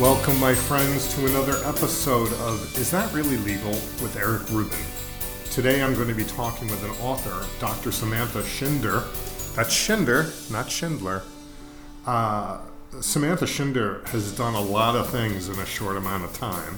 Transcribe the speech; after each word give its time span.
Welcome, 0.00 0.38
my 0.38 0.54
friends, 0.54 1.12
to 1.16 1.26
another 1.26 1.56
episode 1.64 2.32
of 2.34 2.78
Is 2.78 2.92
That 2.92 3.12
Really 3.12 3.36
Legal 3.38 3.72
with 3.72 4.16
Eric 4.16 4.48
Rubin. 4.52 4.78
Today 5.50 5.82
I'm 5.82 5.92
going 5.94 6.06
to 6.06 6.14
be 6.14 6.22
talking 6.22 6.68
with 6.68 6.84
an 6.84 6.92
author, 7.04 7.44
Dr. 7.58 7.90
Samantha 7.90 8.42
Schinder. 8.42 9.02
That's 9.56 9.74
Schinder, 9.74 10.52
not 10.52 10.70
Schindler. 10.70 11.22
Uh, 12.06 12.58
Samantha 13.00 13.44
Schinder 13.44 14.06
has 14.10 14.30
done 14.36 14.54
a 14.54 14.60
lot 14.60 14.94
of 14.94 15.10
things 15.10 15.48
in 15.48 15.58
a 15.58 15.66
short 15.66 15.96
amount 15.96 16.22
of 16.22 16.32
time. 16.32 16.76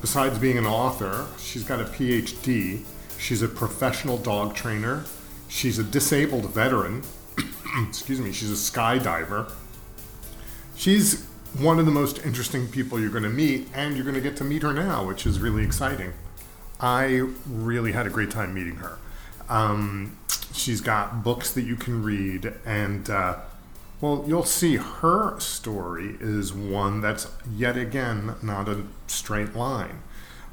Besides 0.00 0.38
being 0.38 0.56
an 0.56 0.66
author, 0.66 1.26
she's 1.40 1.64
got 1.64 1.80
a 1.80 1.84
PhD. 1.84 2.84
She's 3.18 3.42
a 3.42 3.48
professional 3.48 4.18
dog 4.18 4.54
trainer. 4.54 5.04
She's 5.48 5.80
a 5.80 5.84
disabled 5.84 6.48
veteran. 6.54 7.02
Excuse 7.88 8.20
me, 8.20 8.30
she's 8.30 8.52
a 8.52 8.54
skydiver. 8.54 9.50
She's 10.76 11.26
one 11.58 11.78
of 11.78 11.86
the 11.86 11.92
most 11.92 12.24
interesting 12.24 12.68
people 12.68 12.98
you're 12.98 13.10
going 13.10 13.22
to 13.22 13.28
meet, 13.28 13.68
and 13.74 13.94
you're 13.94 14.04
going 14.04 14.14
to 14.14 14.20
get 14.20 14.36
to 14.36 14.44
meet 14.44 14.62
her 14.62 14.72
now, 14.72 15.06
which 15.06 15.26
is 15.26 15.38
really 15.38 15.62
exciting. 15.62 16.12
I 16.80 17.22
really 17.46 17.92
had 17.92 18.06
a 18.06 18.10
great 18.10 18.30
time 18.30 18.54
meeting 18.54 18.76
her. 18.76 18.98
Um, 19.48 20.16
she's 20.52 20.80
got 20.80 21.22
books 21.22 21.52
that 21.52 21.62
you 21.62 21.76
can 21.76 22.02
read, 22.02 22.54
and 22.64 23.08
uh, 23.08 23.36
well, 24.00 24.24
you'll 24.26 24.44
see 24.44 24.76
her 24.76 25.38
story 25.38 26.16
is 26.20 26.52
one 26.52 27.00
that's 27.00 27.28
yet 27.54 27.76
again 27.76 28.34
not 28.42 28.68
a 28.68 28.84
straight 29.06 29.54
line. 29.54 30.02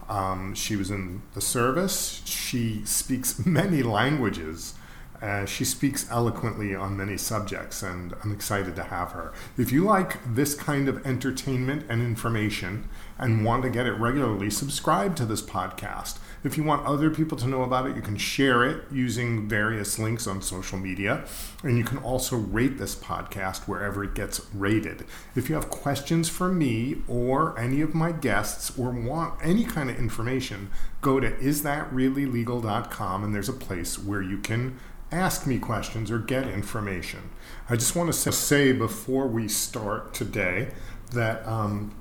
Um, 0.08 0.53
she 0.55 0.75
was 0.75 0.91
in 0.91 1.22
the 1.34 1.41
service. 1.41 2.22
She 2.25 2.84
speaks 2.86 3.45
many 3.45 3.84
languages. 3.84 4.73
Uh, 5.22 5.46
she 5.46 5.66
speaks 5.66 6.09
eloquently 6.09 6.73
on 6.73 6.96
many 6.96 7.18
subjects, 7.18 7.84
and 7.84 8.16
I'm 8.23 8.32
excited 8.32 8.76
to 8.78 8.84
have 8.84 9.12
her. 9.12 9.34
If 9.58 9.72
you 9.72 9.84
like 9.84 10.17
this 10.34 10.56
kind 10.56 10.88
of 10.88 11.06
entertainment 11.06 11.86
and 11.89 12.02
information 12.02 12.88
and 13.17 13.44
want 13.44 13.64
to 13.64 13.70
get 13.70 13.86
it 13.86 13.94
regularly, 13.94 14.50
subscribe 14.50 15.16
to 15.17 15.26
this 15.26 15.42
podcast. 15.42 16.20
If 16.42 16.56
you 16.56 16.64
want 16.64 16.86
other 16.86 17.09
people 17.09 17.38
to 17.39 17.48
know 17.48 17.64
about 17.64 17.88
it, 17.88 17.98
you 17.98 18.02
can 18.02 18.16
share 18.16 18.64
it 18.64 18.86
using 18.89 19.50
various 19.50 20.00
links 20.00 20.26
on 20.26 20.42
social 20.42 20.80
media. 20.80 21.26
And 21.64 21.78
you 21.78 21.83
can 21.83 21.98
also 21.98 22.38
rate 22.38 22.78
this 22.78 22.95
podcast 22.95 23.67
wherever 23.67 24.06
it 24.06 24.16
gets 24.16 24.42
rated. 24.54 25.06
If 25.36 25.50
you 25.50 25.56
have 25.56 25.70
questions 25.70 26.30
for 26.30 26.48
me 26.48 27.02
or 27.09 27.59
any 27.59 27.81
of 27.81 27.94
my 27.94 28.14
guests 28.14 28.78
or 28.80 28.92
want 28.92 29.38
any 29.44 29.66
kind 29.66 29.89
of 29.89 29.98
information, 29.98 30.70
go 31.02 31.20
to 31.20 31.30
isthatreallylegal.com 31.31 33.23
and 33.23 33.36
there's 33.36 33.50
a 33.50 33.54
place 33.54 34.00
where 34.00 34.22
you 34.22 34.38
can 34.38 34.80
ask 35.11 35.47
me 35.47 35.59
questions 35.59 36.11
or 36.11 36.19
get 36.19 36.47
information. 36.47 37.29
I 37.69 37.75
just 37.75 37.95
want 37.95 38.11
to 38.13 38.31
say 38.31 38.71
before 38.71 39.27
we 39.27 39.47
start 39.47 40.13
today 40.13 40.69
that 41.11 41.45
um, 41.47 41.95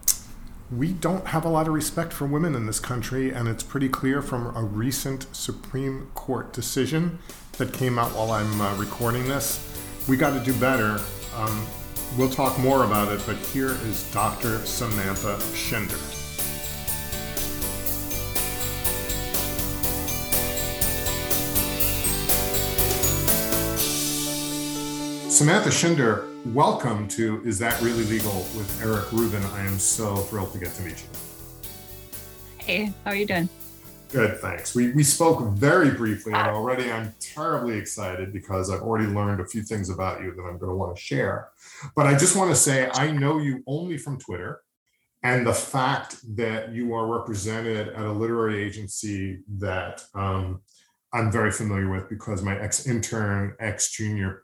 we 0.70 0.92
don't 0.92 1.26
have 1.28 1.44
a 1.44 1.48
lot 1.48 1.66
of 1.66 1.74
respect 1.74 2.12
for 2.12 2.26
women 2.26 2.54
in 2.54 2.66
this 2.66 2.80
country, 2.80 3.30
and 3.30 3.48
it's 3.48 3.62
pretty 3.62 3.88
clear 3.88 4.20
from 4.20 4.54
a 4.54 4.62
recent 4.62 5.26
Supreme 5.34 6.10
Court 6.14 6.52
decision 6.52 7.18
that 7.56 7.72
came 7.72 7.98
out 7.98 8.12
while 8.12 8.32
I'm 8.32 8.60
uh, 8.60 8.76
recording 8.76 9.26
this. 9.26 9.64
We 10.08 10.16
got 10.16 10.38
to 10.38 10.44
do 10.44 10.58
better. 10.60 11.00
Um, 11.34 11.66
we'll 12.16 12.30
talk 12.30 12.58
more 12.58 12.84
about 12.84 13.10
it, 13.12 13.22
but 13.26 13.36
here 13.36 13.70
is 13.70 14.10
Dr. 14.12 14.58
Samantha 14.58 15.36
Schinder. 15.54 16.17
Samantha 25.38 25.68
Schinder, 25.68 26.26
welcome 26.52 27.06
to 27.06 27.40
Is 27.44 27.60
That 27.60 27.80
Really 27.80 28.02
Legal 28.02 28.38
with 28.56 28.82
Eric 28.82 29.12
Rubin. 29.12 29.40
I 29.54 29.64
am 29.66 29.78
so 29.78 30.16
thrilled 30.16 30.52
to 30.54 30.58
get 30.58 30.74
to 30.74 30.82
meet 30.82 31.00
you. 31.00 31.08
Hey, 32.56 32.92
how 33.04 33.12
are 33.12 33.14
you 33.14 33.24
doing? 33.24 33.48
Good, 34.08 34.40
thanks. 34.40 34.74
We, 34.74 34.90
we 34.90 35.04
spoke 35.04 35.54
very 35.54 35.92
briefly, 35.92 36.32
and 36.32 36.48
already 36.48 36.90
I'm 36.90 37.14
terribly 37.20 37.78
excited 37.78 38.32
because 38.32 38.68
I've 38.68 38.80
already 38.80 39.06
learned 39.06 39.40
a 39.40 39.46
few 39.46 39.62
things 39.62 39.90
about 39.90 40.22
you 40.22 40.34
that 40.34 40.42
I'm 40.42 40.58
going 40.58 40.70
to 40.70 40.76
want 40.76 40.96
to 40.96 41.00
share. 41.00 41.50
But 41.94 42.08
I 42.08 42.18
just 42.18 42.34
want 42.34 42.50
to 42.50 42.56
say 42.56 42.90
I 42.92 43.12
know 43.12 43.38
you 43.38 43.62
only 43.68 43.96
from 43.96 44.18
Twitter, 44.18 44.60
and 45.22 45.46
the 45.46 45.54
fact 45.54 46.16
that 46.34 46.72
you 46.72 46.92
are 46.94 47.06
represented 47.06 47.90
at 47.90 48.04
a 48.04 48.10
literary 48.10 48.60
agency 48.60 49.38
that 49.58 50.02
um, 50.16 50.62
I'm 51.12 51.30
very 51.30 51.52
familiar 51.52 51.88
with 51.88 52.08
because 52.08 52.42
my 52.42 52.58
ex 52.58 52.88
intern, 52.88 53.54
ex 53.60 53.92
junior 53.92 54.42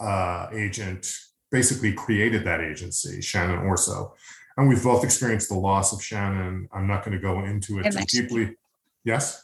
uh, 0.00 0.48
agent 0.52 1.10
basically 1.50 1.92
created 1.92 2.44
that 2.44 2.60
agency, 2.60 3.20
Shannon 3.20 3.58
Orso. 3.58 4.14
And 4.56 4.68
we've 4.68 4.82
both 4.82 5.04
experienced 5.04 5.48
the 5.48 5.54
loss 5.54 5.92
of 5.92 6.02
Shannon. 6.02 6.68
I'm 6.72 6.86
not 6.86 7.04
going 7.04 7.16
to 7.16 7.22
go 7.22 7.44
into 7.44 7.78
it 7.78 7.92
too 7.92 8.22
deeply. 8.22 8.56
Yes? 9.04 9.42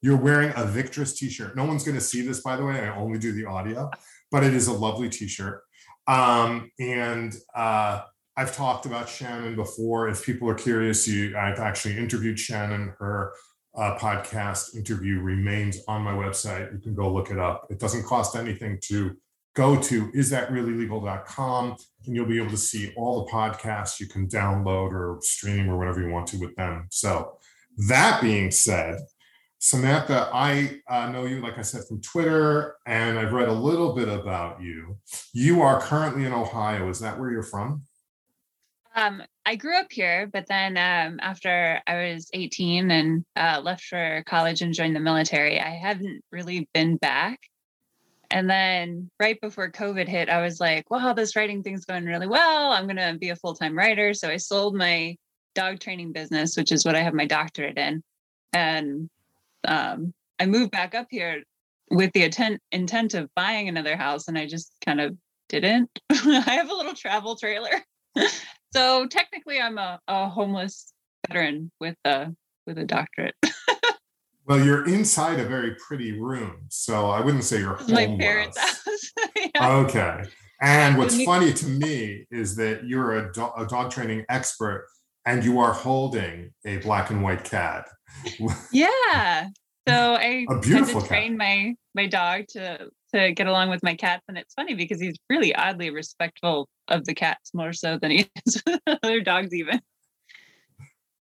You're 0.00 0.16
wearing 0.16 0.50
a 0.50 0.64
Victress 0.64 1.16
t 1.16 1.28
shirt. 1.28 1.56
No 1.56 1.64
one's 1.64 1.84
going 1.84 1.96
to 1.96 2.00
see 2.00 2.22
this, 2.22 2.40
by 2.40 2.56
the 2.56 2.64
way. 2.64 2.80
I 2.80 2.96
only 2.96 3.18
do 3.18 3.32
the 3.32 3.46
audio, 3.46 3.90
but 4.30 4.44
it 4.44 4.54
is 4.54 4.68
a 4.68 4.72
lovely 4.72 5.08
t 5.08 5.26
shirt. 5.26 5.62
Um, 6.06 6.70
and 6.78 7.36
uh, 7.54 8.02
I've 8.36 8.54
talked 8.54 8.86
about 8.86 9.08
Shannon 9.08 9.56
before. 9.56 10.08
If 10.08 10.24
people 10.24 10.48
are 10.48 10.54
curious, 10.54 11.06
you, 11.08 11.36
I've 11.36 11.58
actually 11.58 11.96
interviewed 11.96 12.38
Shannon. 12.38 12.94
Her 12.98 13.32
uh, 13.76 13.96
podcast 13.98 14.76
interview 14.76 15.20
remains 15.20 15.78
on 15.88 16.02
my 16.02 16.12
website. 16.12 16.72
You 16.72 16.78
can 16.78 16.94
go 16.94 17.12
look 17.12 17.30
it 17.30 17.38
up. 17.38 17.66
It 17.70 17.78
doesn't 17.78 18.04
cost 18.04 18.36
anything 18.36 18.78
to 18.84 19.16
go 19.58 19.76
to 19.76 20.06
isthatreallylegal.com 20.12 21.76
and 22.06 22.14
you'll 22.14 22.24
be 22.24 22.38
able 22.38 22.50
to 22.50 22.56
see 22.56 22.92
all 22.96 23.24
the 23.24 23.30
podcasts 23.32 23.98
you 23.98 24.06
can 24.06 24.28
download 24.28 24.92
or 24.92 25.18
stream 25.20 25.68
or 25.68 25.76
whatever 25.76 26.00
you 26.00 26.08
want 26.08 26.28
to 26.28 26.38
with 26.38 26.54
them. 26.54 26.86
So, 26.90 27.38
that 27.88 28.20
being 28.20 28.50
said, 28.52 29.00
Samantha, 29.58 30.30
I 30.32 30.80
uh, 30.88 31.10
know 31.10 31.24
you, 31.26 31.40
like 31.40 31.58
I 31.58 31.62
said, 31.62 31.82
from 31.88 32.00
Twitter, 32.00 32.76
and 32.86 33.18
I've 33.18 33.32
read 33.32 33.48
a 33.48 33.52
little 33.52 33.94
bit 33.94 34.08
about 34.08 34.62
you. 34.62 34.96
You 35.32 35.62
are 35.62 35.80
currently 35.80 36.24
in 36.24 36.32
Ohio. 36.32 36.88
Is 36.88 37.00
that 37.00 37.18
where 37.18 37.30
you're 37.30 37.42
from? 37.42 37.82
Um, 38.94 39.22
I 39.44 39.56
grew 39.56 39.76
up 39.76 39.90
here, 39.90 40.28
but 40.32 40.46
then 40.48 40.76
um, 40.76 41.18
after 41.20 41.80
I 41.86 42.10
was 42.12 42.30
18 42.32 42.90
and 42.90 43.24
uh, 43.36 43.60
left 43.62 43.84
for 43.84 44.22
college 44.26 44.62
and 44.62 44.74
joined 44.74 44.96
the 44.96 45.00
military, 45.00 45.60
I 45.60 45.70
haven't 45.70 46.22
really 46.30 46.68
been 46.72 46.96
back. 46.96 47.40
And 48.30 48.48
then 48.48 49.10
right 49.18 49.40
before 49.40 49.70
COVID 49.70 50.06
hit, 50.06 50.28
I 50.28 50.42
was 50.42 50.60
like, 50.60 50.90
wow, 50.90 51.12
this 51.14 51.34
writing 51.34 51.62
thing's 51.62 51.84
going 51.84 52.04
really 52.04 52.26
well. 52.26 52.72
I'm 52.72 52.84
going 52.84 52.96
to 52.96 53.16
be 53.18 53.30
a 53.30 53.36
full 53.36 53.54
time 53.54 53.76
writer. 53.76 54.12
So 54.12 54.28
I 54.28 54.36
sold 54.36 54.74
my 54.74 55.16
dog 55.54 55.80
training 55.80 56.12
business, 56.12 56.56
which 56.56 56.70
is 56.70 56.84
what 56.84 56.94
I 56.94 57.02
have 57.02 57.14
my 57.14 57.26
doctorate 57.26 57.78
in. 57.78 58.02
And 58.52 59.08
um, 59.66 60.12
I 60.38 60.46
moved 60.46 60.70
back 60.72 60.94
up 60.94 61.06
here 61.10 61.42
with 61.90 62.12
the 62.12 62.24
intent, 62.24 62.60
intent 62.70 63.14
of 63.14 63.30
buying 63.34 63.68
another 63.68 63.96
house. 63.96 64.28
And 64.28 64.36
I 64.36 64.46
just 64.46 64.72
kind 64.84 65.00
of 65.00 65.16
didn't. 65.48 65.90
I 66.10 66.42
have 66.46 66.70
a 66.70 66.74
little 66.74 66.94
travel 66.94 67.36
trailer. 67.36 67.82
so 68.74 69.06
technically, 69.06 69.60
I'm 69.60 69.78
a, 69.78 69.98
a 70.06 70.28
homeless 70.28 70.92
veteran 71.26 71.70
with 71.80 71.96
a 72.04 72.28
with 72.66 72.78
a 72.78 72.84
doctorate. 72.84 73.34
Well, 74.48 74.64
you're 74.64 74.88
inside 74.88 75.38
a 75.40 75.44
very 75.44 75.74
pretty 75.74 76.18
room, 76.18 76.62
so 76.70 77.10
I 77.10 77.20
wouldn't 77.20 77.44
say 77.44 77.58
you're. 77.58 77.78
My 77.88 78.16
parents' 78.18 78.58
house. 78.86 79.12
yeah. 79.36 79.70
Okay. 79.76 80.24
And 80.60 80.96
what's 80.96 81.22
funny 81.22 81.52
to 81.52 81.66
me 81.66 82.26
is 82.30 82.56
that 82.56 82.84
you're 82.84 83.18
a, 83.18 83.32
do- 83.32 83.52
a 83.56 83.66
dog 83.66 83.90
training 83.90 84.24
expert 84.28 84.88
and 85.26 85.44
you 85.44 85.60
are 85.60 85.72
holding 85.72 86.50
a 86.64 86.78
black 86.78 87.10
and 87.10 87.22
white 87.22 87.44
cat. 87.44 87.86
yeah. 88.72 89.48
So 89.86 90.14
I 90.14 90.46
a 90.50 90.58
beautiful 90.58 91.02
to 91.02 91.06
train 91.06 91.36
my 91.36 91.74
my 91.94 92.06
dog 92.06 92.44
to 92.50 92.88
to 93.14 93.32
get 93.32 93.46
along 93.46 93.70
with 93.70 93.82
my 93.82 93.94
cats, 93.94 94.24
and 94.28 94.36
it's 94.36 94.54
funny 94.54 94.74
because 94.74 95.00
he's 95.00 95.16
really 95.30 95.54
oddly 95.54 95.90
respectful 95.90 96.68
of 96.88 97.04
the 97.04 97.14
cats 97.14 97.52
more 97.54 97.72
so 97.72 97.98
than 97.98 98.10
he 98.10 98.28
is 98.46 98.62
with 98.66 98.80
other 98.86 99.20
dogs, 99.20 99.54
even. 99.54 99.80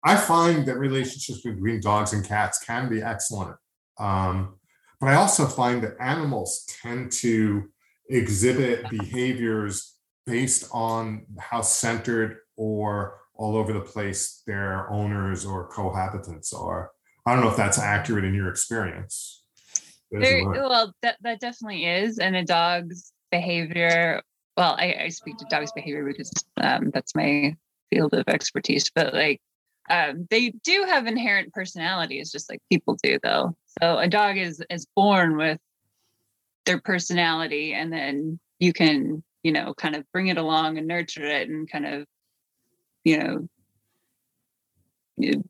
I 0.07 0.15
find 0.17 0.65
that 0.67 0.79
relationships 0.79 1.41
between 1.41 1.81
dogs 1.81 2.13
and 2.13 2.25
cats 2.25 2.65
can 2.65 2.89
be 2.89 3.03
excellent. 3.03 3.57
Um, 3.99 4.55
but 5.01 5.09
I 5.09 5.15
also 5.15 5.47
find 5.47 5.83
that 5.83 5.97
animals 5.99 6.65
tend 6.81 7.11
to 7.23 7.69
exhibit 8.09 8.89
behaviors 8.89 9.97
based 10.25 10.69
on 10.73 11.27
how 11.41 11.61
centered 11.61 12.39
or 12.57 13.19
all 13.35 13.57
over 13.57 13.73
the 13.73 13.81
place 13.81 14.43
their 14.47 14.89
owners 14.93 15.45
or 15.45 15.69
cohabitants 15.71 16.55
are. 16.55 16.93
I 17.27 17.35
don't 17.35 17.43
know 17.43 17.51
if 17.51 17.57
that's 17.57 17.81
accurate 17.81 18.25
in 18.25 18.33
your 18.33 18.49
experience. 18.49 19.43
There, 20.13 20.49
well, 20.49 20.95
that, 21.03 21.17
that 21.23 21.41
definitely 21.41 21.85
is. 21.85 22.21
And 22.21 22.37
a 22.37 22.45
dog's 22.45 23.13
behavior, 23.33 24.23
well, 24.57 24.77
I, 24.79 24.95
I 25.01 25.09
speak 25.09 25.37
to 25.39 25.47
dogs' 25.51 25.73
behavior 25.73 26.07
because 26.07 26.31
um, 26.59 26.93
that's 26.95 27.17
my 27.17 27.57
field 27.91 28.15
of 28.15 28.29
expertise, 28.29 28.89
but 28.95 29.13
like 29.13 29.41
um, 29.89 30.27
they 30.31 30.51
do 30.65 30.85
have 30.89 31.07
inherent 31.07 31.53
personalities, 31.53 32.33
just 32.33 32.51
like 32.51 32.61
people 32.71 32.97
do, 33.03 33.19
though. 33.23 33.57
So 33.81 33.99
a 33.99 34.09
dog 34.09 34.37
is 34.37 34.63
is 34.71 34.87
born 34.97 35.37
with 35.37 35.59
their 36.65 36.81
personality, 36.81 37.73
and 37.73 37.93
then 37.93 38.39
you 38.59 38.73
can, 38.73 39.23
you 39.43 39.53
know, 39.53 39.75
kind 39.75 39.95
of 39.95 40.05
bring 40.13 40.29
it 40.29 40.39
along 40.39 40.79
and 40.79 40.87
nurture 40.87 41.25
it, 41.25 41.49
and 41.49 41.71
kind 41.71 41.87
of, 41.87 42.07
you 43.05 43.49
know, 45.19 45.49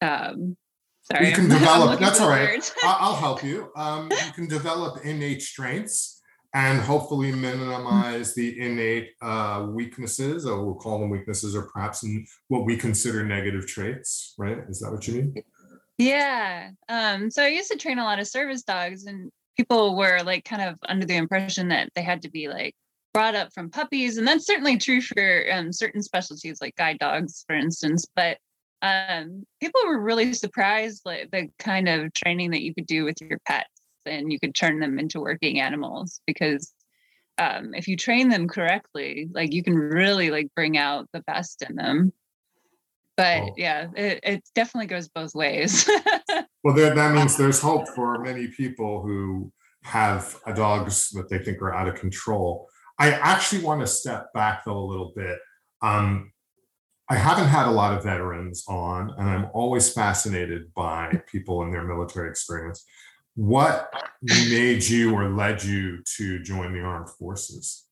um, 0.00 0.56
sorry, 1.02 1.28
you 1.28 1.34
can 1.34 1.48
develop. 1.48 2.00
that's 2.00 2.20
all 2.20 2.28
right. 2.28 2.72
I'll 2.82 3.16
help 3.16 3.44
you. 3.44 3.70
Um, 3.76 4.10
you 4.10 4.32
can 4.32 4.48
develop 4.48 5.04
innate 5.04 5.42
strengths 5.42 6.17
and 6.54 6.80
hopefully 6.80 7.30
minimize 7.32 8.34
the 8.34 8.58
innate 8.60 9.10
uh, 9.20 9.66
weaknesses, 9.68 10.46
or 10.46 10.64
we'll 10.64 10.74
call 10.74 10.98
them 10.98 11.10
weaknesses, 11.10 11.54
or 11.54 11.62
perhaps 11.62 12.04
what 12.48 12.64
we 12.64 12.76
consider 12.76 13.24
negative 13.24 13.66
traits. 13.66 14.34
Right? 14.38 14.58
Is 14.68 14.80
that 14.80 14.90
what 14.90 15.06
you 15.06 15.14
mean? 15.14 15.34
Yeah. 15.98 16.70
Um, 16.88 17.30
so 17.30 17.42
I 17.42 17.48
used 17.48 17.70
to 17.70 17.76
train 17.76 17.98
a 17.98 18.04
lot 18.04 18.20
of 18.20 18.28
service 18.28 18.62
dogs, 18.62 19.04
and 19.06 19.30
people 19.56 19.96
were 19.96 20.20
like 20.22 20.44
kind 20.44 20.62
of 20.62 20.78
under 20.88 21.04
the 21.04 21.16
impression 21.16 21.68
that 21.68 21.90
they 21.94 22.02
had 22.02 22.22
to 22.22 22.30
be 22.30 22.48
like 22.48 22.74
brought 23.12 23.34
up 23.34 23.52
from 23.52 23.70
puppies, 23.70 24.16
and 24.16 24.26
that's 24.26 24.46
certainly 24.46 24.78
true 24.78 25.00
for 25.00 25.44
um, 25.52 25.72
certain 25.72 26.02
specialties 26.02 26.60
like 26.60 26.76
guide 26.76 26.98
dogs, 26.98 27.44
for 27.46 27.56
instance. 27.56 28.06
But 28.14 28.38
um, 28.80 29.44
people 29.60 29.80
were 29.86 30.00
really 30.00 30.32
surprised 30.34 31.02
like 31.04 31.30
the 31.32 31.48
kind 31.58 31.88
of 31.88 32.12
training 32.14 32.52
that 32.52 32.62
you 32.62 32.72
could 32.74 32.86
do 32.86 33.04
with 33.04 33.16
your 33.20 33.40
pets, 33.44 33.77
and 34.08 34.32
you 34.32 34.40
could 34.40 34.54
turn 34.54 34.80
them 34.80 34.98
into 34.98 35.20
working 35.20 35.60
animals 35.60 36.20
because 36.26 36.72
um, 37.38 37.74
if 37.74 37.86
you 37.86 37.96
train 37.96 38.28
them 38.28 38.48
correctly, 38.48 39.28
like 39.32 39.52
you 39.52 39.62
can 39.62 39.74
really 39.74 40.30
like 40.30 40.48
bring 40.54 40.76
out 40.76 41.08
the 41.12 41.20
best 41.20 41.62
in 41.68 41.76
them. 41.76 42.12
But 43.16 43.42
oh. 43.42 43.54
yeah, 43.56 43.88
it, 43.96 44.20
it 44.22 44.44
definitely 44.54 44.86
goes 44.86 45.08
both 45.08 45.34
ways. 45.34 45.88
well, 46.64 46.74
there, 46.74 46.94
that 46.94 47.14
means 47.14 47.36
there's 47.36 47.60
hope 47.60 47.88
for 47.88 48.18
many 48.22 48.48
people 48.48 49.02
who 49.02 49.52
have 49.84 50.38
dogs 50.54 51.10
that 51.10 51.28
they 51.28 51.38
think 51.38 51.62
are 51.62 51.74
out 51.74 51.88
of 51.88 51.94
control. 51.94 52.68
I 52.98 53.12
actually 53.12 53.62
want 53.62 53.80
to 53.80 53.86
step 53.86 54.32
back 54.34 54.64
though 54.64 54.78
a 54.78 54.86
little 54.86 55.12
bit. 55.14 55.38
Um, 55.82 56.32
I 57.10 57.16
haven't 57.16 57.48
had 57.48 57.66
a 57.66 57.70
lot 57.70 57.96
of 57.96 58.04
veterans 58.04 58.64
on, 58.68 59.14
and 59.16 59.28
I'm 59.28 59.48
always 59.54 59.92
fascinated 59.92 60.74
by 60.74 61.22
people 61.26 61.62
and 61.62 61.72
their 61.72 61.84
military 61.84 62.28
experience. 62.28 62.84
What 63.38 63.94
made 64.20 64.82
you 64.82 65.14
or 65.14 65.28
led 65.28 65.62
you 65.62 66.02
to 66.16 66.40
join 66.40 66.72
the 66.72 66.80
armed 66.80 67.08
forces? 67.08 67.84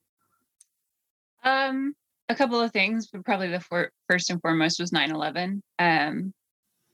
Um, 1.44 1.94
a 2.28 2.34
couple 2.34 2.60
of 2.60 2.72
things, 2.72 3.06
but 3.06 3.24
probably 3.24 3.46
the 3.46 3.60
for- 3.60 3.92
first 4.08 4.28
and 4.30 4.42
foremost 4.42 4.80
was 4.80 4.90
9 4.90 5.12
11. 5.12 5.62
Um, 5.78 6.34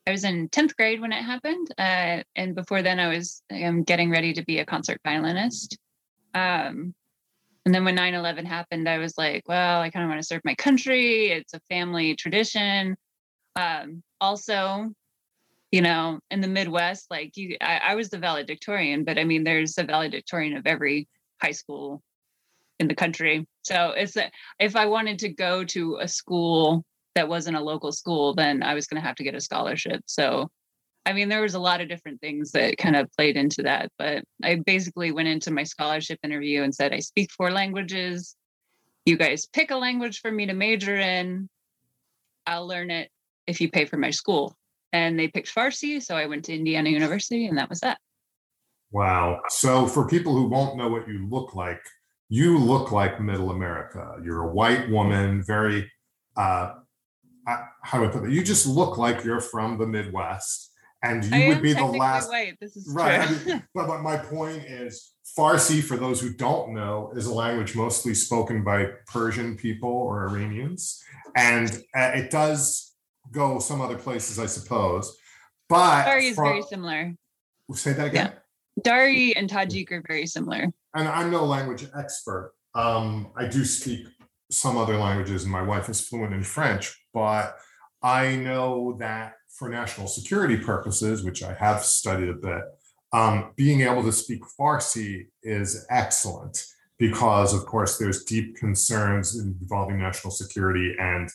I 0.07 0.11
was 0.11 0.25
in 0.25 0.51
10th 0.51 0.77
grade 0.77 1.01
when 1.01 1.15
it 1.15 1.23
happened. 1.23 1.69
Uh, 1.79 2.25
and 2.37 2.55
before 2.55 2.83
then, 2.83 3.01
I 3.01 3.09
was 3.09 3.43
um, 3.51 3.85
getting 3.85 4.11
ready 4.11 4.35
to 4.35 4.45
be 4.45 4.59
a 4.59 4.67
concert 4.67 5.01
violinist. 5.03 5.79
Um, 6.35 6.95
and 7.65 7.75
then 7.75 7.87
when 7.87 7.95
9 7.95 8.13
11 8.13 8.45
happened, 8.45 8.87
I 8.87 8.99
was 8.99 9.17
like, 9.17 9.45
well, 9.49 9.81
I 9.81 9.89
kind 9.89 10.05
of 10.05 10.11
want 10.11 10.21
to 10.21 10.27
serve 10.27 10.43
my 10.45 10.57
country. 10.57 11.31
It's 11.31 11.55
a 11.55 11.61
family 11.71 12.17
tradition. 12.17 12.97
Um, 13.57 14.03
also, 14.21 14.93
you 15.73 15.81
know, 15.81 16.21
in 16.31 16.43
the 16.43 16.49
Midwest, 16.49 17.07
like 17.11 17.37
you, 17.37 17.57
I, 17.61 17.79
I 17.79 17.95
was 17.95 18.11
the 18.11 18.19
valedictorian, 18.19 19.05
but 19.05 19.19
I 19.19 19.25
mean, 19.25 19.43
there's 19.43 19.79
a 19.79 19.85
valedictorian 19.85 20.57
of 20.57 20.67
every 20.67 21.09
high 21.41 21.53
school 21.53 22.03
in 22.79 22.89
the 22.89 22.95
country. 22.95 23.47
So 23.63 23.91
it's 23.97 24.17
if 24.59 24.77
I 24.77 24.87
wanted 24.87 25.19
to 25.21 25.31
go 25.31 25.65
to 25.65 25.99
a 26.01 26.07
school 26.07 26.85
that 27.15 27.29
wasn't 27.29 27.57
a 27.57 27.61
local 27.61 27.91
school, 27.91 28.35
then 28.35 28.63
I 28.63 28.75
was 28.75 28.87
going 28.87 29.01
to 29.01 29.07
have 29.07 29.17
to 29.17 29.25
get 29.25 29.35
a 29.35 29.41
scholarship. 29.41 30.03
So 30.07 30.49
I 31.05 31.13
mean, 31.15 31.29
there 31.29 31.43
was 31.43 31.55
a 31.55 31.59
lot 31.59 31.81
of 31.81 31.89
different 31.89 32.21
things 32.21 32.53
that 32.53 32.79
kind 32.79 32.95
of 32.95 33.11
played 33.17 33.37
into 33.37 33.63
that, 33.63 33.91
but 33.99 34.23
I 34.45 34.57
basically 34.65 35.11
went 35.11 35.29
into 35.29 35.51
my 35.51 35.65
scholarship 35.65 36.21
interview 36.23 36.63
and 36.63 36.73
said, 36.73 36.93
I 36.93 37.01
speak 37.01 37.33
four 37.33 37.51
languages. 37.51 38.37
You 39.05 39.17
guys 39.17 39.47
pick 39.47 39.73
a 39.73 39.77
language 39.77 40.21
for 40.21 40.31
me 40.31 40.47
to 40.47 40.53
major 40.53 40.95
in. 40.95 41.49
I'll 42.47 42.69
learn 42.69 42.91
it 42.91 43.11
if 43.49 43.61
you 43.61 43.69
pay 43.69 43.85
for 43.85 43.97
my 43.97 44.11
school. 44.11 44.57
And 44.93 45.19
they 45.19 45.29
picked 45.29 45.55
Farsi. 45.55 46.03
So 46.03 46.17
I 46.17 46.27
went 46.27 46.45
to 46.47 46.55
Indiana 46.55 46.91
University 46.91 47.47
and 47.47 47.59
that 47.59 47.69
was 47.69 47.81
that. 47.81 47.99
Wow. 48.91 49.41
So 49.49 49.87
for 49.87 50.07
people 50.07 50.35
who 50.35 50.49
won't 50.49 50.77
know 50.77 50.89
what 50.89 51.09
you 51.09 51.27
look 51.29 51.55
like, 51.55 51.81
you 52.29 52.59
look 52.59 52.93
like 52.93 53.21
middle 53.21 53.51
America. 53.51 54.17
You're 54.23 54.43
a 54.43 54.53
white 54.53 54.91
woman, 54.91 55.43
very, 55.43 55.91
uh, 56.37 56.75
how 57.83 57.99
do 57.99 58.05
I 58.05 58.09
put 58.09 58.25
it? 58.25 58.31
You 58.31 58.43
just 58.43 58.67
look 58.67 58.99
like 58.99 59.25
you're 59.25 59.41
from 59.41 59.79
the 59.79 59.87
Midwest 59.87 60.73
and 61.03 61.25
you 61.25 61.31
I 61.35 61.49
would 61.49 61.63
be 61.63 61.73
the 61.73 61.85
last. 61.85 62.29
White. 62.29 62.59
This 62.61 62.77
is 62.77 62.89
right. 62.93 63.21
I 63.21 63.31
mean, 63.31 63.63
but, 63.75 63.87
but 63.87 64.03
my 64.03 64.17
point 64.17 64.65
is, 64.65 65.13
Farsi, 65.37 65.83
for 65.83 65.97
those 65.97 66.21
who 66.21 66.33
don't 66.33 66.75
know, 66.75 67.13
is 67.17 67.27
a 67.27 67.35
language 67.35 67.75
mostly 67.75 68.15
spoken 68.15 68.63
by 68.63 68.89
Persian 69.07 69.57
people 69.57 69.91
or 69.91 70.29
Iranians, 70.29 71.03
and 71.37 71.83
uh, 71.97 72.13
it 72.15 72.31
does 72.31 72.92
go 73.31 73.59
some 73.59 73.81
other 73.81 73.97
places, 73.97 74.39
I 74.39 74.47
suppose. 74.47 75.17
But 75.69 76.05
Dari 76.05 76.27
is 76.29 76.35
from, 76.35 76.45
very 76.45 76.63
similar. 76.63 77.15
We'll 77.69 77.79
Say 77.79 77.93
that 77.93 78.09
again. 78.09 78.33
Yeah. 78.35 78.83
Dari 78.83 79.37
and 79.37 79.49
Tajik 79.49 79.91
are 79.93 80.03
very 80.07 80.27
similar. 80.27 80.67
And 80.95 81.09
I'm 81.09 81.31
no 81.31 81.45
language 81.45 81.87
expert. 81.97 82.53
Um, 82.75 83.31
I 83.37 83.47
do 83.47 83.65
speak 83.65 84.07
some 84.51 84.77
other 84.77 84.99
languages, 84.99 85.45
and 85.45 85.53
my 85.53 85.63
wife 85.63 85.89
is 85.89 86.07
fluent 86.07 86.35
in 86.35 86.43
French, 86.43 86.95
but 87.15 87.57
I 88.03 88.37
know 88.37 88.97
that 88.99 89.35
for 89.49 89.69
national 89.69 90.07
security 90.07 90.57
purposes, 90.57 91.23
which 91.23 91.43
I 91.43 91.55
have 91.55 91.85
studied 91.85 92.29
a 92.29 92.35
bit, 92.35 92.63
um, 93.13 93.53
being 93.57 93.83
able 93.83 94.03
to 94.03 94.13
speak 94.13 94.43
Farsi 94.59 95.27
is 95.43 95.87
excellent 95.91 96.65
because, 96.99 97.55
of 97.55 97.67
course, 97.67 97.99
there's 97.99 98.25
deep 98.25 98.57
concerns 98.57 99.39
involving 99.39 99.99
national 99.99 100.31
security 100.31 100.95
and 100.99 101.29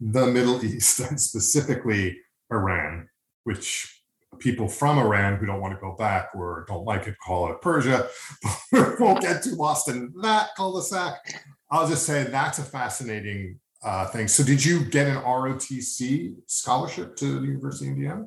the 0.00 0.26
Middle 0.26 0.64
East, 0.64 1.00
and 1.00 1.20
specifically 1.20 2.18
Iran, 2.50 3.08
which 3.44 3.94
people 4.38 4.68
from 4.68 4.98
Iran 4.98 5.36
who 5.36 5.46
don't 5.46 5.60
want 5.60 5.74
to 5.74 5.80
go 5.80 5.96
back 5.96 6.30
or 6.34 6.64
don't 6.68 6.84
like 6.84 7.06
it 7.06 7.16
call 7.24 7.50
it 7.50 7.60
Persia. 7.60 8.08
won't 8.72 9.20
get 9.20 9.42
too 9.42 9.54
lost 9.54 9.88
in 9.88 10.12
that 10.22 10.50
cul-de-sac. 10.56 11.14
I'll 11.70 11.88
just 11.88 12.06
say 12.06 12.24
that's 12.24 12.58
a 12.58 12.62
fascinating 12.62 13.58
uh, 13.82 14.06
things. 14.06 14.34
So, 14.34 14.42
did 14.42 14.64
you 14.64 14.84
get 14.84 15.06
an 15.06 15.22
ROTC 15.22 16.34
scholarship 16.46 17.16
to 17.16 17.40
the 17.40 17.46
University 17.46 17.86
of 17.86 17.92
Indiana? 17.92 18.26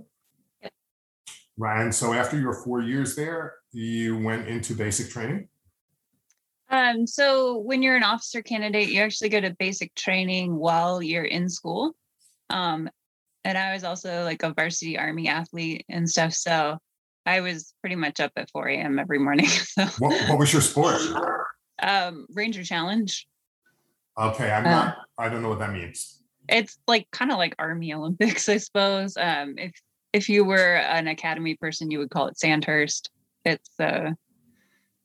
Right. 1.58 1.82
And 1.82 1.94
so, 1.94 2.14
after 2.14 2.40
your 2.40 2.54
four 2.64 2.82
years 2.82 3.16
there, 3.16 3.56
you 3.72 4.18
went 4.18 4.48
into 4.48 4.76
basic 4.76 5.10
training. 5.10 5.48
Um, 6.72 7.06
so, 7.06 7.58
when 7.58 7.84
you're 7.84 7.98
an 7.98 8.04
officer 8.04 8.42
candidate, 8.42 8.90
you 8.90 9.02
actually 9.02 9.30
go 9.30 9.42
to 9.42 9.56
basic 9.60 9.94
training 9.94 10.56
while 10.56 11.04
you're 11.04 11.26
in 11.26 11.50
school. 11.50 11.94
Um, 12.50 12.90
and 13.44 13.58
I 13.58 13.74
was 13.74 13.84
also 13.84 14.24
like 14.24 14.44
a 14.44 14.54
varsity 14.54 14.98
army 14.98 15.28
athlete 15.28 15.86
and 15.90 16.10
stuff. 16.10 16.34
So, 16.34 16.78
I 17.26 17.42
was 17.42 17.74
pretty 17.82 17.98
much 17.98 18.20
up 18.20 18.32
at 18.38 18.50
4 18.52 18.68
a.m. 18.70 19.00
every 19.00 19.20
morning. 19.20 19.48
So, 19.72 19.86
what, 20.00 20.30
what 20.30 20.40
was 20.40 20.54
your 20.54 20.62
sport? 20.62 21.02
Um, 21.82 22.26
Ranger 22.34 22.64
Challenge. 22.64 23.28
Okay, 24.18 24.52
I'm 24.52 24.66
uh, 24.66 24.70
not. 24.70 24.98
I 25.18 25.30
don't 25.30 25.42
know 25.42 25.50
what 25.50 25.60
that 25.60 25.74
means. 25.74 26.22
It's 26.48 26.78
like 26.88 27.08
kind 27.12 27.32
of 27.32 27.38
like 27.38 27.56
Army 27.60 27.94
Olympics, 27.94 28.48
I 28.50 28.58
suppose. 28.58 29.18
Um, 29.18 29.56
if 29.58 29.72
if 30.14 30.30
you 30.30 30.44
were 30.44 30.76
an 30.76 31.08
academy 31.08 31.56
person, 31.56 31.92
you 31.92 32.00
would 32.00 32.10
call 32.10 32.28
it 32.28 32.38
Sandhurst. 32.38 33.10
It's 33.46 33.70
uh, 33.80 34.12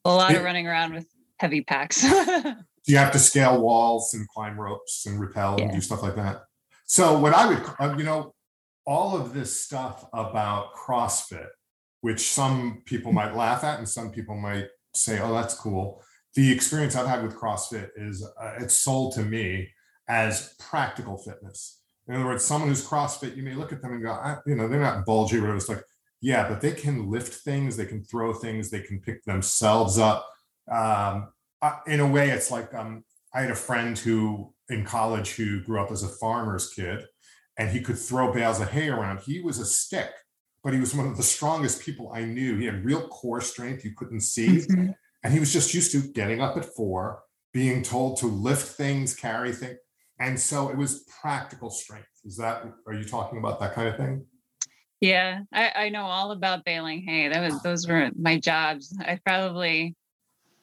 a 0.05 0.09
lot 0.09 0.35
of 0.35 0.43
running 0.43 0.67
around 0.67 0.93
with 0.93 1.07
heavy 1.39 1.61
packs. 1.61 2.03
you 2.85 2.97
have 2.97 3.11
to 3.11 3.19
scale 3.19 3.61
walls 3.61 4.13
and 4.13 4.27
climb 4.27 4.59
ropes 4.59 5.05
and 5.05 5.19
rappel 5.19 5.55
yeah. 5.57 5.65
and 5.65 5.73
do 5.73 5.81
stuff 5.81 6.03
like 6.03 6.15
that. 6.15 6.43
So 6.85 7.19
what 7.19 7.33
I 7.33 7.47
would, 7.47 7.63
uh, 7.79 7.95
you 7.97 8.03
know, 8.03 8.33
all 8.85 9.17
of 9.17 9.33
this 9.33 9.63
stuff 9.63 10.05
about 10.13 10.73
CrossFit, 10.73 11.47
which 12.01 12.29
some 12.29 12.83
people 12.85 13.11
might 13.11 13.35
laugh 13.35 13.63
at 13.63 13.79
and 13.79 13.89
some 13.89 14.11
people 14.11 14.35
might 14.35 14.67
say, 14.93 15.19
"Oh, 15.19 15.33
that's 15.33 15.53
cool." 15.53 16.01
the 16.37 16.51
experience 16.51 16.95
I've 16.95 17.07
had 17.07 17.23
with 17.23 17.35
CrossFit 17.35 17.89
is 17.95 18.23
uh, 18.23 18.53
it's 18.59 18.77
sold 18.77 19.15
to 19.15 19.23
me 19.23 19.69
as 20.07 20.53
practical 20.59 21.17
fitness. 21.17 21.81
In 22.07 22.13
other 22.13 22.25
words, 22.25 22.45
someone 22.45 22.69
who's 22.69 22.87
CrossFit, 22.87 23.35
you 23.35 23.41
may 23.41 23.55
look 23.55 23.73
at 23.73 23.81
them 23.81 23.93
and 23.93 24.03
go, 24.03 24.35
you 24.45 24.55
know, 24.55 24.67
they're 24.67 24.79
not 24.79 25.03
bulgy, 25.03 25.39
but 25.39 25.49
it's 25.49 25.67
like, 25.67 25.83
yeah, 26.21 26.47
but 26.47 26.61
they 26.61 26.73
can 26.73 27.09
lift 27.09 27.33
things, 27.43 27.75
they 27.75 27.87
can 27.87 28.03
throw 28.03 28.33
things, 28.33 28.69
they 28.69 28.81
can 28.81 29.01
pick 29.01 29.23
themselves 29.25 29.97
up. 29.97 30.29
Um, 30.71 31.29
uh, 31.61 31.77
in 31.87 31.99
a 31.99 32.07
way, 32.07 32.29
it's 32.29 32.51
like 32.51 32.73
um, 32.73 33.03
I 33.33 33.41
had 33.41 33.51
a 33.51 33.55
friend 33.55 33.97
who 33.97 34.53
in 34.69 34.85
college 34.85 35.35
who 35.35 35.61
grew 35.63 35.81
up 35.81 35.91
as 35.91 36.03
a 36.03 36.07
farmer's 36.07 36.73
kid, 36.73 37.05
and 37.57 37.69
he 37.69 37.81
could 37.81 37.97
throw 37.97 38.33
bales 38.33 38.59
of 38.59 38.69
hay 38.69 38.89
around. 38.89 39.21
He 39.21 39.39
was 39.39 39.59
a 39.59 39.65
stick, 39.65 40.11
but 40.63 40.73
he 40.73 40.79
was 40.79 40.93
one 40.93 41.07
of 41.07 41.17
the 41.17 41.23
strongest 41.23 41.81
people 41.81 42.11
I 42.13 42.25
knew. 42.25 42.57
He 42.57 42.65
had 42.65 42.85
real 42.85 43.07
core 43.07 43.41
strength 43.41 43.85
you 43.85 43.93
couldn't 43.95 44.21
see. 44.21 44.47
Mm-hmm. 44.47 44.91
And 45.23 45.33
he 45.33 45.39
was 45.39 45.51
just 45.51 45.73
used 45.73 45.91
to 45.93 45.99
getting 45.99 46.41
up 46.41 46.57
at 46.57 46.65
four, 46.65 47.23
being 47.51 47.81
told 47.81 48.17
to 48.17 48.27
lift 48.27 48.67
things, 48.77 49.15
carry 49.15 49.51
things. 49.51 49.77
And 50.19 50.39
so 50.39 50.69
it 50.69 50.77
was 50.77 51.05
practical 51.21 51.69
strength. 51.69 52.07
Is 52.23 52.37
that, 52.37 52.63
are 52.85 52.93
you 52.93 53.03
talking 53.03 53.39
about 53.39 53.59
that 53.59 53.73
kind 53.73 53.87
of 53.87 53.97
thing? 53.97 54.25
Yeah, 55.01 55.41
I, 55.51 55.71
I 55.75 55.89
know 55.89 56.03
all 56.03 56.31
about 56.31 56.65
baling 56.65 57.01
hay. 57.01 57.27
That 57.29 57.41
was, 57.41 57.61
those 57.61 57.87
were 57.87 58.09
my 58.17 58.39
jobs. 58.39 58.95
I 58.99 59.19
probably, 59.25 59.95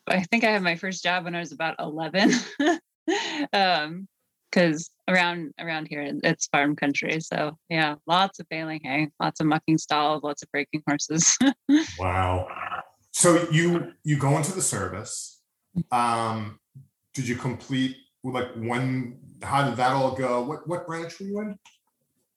I 0.07 0.23
think 0.23 0.45
I 0.45 0.51
had 0.51 0.63
my 0.63 0.77
first 0.77 1.03
job 1.03 1.25
when 1.25 1.35
I 1.35 1.41
was 1.41 1.53
about 1.53 1.77
11. 1.79 2.33
um, 3.53 4.09
because 4.55 4.91
around 5.09 5.53
around 5.59 5.89
here 5.89 6.13
it's 6.23 6.47
farm 6.47 6.77
country. 6.77 7.21
So 7.21 7.59
yeah, 7.69 7.97
lots 8.07 8.39
of 8.39 8.49
baling 8.49 8.81
hay, 8.85 9.09
lots 9.19 9.41
of 9.41 9.47
mucking 9.47 9.79
stalls, 9.79 10.23
lots 10.23 10.43
of 10.43 10.51
breaking 10.53 10.83
horses. 10.87 11.37
wow. 11.99 12.47
So 13.11 13.49
you 13.51 13.93
you 14.05 14.17
go 14.17 14.37
into 14.37 14.53
the 14.53 14.63
service. 14.63 15.41
Um, 15.91 16.61
did 17.15 17.27
you 17.27 17.37
complete 17.37 17.97
like 18.23 18.55
when? 18.55 19.19
How 19.43 19.69
did 19.69 19.77
that 19.77 19.93
all 19.93 20.15
go? 20.15 20.43
What 20.43 20.69
what 20.69 20.87
branch 20.87 21.19
were 21.19 21.27
you 21.27 21.41
in? 21.41 21.59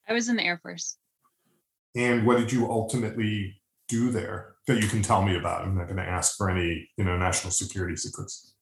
I 0.09 0.13
was 0.13 0.27
in 0.29 0.35
the 0.35 0.43
Air 0.43 0.59
Force. 0.61 0.97
And 1.95 2.25
what 2.25 2.37
did 2.37 2.51
you 2.51 2.69
ultimately 2.69 3.56
do 3.87 4.09
there 4.09 4.55
that 4.67 4.81
you 4.81 4.87
can 4.87 5.01
tell 5.01 5.23
me 5.23 5.37
about? 5.37 5.63
I'm 5.63 5.75
not 5.75 5.85
going 5.85 5.97
to 5.97 6.03
ask 6.03 6.37
for 6.37 6.49
any, 6.49 6.89
you 6.97 7.03
know, 7.03 7.17
national 7.17 7.51
security 7.51 7.95
secrets. 7.95 8.53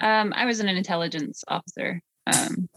Um, 0.00 0.32
I 0.36 0.44
was 0.44 0.60
an 0.60 0.68
intelligence 0.68 1.42
officer. 1.48 2.00
Um, 2.26 2.68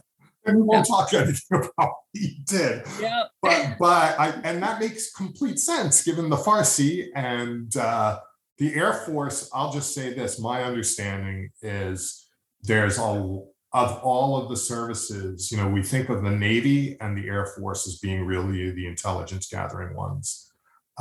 and 0.46 0.58
we 0.58 0.64
won't 0.64 0.88
talk 0.88 1.14
anything 1.14 1.42
about 1.52 1.72
what 1.78 1.96
you 2.14 2.32
did. 2.46 2.84
Yep. 3.00 3.30
But 3.42 3.76
but 3.80 4.20
I 4.20 4.30
and 4.44 4.62
that 4.64 4.80
makes 4.80 5.12
complete 5.12 5.60
sense 5.60 6.04
given 6.04 6.30
the 6.30 6.38
Farsi 6.38 7.10
and 7.16 7.76
uh, 7.78 8.20
the 8.58 8.74
Air 8.74 8.94
Force. 8.94 9.50
I'll 9.54 9.72
just 9.72 9.94
say 9.94 10.14
this: 10.14 10.40
my 10.40 10.64
understanding 10.64 11.52
is 11.62 12.28
there's 12.64 12.98
a 12.98 13.42
of 13.74 14.00
all 14.04 14.36
of 14.36 14.50
the 14.50 14.58
services, 14.58 15.50
you 15.52 15.58
know, 15.58 15.70
we 15.70 15.82
think 15.82 16.10
of 16.10 16.24
the 16.24 16.32
Navy 16.32 16.98
and 17.00 17.18
the 17.18 17.28
Air 17.28 17.46
Force 17.58 17.88
as 17.88 18.00
being 18.00 18.26
really 18.26 18.72
the 18.72 18.86
intelligence 18.86 19.48
gathering 19.48 19.96
ones. 19.96 20.51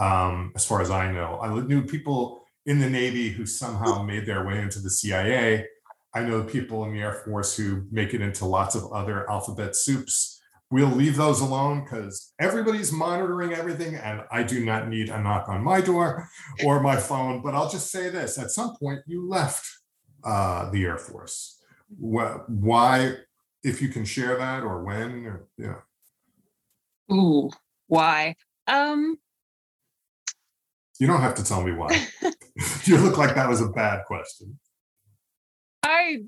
Um, 0.01 0.53
as 0.57 0.65
far 0.65 0.81
as 0.81 0.91
I 0.91 1.13
know, 1.13 1.39
I 1.41 1.61
knew 1.61 1.83
people 1.83 2.45
in 2.67 2.79
the 2.79 2.89
Navy 2.89 3.29
who 3.29 3.47
somehow 3.47 4.03
made 4.03 4.27
their 4.27 4.47
way 4.47 4.61
into 4.61 4.81
the 4.81 4.91
CIA. 4.91 5.67
I 6.15 6.23
know 6.23 6.43
people 6.43 6.85
in 6.85 6.93
the 6.93 7.01
Air 7.01 7.23
Force 7.25 7.57
who 7.57 7.85
make 7.91 8.15
it 8.15 8.21
into 8.21 8.45
lots 8.45 8.75
of 8.75 8.93
other 8.93 9.31
alphabet 9.31 9.77
soups. 9.77 10.41
We'll 10.71 10.89
leave 10.89 11.17
those 11.17 11.41
alone 11.41 11.85
because 11.85 12.33
everybody's 12.41 12.93
monitoring 12.93 13.53
everything, 13.53 13.97
and 13.97 14.23
I 14.31 14.43
do 14.43 14.65
not 14.65 14.89
need 14.89 15.09
a 15.09 15.21
knock 15.21 15.49
on 15.49 15.65
my 15.65 15.81
door 15.81 16.29
or 16.65 16.81
my 16.81 16.97
phone. 16.97 17.43
But 17.43 17.55
I'll 17.55 17.71
just 17.71 17.91
say 17.91 18.09
this 18.09 18.39
at 18.39 18.51
some 18.51 18.77
point, 18.77 19.01
you 19.07 19.29
left 19.29 19.69
uh, 20.25 20.71
the 20.71 20.85
Air 20.85 20.99
Force 20.99 21.61
why 21.99 23.15
if 23.63 23.83
you 23.83 23.89
can 23.89 24.05
share 24.05 24.37
that 24.39 24.63
or 24.63 24.85
when 24.85 25.27
or 25.27 25.47
yeah 25.59 25.81
ooh 27.13 27.51
why 27.87 28.35
um 28.67 29.17
you 31.01 31.07
don't 31.07 31.21
have 31.21 31.35
to 31.35 31.45
tell 31.45 31.63
me 31.63 31.73
why 31.73 32.07
you 32.85 32.97
look 32.99 33.19
like 33.19 33.35
that 33.35 33.49
was 33.49 33.61
a 33.61 33.69
bad 33.69 34.05
question 34.07 34.59
i 35.83 36.19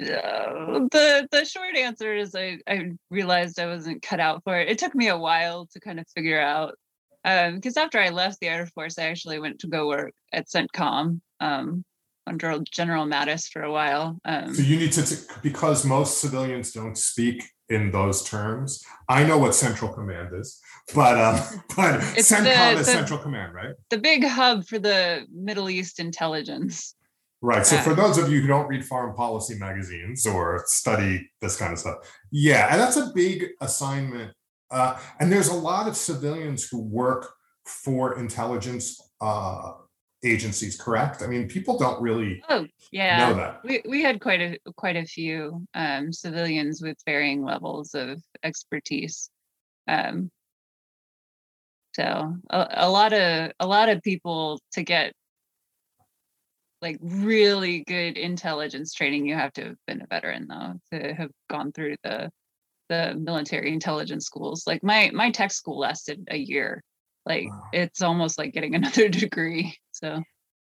uh, 0.00 0.80
the 0.90 1.28
the 1.30 1.44
short 1.44 1.76
answer 1.76 2.14
is 2.14 2.34
I, 2.34 2.58
I 2.66 2.92
realized 3.10 3.60
I 3.60 3.66
wasn't 3.66 4.02
cut 4.02 4.18
out 4.18 4.42
for 4.42 4.58
it. 4.58 4.68
It 4.68 4.78
took 4.78 4.94
me 4.94 5.08
a 5.08 5.18
while 5.18 5.66
to 5.66 5.80
kind 5.80 6.00
of 6.00 6.08
figure 6.08 6.40
out 6.40 6.74
because 7.22 7.76
um, 7.76 7.82
after 7.84 8.00
I 8.00 8.08
left 8.08 8.40
the 8.40 8.48
Air 8.48 8.66
Force, 8.66 8.98
I 8.98 9.04
actually 9.04 9.38
went 9.38 9.60
to 9.60 9.68
go 9.68 9.86
work 9.86 10.12
at 10.32 10.48
CENTCOM, 10.48 11.20
um, 11.38 11.84
under 12.26 12.58
General 12.70 13.06
Mattis 13.06 13.48
for 13.48 13.62
a 13.62 13.72
while. 13.72 14.18
Um, 14.24 14.54
so 14.54 14.62
you 14.62 14.76
need 14.76 14.92
to, 14.92 15.16
because 15.42 15.84
most 15.84 16.20
civilians 16.20 16.72
don't 16.72 16.96
speak 16.96 17.44
in 17.68 17.90
those 17.90 18.22
terms. 18.22 18.84
I 19.08 19.24
know 19.24 19.38
what 19.38 19.54
Central 19.54 19.92
Command 19.92 20.30
is, 20.34 20.60
but 20.94 21.18
um, 21.18 21.40
but 21.76 22.00
CENTCOM 22.00 22.80
is 22.80 22.86
Central 22.86 23.18
Command, 23.18 23.54
right? 23.54 23.74
The 23.90 23.98
big 23.98 24.24
hub 24.24 24.64
for 24.66 24.78
the 24.78 25.26
Middle 25.32 25.70
East 25.70 25.98
intelligence. 25.98 26.94
Right. 27.44 27.66
So 27.66 27.76
for 27.78 27.92
those 27.92 28.18
of 28.18 28.30
you 28.30 28.40
who 28.40 28.46
don't 28.46 28.68
read 28.68 28.84
foreign 28.84 29.16
policy 29.16 29.56
magazines 29.58 30.24
or 30.26 30.62
study 30.66 31.28
this 31.40 31.56
kind 31.56 31.72
of 31.72 31.78
stuff, 31.80 31.96
yeah, 32.30 32.68
and 32.70 32.80
that's 32.80 32.96
a 32.96 33.10
big 33.12 33.48
assignment. 33.60 34.32
Uh, 34.70 34.96
and 35.18 35.30
there's 35.30 35.48
a 35.48 35.54
lot 35.54 35.88
of 35.88 35.96
civilians 35.96 36.68
who 36.68 36.80
work 36.80 37.34
for 37.66 38.18
intelligence 38.18 39.00
uh, 39.20 39.72
agencies, 40.24 40.76
correct? 40.76 41.22
I 41.22 41.26
mean, 41.26 41.48
people 41.48 41.78
don't 41.78 42.00
really 42.00 42.42
oh 42.48 42.66
yeah 42.90 43.30
know 43.30 43.36
that. 43.36 43.60
We 43.64 43.82
we 43.88 44.02
had 44.02 44.20
quite 44.20 44.40
a 44.40 44.58
quite 44.76 44.96
a 44.96 45.04
few 45.04 45.66
um, 45.74 46.12
civilians 46.12 46.82
with 46.82 46.96
varying 47.06 47.44
levels 47.44 47.94
of 47.94 48.22
expertise. 48.42 49.30
Um, 49.88 50.30
so 51.94 52.36
a, 52.50 52.68
a 52.72 52.90
lot 52.90 53.12
of 53.12 53.52
a 53.60 53.66
lot 53.66 53.88
of 53.88 54.02
people 54.02 54.60
to 54.72 54.82
get 54.82 55.12
like 56.80 56.98
really 57.00 57.84
good 57.84 58.18
intelligence 58.18 58.92
training, 58.92 59.26
you 59.26 59.34
have 59.34 59.52
to 59.52 59.64
have 59.64 59.76
been 59.86 60.02
a 60.02 60.06
veteran 60.06 60.48
though 60.48 60.74
to 60.92 61.14
have 61.14 61.30
gone 61.48 61.72
through 61.72 61.96
the 62.02 62.30
the 62.88 63.14
military 63.18 63.72
intelligence 63.72 64.26
schools. 64.26 64.64
Like 64.66 64.82
my 64.82 65.10
my 65.12 65.30
tech 65.30 65.52
school 65.52 65.78
lasted 65.78 66.26
a 66.30 66.36
year 66.36 66.82
like 67.26 67.48
wow. 67.48 67.62
it's 67.72 68.02
almost 68.02 68.38
like 68.38 68.52
getting 68.52 68.74
another 68.76 69.08
degree 69.08 69.76
so. 69.92 70.22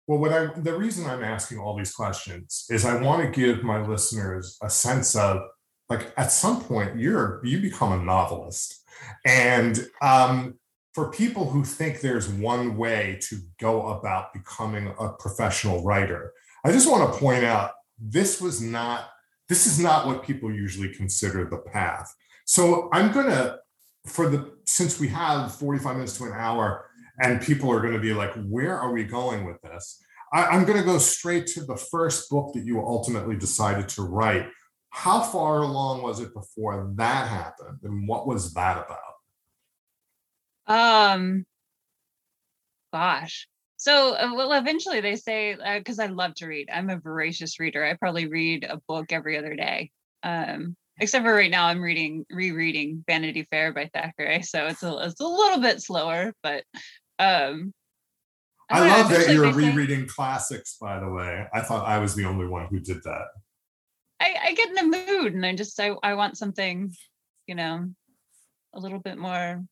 Well 0.08 0.20
what 0.20 0.32
i 0.32 0.46
the 0.56 0.78
reason 0.78 1.06
i'm 1.06 1.24
asking 1.24 1.60
all 1.60 1.76
these 1.76 1.94
questions 1.94 2.66
is 2.70 2.86
i 2.86 3.02
want 3.02 3.22
to 3.22 3.40
give 3.40 3.64
my 3.64 3.86
listeners 3.86 4.58
a 4.64 4.70
sense 4.70 5.16
of 5.16 5.42
like 5.90 6.14
at 6.18 6.32
some 6.32 6.64
point 6.64 6.98
you're 6.98 7.42
you 7.46 7.60
become 7.60 7.94
a 7.94 8.04
novelist. 8.04 8.84
And 9.26 9.88
um, 10.02 10.56
for 10.94 11.12
people 11.12 11.50
who 11.50 11.64
think 11.64 12.02
there's 12.02 12.28
one 12.28 12.76
way 12.76 13.20
to 13.22 13.38
go 13.60 13.88
about 13.88 14.34
becoming 14.34 14.94
a 15.00 15.10
professional 15.10 15.84
writer 15.84 16.34
i 16.66 16.72
just 16.72 16.90
want 16.90 17.14
to 17.14 17.20
point 17.20 17.44
out 17.44 17.72
this 18.00 18.42
was 18.42 18.62
not 18.62 19.10
this 19.50 19.66
is 19.66 19.80
not 19.80 20.06
what 20.06 20.24
people 20.24 20.52
usually 20.52 20.94
consider 20.94 21.46
the 21.46 21.58
path. 21.58 22.14
So 22.46 22.90
i'm 22.92 23.12
going 23.12 23.28
to 23.28 23.60
for 24.06 24.30
the 24.30 24.57
since 24.68 25.00
we 25.00 25.08
have 25.08 25.56
45 25.56 25.96
minutes 25.96 26.18
to 26.18 26.26
an 26.26 26.34
hour 26.34 26.90
and 27.20 27.42
people 27.42 27.72
are 27.72 27.80
going 27.80 27.94
to 27.94 28.00
be 28.00 28.14
like 28.14 28.34
where 28.46 28.78
are 28.78 28.92
we 28.92 29.04
going 29.04 29.46
with 29.46 29.62
this? 29.62 30.04
I, 30.34 30.56
am 30.56 30.66
going 30.66 30.78
to 30.78 30.84
go 30.84 30.98
straight 30.98 31.48
to 31.48 31.64
the 31.64 31.78
first 31.78 32.30
book 32.30 32.54
that 32.54 32.66
you 32.66 32.80
ultimately 32.80 33.38
decided 33.38 33.88
to 33.90 34.04
write. 34.04 34.48
How 34.90 35.22
far 35.22 35.60
along 35.60 36.02
was 36.02 36.20
it 36.20 36.34
before 36.34 36.94
that 36.98 37.28
happened 37.28 37.80
and 37.84 38.08
what 38.08 38.28
was 38.28 38.54
that 38.54 38.86
about? 38.86 38.98
Um 40.68 41.46
gosh. 42.92 43.48
So 43.78 44.16
uh, 44.16 44.34
well 44.36 44.52
eventually 44.52 45.00
they 45.00 45.16
say 45.16 45.56
because 45.78 46.00
uh, 46.00 46.04
i 46.04 46.08
love 46.08 46.34
to 46.36 46.48
read. 46.48 46.70
I'm 46.74 46.90
a 46.90 47.00
voracious 47.00 47.58
reader. 47.58 47.86
I 47.86 47.94
probably 47.94 48.28
read 48.28 48.66
a 48.66 48.82
book 48.88 49.14
every 49.14 49.38
other 49.38 49.56
day. 49.56 49.92
Um 50.24 50.76
except 51.00 51.26
for 51.26 51.34
right 51.34 51.52
now 51.52 51.68
i'm 51.68 51.82
reading 51.82 52.26
rereading 52.30 53.04
vanity 53.08 53.44
fair 53.50 53.74
by 53.74 53.90
thackeray 53.94 54.42
so 54.42 54.68
it's 54.68 54.84
a, 54.84 54.98
it's 55.00 55.20
a 55.20 55.28
little 55.28 55.60
bit 55.60 55.82
slower 55.82 56.34
but 56.44 56.64
um 57.20 57.74
i, 58.70 58.80
I 58.80 58.88
love 58.88 59.10
that 59.10 59.34
you're 59.34 59.52
rereading 59.52 60.02
say, 60.02 60.14
classics 60.14 60.78
by 60.80 61.00
the 61.00 61.10
way. 61.10 61.46
I 61.54 61.62
thought 61.62 61.88
i 61.88 62.00
was 62.00 62.16
the 62.16 62.26
only 62.26 62.48
one 62.48 62.68
who 62.68 62.80
did 62.80 63.04
that. 63.04 63.28
I 64.20 64.36
i 64.48 64.54
get 64.54 64.70
in 64.70 64.78
a 64.78 64.84
mood 64.84 65.34
and 65.34 65.46
i 65.46 65.56
just 65.56 65.80
i, 65.80 65.92
I 66.04 66.16
want 66.16 66.38
something 66.38 66.94
you 67.48 67.56
know 67.56 67.88
a 68.74 68.80
little 68.80 69.00
bit 69.00 69.18
more 69.18 69.64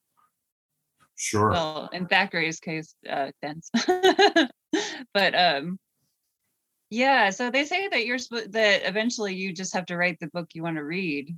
sure. 1.18 1.52
well 1.52 1.90
in 1.94 2.08
thackeray's 2.08 2.60
case 2.60 2.96
uh 3.10 3.32
dense. 3.42 3.70
But 5.14 5.34
um 5.34 5.80
yeah, 6.90 7.30
so 7.32 7.50
they 7.50 7.66
say 7.66 7.88
that 7.88 8.06
you're 8.06 8.20
that 8.50 8.88
eventually 8.88 9.36
you 9.36 9.54
just 9.54 9.74
have 9.74 9.86
to 9.88 9.98
write 9.98 10.20
the 10.20 10.28
book 10.28 10.50
you 10.54 10.64
want 10.64 10.78
to 10.78 10.84
read 10.84 11.36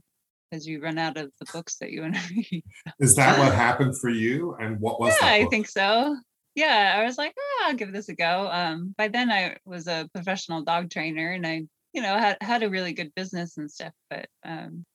because 0.50 0.68
you 0.68 0.82
run 0.82 0.98
out 0.98 1.18
of 1.18 1.32
the 1.40 1.46
books 1.52 1.76
that 1.78 1.92
you 1.92 2.02
want 2.02 2.16
to 2.16 2.36
read. 2.52 2.64
Is 3.00 3.16
that 3.16 3.40
what 3.40 3.54
happened 3.56 3.98
for 3.98 4.10
you? 4.10 4.56
And 4.60 4.80
what 4.80 5.00
was? 5.00 5.16
Yeah, 5.22 5.28
I 5.28 5.46
think 5.46 5.68
so. 5.68 6.18
Yeah, 6.56 6.96
I 6.98 7.06
was 7.06 7.18
like, 7.18 7.34
oh, 7.38 7.66
I'll 7.66 7.76
give 7.76 7.94
this 7.94 8.10
a 8.10 8.16
go. 8.16 8.50
Um, 8.52 8.96
by 8.98 9.10
then 9.10 9.30
I 9.30 9.58
was 9.64 9.88
a 9.88 10.10
professional 10.14 10.64
dog 10.64 10.90
trainer, 10.90 11.32
and 11.32 11.46
I, 11.46 11.64
you 11.94 12.02
know, 12.02 12.18
had 12.18 12.38
had 12.42 12.64
a 12.64 12.70
really 12.70 12.94
good 12.94 13.14
business 13.16 13.58
and 13.58 13.70
stuff. 13.70 13.94
But 14.10 14.28
um, 14.44 14.86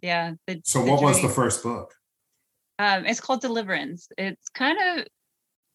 yeah. 0.00 0.32
The, 0.46 0.60
so, 0.64 0.82
the 0.82 0.90
what 0.90 1.00
journey, 1.00 1.12
was 1.12 1.22
the 1.22 1.28
first 1.28 1.62
book? 1.62 1.92
Um, 2.78 3.06
it's 3.06 3.20
called 3.20 3.42
Deliverance. 3.42 4.08
It's 4.18 4.48
kind 4.48 4.78
of 4.98 5.06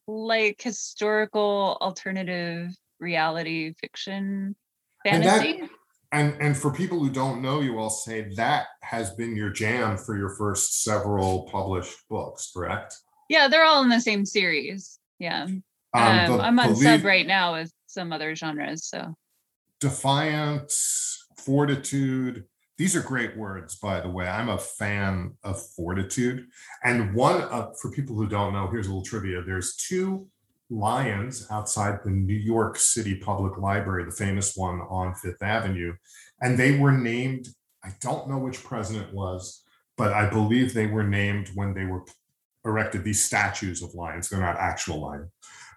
like 0.07 0.61
historical 0.61 1.77
alternative 1.79 2.75
reality 3.01 3.73
fiction 3.81 4.55
fantasy. 5.03 5.49
And, 5.49 5.63
that, 5.63 5.69
and 6.13 6.41
and 6.41 6.57
for 6.57 6.71
people 6.71 6.99
who 6.99 7.09
don't 7.09 7.41
know 7.41 7.59
you, 7.59 7.79
I'll 7.79 7.89
say 7.89 8.33
that 8.35 8.67
has 8.81 9.11
been 9.11 9.35
your 9.35 9.49
jam 9.49 9.97
for 9.97 10.17
your 10.17 10.29
first 10.29 10.83
several 10.83 11.43
published 11.51 11.97
books, 12.09 12.51
correct? 12.55 12.95
Yeah, 13.29 13.47
they're 13.47 13.65
all 13.65 13.81
in 13.83 13.89
the 13.89 13.99
same 13.99 14.25
series. 14.25 14.99
Yeah. 15.19 15.43
Um, 15.43 15.63
um, 15.93 16.41
I'm 16.41 16.59
on 16.59 16.75
sub 16.75 17.03
right 17.03 17.27
now 17.27 17.53
with 17.53 17.71
some 17.87 18.13
other 18.13 18.35
genres. 18.35 18.85
So 18.85 19.15
defiance, 19.79 21.25
fortitude. 21.37 22.45
These 22.77 22.95
are 22.95 23.01
great 23.01 23.37
words, 23.37 23.75
by 23.75 24.01
the 24.01 24.09
way. 24.09 24.27
I'm 24.27 24.49
a 24.49 24.57
fan 24.57 25.35
of 25.43 25.61
fortitude. 25.75 26.47
And 26.83 27.13
one, 27.13 27.41
uh, 27.41 27.71
for 27.79 27.91
people 27.91 28.15
who 28.15 28.27
don't 28.27 28.53
know, 28.53 28.67
here's 28.67 28.87
a 28.87 28.89
little 28.89 29.05
trivia. 29.05 29.43
There's 29.43 29.75
two 29.75 30.27
lions 30.71 31.45
outside 31.51 31.99
the 32.03 32.09
New 32.09 32.33
York 32.33 32.77
City 32.77 33.15
Public 33.15 33.57
Library, 33.57 34.05
the 34.05 34.11
famous 34.11 34.55
one 34.55 34.79
on 34.89 35.13
Fifth 35.13 35.43
Avenue, 35.43 35.93
and 36.41 36.57
they 36.57 36.77
were 36.77 36.91
named 36.91 37.49
I 37.83 37.93
don't 37.99 38.29
know 38.29 38.37
which 38.37 38.63
president 38.63 39.13
was, 39.13 39.63
but 39.97 40.13
I 40.13 40.29
believe 40.29 40.73
they 40.73 40.85
were 40.87 41.03
named 41.03 41.49
when 41.55 41.73
they 41.73 41.85
were 41.85 42.05
erected 42.63 43.03
these 43.03 43.23
statues 43.23 43.81
of 43.81 43.95
lions. 43.95 44.29
They're 44.29 44.39
not 44.39 44.57
actual 44.57 45.01
lions. 45.01 45.31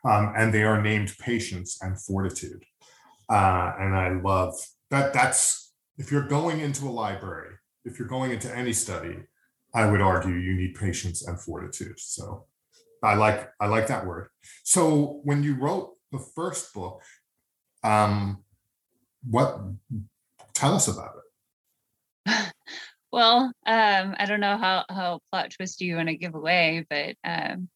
Um, 0.05 0.35
and 0.37 0.53
they 0.53 0.65
are 0.65 0.83
named 0.83 1.15
patience 1.19 1.79
and 1.81 1.99
fortitude. 1.99 2.63
Uh, 3.31 3.73
and 3.79 3.97
I 3.97 4.21
love 4.23 4.55
that. 4.91 5.15
That's 5.15 5.73
if 5.97 6.13
you're 6.13 6.29
going 6.29 6.61
into 6.61 6.87
a 6.87 6.91
library, 6.91 7.55
if 7.87 7.99
you're 7.99 8.09
going 8.09 8.33
into 8.33 8.55
any 8.55 8.75
study, 8.75 9.17
I 9.75 9.91
would 9.91 10.03
argue 10.03 10.35
you 10.35 10.55
need 10.55 10.75
patience 10.75 11.27
and 11.27 11.41
fortitude. 11.41 11.99
So 11.99 12.45
I 13.05 13.15
like 13.15 13.51
I 13.61 13.67
like 13.67 13.89
that 13.89 14.07
word. 14.07 14.29
So 14.63 15.21
when 15.25 15.43
you 15.43 15.55
wrote 15.55 15.95
the 16.13 16.19
first 16.19 16.73
book, 16.73 17.03
um, 17.83 18.43
what 19.29 19.61
tell 20.55 20.75
us 20.75 20.89
about 20.89 21.17
it? 22.27 22.53
well, 23.13 23.53
um, 23.67 24.15
I 24.19 24.25
don't 24.27 24.41
know 24.41 24.57
how 24.57 24.85
how 24.89 25.21
plot 25.31 25.51
twist 25.51 25.81
you 25.81 25.97
want 25.97 26.09
to 26.09 26.17
give 26.17 26.35
away, 26.35 26.87
but 26.89 27.17
um, 27.25 27.69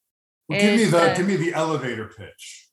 well, 0.49 0.61
give 0.61 0.77
me 0.77 0.85
the 0.87 0.99
uh, 0.99 1.15
give 1.15 1.27
me 1.27 1.37
the 1.37 1.53
elevator 1.53 2.07
pitch. 2.07 2.69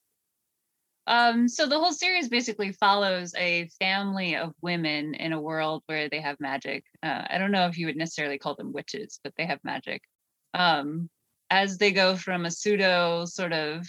Um, 1.08 1.46
so 1.46 1.66
the 1.66 1.78
whole 1.78 1.92
series 1.92 2.28
basically 2.28 2.72
follows 2.72 3.32
a 3.36 3.68
family 3.78 4.34
of 4.34 4.52
women 4.60 5.14
in 5.14 5.32
a 5.32 5.40
world 5.40 5.84
where 5.86 6.08
they 6.08 6.20
have 6.20 6.40
magic. 6.40 6.84
Uh, 7.00 7.22
I 7.30 7.38
don't 7.38 7.52
know 7.52 7.66
if 7.66 7.78
you 7.78 7.86
would 7.86 7.96
necessarily 7.96 8.38
call 8.38 8.56
them 8.56 8.72
witches, 8.72 9.20
but 9.22 9.32
they 9.36 9.46
have 9.46 9.60
magic. 9.62 10.02
Um, 10.52 11.08
as 11.50 11.78
they 11.78 11.92
go 11.92 12.16
from 12.16 12.44
a 12.44 12.50
pseudo 12.50 13.24
sort 13.24 13.52
of 13.52 13.86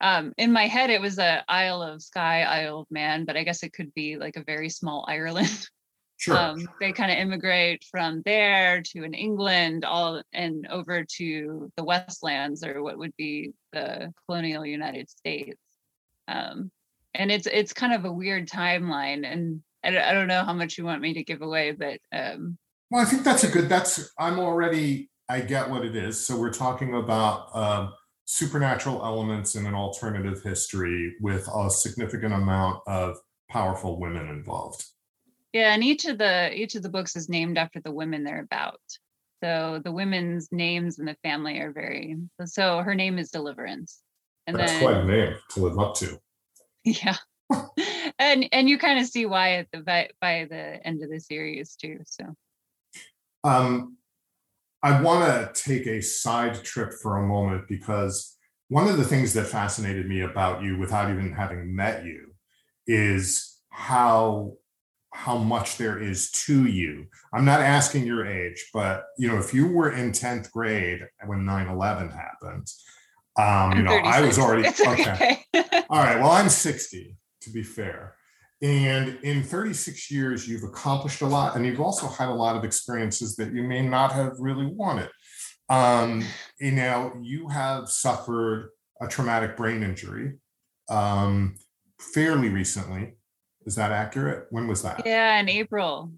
um, 0.00 0.32
in 0.38 0.52
my 0.52 0.66
head 0.66 0.90
it 0.90 1.00
was 1.00 1.18
a 1.18 1.44
Isle 1.48 1.82
of 1.82 2.02
Skye, 2.02 2.42
Isle 2.42 2.80
of 2.80 2.90
Man, 2.90 3.24
but 3.24 3.36
I 3.36 3.44
guess 3.44 3.62
it 3.62 3.72
could 3.72 3.92
be 3.94 4.16
like 4.16 4.36
a 4.36 4.44
very 4.44 4.70
small 4.70 5.04
Ireland. 5.08 5.68
Sure. 6.16 6.36
Um, 6.36 6.68
they 6.80 6.92
kind 6.92 7.10
of 7.10 7.16
immigrate 7.16 7.82
from 7.90 8.20
there 8.26 8.82
to 8.82 9.04
in 9.04 9.14
England, 9.14 9.86
all 9.86 10.22
and 10.34 10.66
over 10.68 11.02
to 11.16 11.72
the 11.76 11.84
Westlands, 11.84 12.62
or 12.62 12.82
what 12.82 12.98
would 12.98 13.16
be 13.16 13.52
the 13.72 14.12
colonial 14.26 14.66
United 14.66 15.08
States. 15.08 15.58
Um, 16.28 16.70
and 17.14 17.32
it's 17.32 17.46
it's 17.46 17.72
kind 17.72 17.94
of 17.94 18.04
a 18.04 18.12
weird 18.12 18.48
timeline, 18.48 19.30
and 19.30 19.62
I, 19.82 19.98
I 19.98 20.12
don't 20.12 20.28
know 20.28 20.44
how 20.44 20.52
much 20.52 20.76
you 20.76 20.84
want 20.84 21.00
me 21.00 21.14
to 21.14 21.24
give 21.24 21.40
away, 21.40 21.72
but 21.72 22.00
um, 22.12 22.58
well, 22.90 23.02
I 23.02 23.06
think 23.06 23.24
that's 23.24 23.44
a 23.44 23.48
good. 23.48 23.68
That's 23.68 24.10
I'm 24.18 24.38
already 24.38 25.09
I 25.30 25.40
get 25.40 25.70
what 25.70 25.84
it 25.84 25.94
is. 25.94 26.18
So 26.26 26.36
we're 26.36 26.52
talking 26.52 26.96
about 26.96 27.54
um, 27.54 27.92
supernatural 28.24 29.04
elements 29.04 29.54
in 29.54 29.64
an 29.64 29.74
alternative 29.74 30.42
history 30.42 31.14
with 31.20 31.48
a 31.54 31.70
significant 31.70 32.34
amount 32.34 32.80
of 32.88 33.16
powerful 33.48 34.00
women 34.00 34.28
involved. 34.28 34.84
Yeah, 35.52 35.72
and 35.72 35.84
each 35.84 36.04
of 36.04 36.18
the 36.18 36.52
each 36.52 36.74
of 36.74 36.82
the 36.82 36.88
books 36.88 37.14
is 37.14 37.28
named 37.28 37.58
after 37.58 37.80
the 37.80 37.92
women 37.92 38.24
they're 38.24 38.42
about. 38.42 38.80
So 39.42 39.80
the 39.84 39.92
women's 39.92 40.48
names 40.50 40.98
in 40.98 41.06
the 41.06 41.16
family 41.22 41.58
are 41.58 41.72
very. 41.72 42.16
So 42.44 42.78
her 42.80 42.94
name 42.96 43.16
is 43.18 43.30
Deliverance, 43.30 44.00
and 44.48 44.56
that's 44.56 44.72
then, 44.72 44.82
quite 44.82 44.96
a 44.96 45.04
name 45.04 45.36
to 45.50 45.60
live 45.60 45.78
up 45.78 45.94
to. 45.96 46.20
Yeah, 46.84 47.16
and 48.18 48.48
and 48.52 48.68
you 48.68 48.78
kind 48.78 48.98
of 48.98 49.06
see 49.06 49.26
why 49.26 49.56
at 49.56 49.68
the 49.70 49.80
by, 49.80 50.08
by 50.20 50.46
the 50.48 50.84
end 50.86 51.02
of 51.02 51.10
the 51.10 51.20
series 51.20 51.76
too. 51.76 51.98
So, 52.06 52.24
um, 53.44 53.98
I 54.82 55.00
want 55.00 55.54
to 55.54 55.62
take 55.62 55.86
a 55.86 56.00
side 56.00 56.62
trip 56.64 56.92
for 57.02 57.18
a 57.18 57.26
moment 57.26 57.68
because 57.68 58.36
one 58.68 58.88
of 58.88 58.96
the 58.96 59.04
things 59.04 59.34
that 59.34 59.46
fascinated 59.46 60.08
me 60.08 60.22
about 60.22 60.62
you 60.62 60.78
without 60.78 61.10
even 61.10 61.32
having 61.32 61.74
met 61.74 62.04
you 62.04 62.32
is 62.86 63.58
how 63.68 64.54
how 65.12 65.36
much 65.36 65.76
there 65.76 65.98
is 65.98 66.30
to 66.30 66.66
you. 66.66 67.06
I'm 67.34 67.44
not 67.44 67.60
asking 67.60 68.06
your 68.06 68.24
age, 68.24 68.70
but 68.72 69.06
you 69.18 69.26
know, 69.28 69.38
if 69.38 69.52
you 69.52 69.66
were 69.66 69.90
in 69.90 70.12
10th 70.12 70.52
grade 70.52 71.00
when 71.26 71.40
9/11 71.40 72.12
happened, 72.12 72.68
um, 73.36 73.76
you 73.76 73.82
know, 73.82 73.92
I 73.92 74.20
was 74.22 74.38
already 74.38 74.68
okay. 74.68 75.44
okay. 75.54 75.84
All 75.90 75.98
right. 75.98 76.18
Well, 76.18 76.30
I'm 76.30 76.48
60 76.48 77.16
to 77.42 77.50
be 77.50 77.62
fair. 77.62 78.14
And 78.62 79.18
in 79.22 79.42
36 79.42 80.10
years, 80.10 80.46
you've 80.46 80.64
accomplished 80.64 81.22
a 81.22 81.26
lot, 81.26 81.56
and 81.56 81.64
you've 81.64 81.80
also 81.80 82.06
had 82.08 82.28
a 82.28 82.34
lot 82.34 82.56
of 82.56 82.64
experiences 82.64 83.34
that 83.36 83.54
you 83.54 83.62
may 83.62 83.80
not 83.80 84.12
have 84.12 84.34
really 84.38 84.66
wanted. 84.66 85.08
Um, 85.70 86.24
you 86.58 86.72
know, 86.72 87.14
you 87.22 87.48
have 87.48 87.88
suffered 87.88 88.70
a 89.00 89.08
traumatic 89.08 89.56
brain 89.56 89.82
injury 89.82 90.34
um, 90.90 91.56
fairly 91.98 92.50
recently. 92.50 93.14
Is 93.64 93.76
that 93.76 93.92
accurate? 93.92 94.46
When 94.50 94.66
was 94.66 94.82
that? 94.82 95.02
Yeah, 95.06 95.38
in 95.38 95.48
April. 95.48 96.12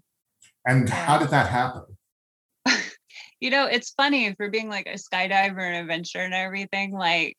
And 0.65 0.89
yeah. 0.89 0.95
how 0.95 1.17
did 1.17 1.29
that 1.29 1.47
happen? 1.47 1.83
you 3.39 3.51
know, 3.51 3.67
it's 3.67 3.91
funny 3.91 4.33
for 4.35 4.49
being 4.49 4.69
like 4.69 4.87
a 4.87 4.97
skydiver 4.97 5.61
and 5.61 5.75
adventure 5.75 6.19
and 6.19 6.33
everything. 6.33 6.91
Like, 6.91 7.37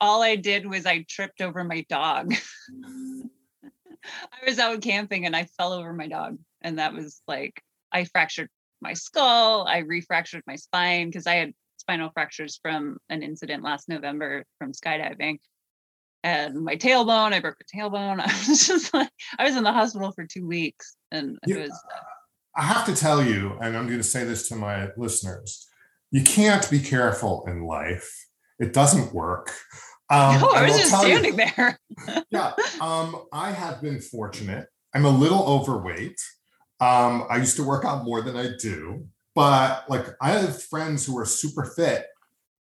all 0.00 0.22
I 0.22 0.36
did 0.36 0.66
was 0.66 0.86
I 0.86 1.04
tripped 1.08 1.40
over 1.40 1.64
my 1.64 1.84
dog. 1.88 2.34
I 4.32 4.48
was 4.48 4.58
out 4.58 4.80
camping 4.80 5.26
and 5.26 5.34
I 5.34 5.44
fell 5.56 5.72
over 5.72 5.92
my 5.92 6.08
dog. 6.08 6.38
And 6.62 6.78
that 6.78 6.94
was 6.94 7.22
like, 7.26 7.62
I 7.92 8.04
fractured 8.04 8.48
my 8.80 8.92
skull. 8.92 9.66
I 9.66 9.82
refractured 9.82 10.42
my 10.46 10.56
spine 10.56 11.08
because 11.08 11.26
I 11.26 11.34
had 11.34 11.52
spinal 11.76 12.10
fractures 12.12 12.58
from 12.62 12.98
an 13.08 13.22
incident 13.22 13.62
last 13.62 13.88
November 13.88 14.44
from 14.58 14.72
skydiving. 14.72 15.38
And 16.24 16.64
my 16.64 16.76
tailbone, 16.76 17.32
I 17.32 17.40
broke 17.40 17.56
my 17.60 17.80
tailbone. 17.80 18.20
I 18.24 18.48
was 18.48 18.66
just 18.66 18.92
like, 18.92 19.10
I 19.38 19.44
was 19.44 19.56
in 19.56 19.64
the 19.64 19.72
hospital 19.72 20.12
for 20.12 20.26
two 20.26 20.46
weeks. 20.46 20.96
And 21.10 21.38
it 21.46 21.56
was. 21.56 21.70
Uh, 21.70 22.00
I 22.56 22.62
have 22.62 22.86
to 22.86 22.96
tell 22.96 23.22
you, 23.22 23.56
and 23.60 23.76
I'm 23.76 23.86
going 23.86 23.98
to 23.98 24.04
say 24.04 24.24
this 24.24 24.48
to 24.48 24.56
my 24.56 24.88
listeners 24.96 25.66
you 26.10 26.22
can't 26.22 26.70
be 26.70 26.78
careful 26.78 27.44
in 27.46 27.64
life. 27.64 28.26
It 28.58 28.72
doesn't 28.72 29.12
work. 29.12 29.52
Um, 30.08 30.40
no, 30.40 30.50
I 30.50 30.62
was 30.64 30.78
just 30.78 30.98
standing 31.00 31.38
you, 31.38 31.44
there. 31.56 31.78
yeah, 32.30 32.52
um, 32.80 33.24
I 33.32 33.50
have 33.50 33.82
been 33.82 34.00
fortunate. 34.00 34.68
I'm 34.94 35.04
a 35.04 35.10
little 35.10 35.44
overweight. 35.44 36.20
Um, 36.80 37.26
I 37.28 37.38
used 37.38 37.56
to 37.56 37.64
work 37.64 37.84
out 37.84 38.04
more 38.04 38.22
than 38.22 38.36
I 38.36 38.50
do, 38.60 39.06
but 39.34 39.88
like 39.88 40.06
I 40.20 40.32
have 40.32 40.62
friends 40.62 41.06
who 41.06 41.18
are 41.18 41.26
super 41.26 41.64
fit 41.64 42.06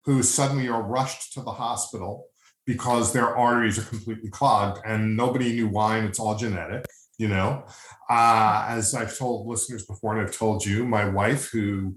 who 0.06 0.22
suddenly 0.22 0.68
are 0.68 0.82
rushed 0.82 1.34
to 1.34 1.42
the 1.42 1.52
hospital 1.52 2.26
because 2.66 3.14
their 3.14 3.36
arteries 3.36 3.80
are 3.80 3.84
completely 3.84 4.30
clogged 4.30 4.82
and 4.86 5.16
nobody 5.18 5.54
knew 5.54 5.68
why, 5.68 5.98
and 5.98 6.08
it's 6.08 6.20
all 6.20 6.36
genetic. 6.36 6.86
You 7.18 7.28
know, 7.28 7.66
uh, 8.10 8.66
as 8.68 8.96
I've 8.96 9.18
told 9.18 9.48
listeners 9.48 9.86
before, 9.86 10.18
and 10.18 10.28
I've 10.28 10.36
told 10.36 10.66
you, 10.66 10.86
my 10.86 11.08
wife 11.08 11.50
who 11.52 11.96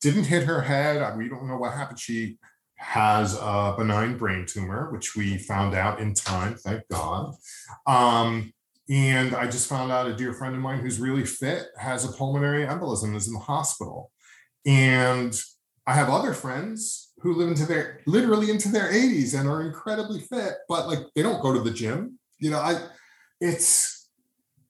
didn't 0.00 0.24
hit 0.24 0.44
her 0.44 0.60
head. 0.60 1.16
We 1.16 1.28
don't 1.28 1.48
know 1.48 1.56
what 1.56 1.72
happened. 1.72 1.98
She 1.98 2.38
has 2.76 3.36
a 3.40 3.74
benign 3.76 4.16
brain 4.16 4.46
tumor, 4.46 4.90
which 4.92 5.16
we 5.16 5.38
found 5.38 5.74
out 5.74 6.00
in 6.00 6.14
time, 6.14 6.54
thank 6.54 6.86
God. 6.88 7.34
Um, 7.86 8.52
and 8.88 9.34
I 9.34 9.46
just 9.46 9.68
found 9.68 9.90
out 9.90 10.06
a 10.06 10.14
dear 10.14 10.32
friend 10.32 10.54
of 10.54 10.60
mine 10.60 10.80
who's 10.80 11.00
really 11.00 11.24
fit 11.24 11.66
has 11.78 12.04
a 12.04 12.12
pulmonary 12.12 12.64
embolism, 12.64 13.16
is 13.16 13.26
in 13.26 13.34
the 13.34 13.40
hospital. 13.40 14.12
And 14.64 15.38
I 15.86 15.94
have 15.94 16.08
other 16.08 16.32
friends 16.32 17.12
who 17.20 17.34
live 17.34 17.48
into 17.48 17.66
their 17.66 18.00
literally 18.06 18.50
into 18.50 18.68
their 18.68 18.92
80s 18.92 19.38
and 19.38 19.48
are 19.48 19.62
incredibly 19.62 20.20
fit, 20.20 20.54
but 20.68 20.86
like 20.86 20.98
they 21.14 21.22
don't 21.22 21.42
go 21.42 21.52
to 21.52 21.60
the 21.60 21.70
gym. 21.70 22.18
You 22.38 22.50
know, 22.50 22.58
I 22.58 22.80
it's 23.40 24.08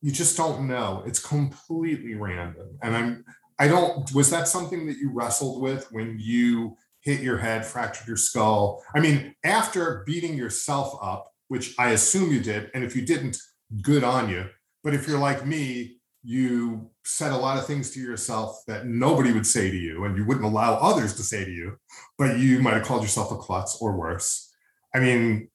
you 0.01 0.13
just 0.13 0.37
don't 0.37 0.67
know. 0.67 1.03
It's 1.07 1.19
completely 1.19 2.15
random. 2.15 2.79
And 2.83 2.97
I'm 2.97 3.25
I 3.59 3.69
don't 3.69 4.13
was 4.15 4.31
that 4.31 4.49
something 4.49 4.87
that 4.87 4.97
you 4.97 5.11
wrestled 5.13 5.63
with 5.63 5.91
when 5.91 6.17
you 6.19 6.77
hit 7.07 7.21
your 7.21 7.39
head, 7.39 7.65
fractured 7.65 8.09
your 8.09 8.17
skull. 8.17 8.83
I 8.93 8.99
mean, 8.99 9.33
after 9.45 10.03
beating 10.07 10.37
yourself 10.37 10.99
up, 11.01 11.33
which 11.47 11.73
I 11.79 11.91
assume 11.91 12.33
you 12.33 12.41
did, 12.41 12.69
and 12.75 12.83
if 12.83 12.97
you 12.97 13.07
didn't, 13.07 13.39
good 13.81 14.03
on 14.03 14.29
you. 14.29 14.47
But 14.83 14.93
if 14.93 15.07
you're 15.07 15.21
like 15.21 15.47
me, 15.47 15.99
you 16.25 16.91
said 17.05 17.31
a 17.31 17.37
lot 17.37 17.59
of 17.59 17.67
things 17.67 17.93
to 17.93 18.01
yourself 18.01 18.61
that 18.67 18.87
nobody 18.87 19.33
would 19.33 19.47
say 19.47 19.71
to 19.71 19.77
you, 19.77 20.05
and 20.05 20.17
you 20.17 20.25
wouldn't 20.25 20.45
allow 20.45 20.75
others 20.75 21.15
to 21.15 21.23
say 21.23 21.45
to 21.45 21.51
you, 21.51 21.77
but 22.19 22.41
you 22.41 22.59
might 22.59 22.75
have 22.75 22.85
called 22.85 23.03
yourself 23.03 23.31
a 23.31 23.37
klutz 23.37 23.79
or 23.81 23.97
worse. 23.97 24.53
I 24.93 24.99
mean, 24.99 25.49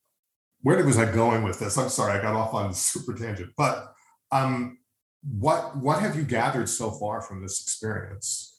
where 0.62 0.82
was 0.86 0.98
I 0.98 1.12
going 1.12 1.44
with 1.44 1.60
this? 1.60 1.78
I'm 1.78 1.90
sorry, 1.90 2.18
I 2.18 2.22
got 2.22 2.36
off 2.36 2.54
on 2.54 2.74
super 2.74 3.14
tangent. 3.14 3.52
But 3.58 3.94
um, 4.32 4.78
what 5.24 5.76
what 5.76 6.00
have 6.00 6.16
you 6.16 6.24
gathered 6.24 6.70
so 6.70 6.92
far 6.92 7.22
from 7.22 7.42
this 7.42 7.62
experience? 7.62 8.51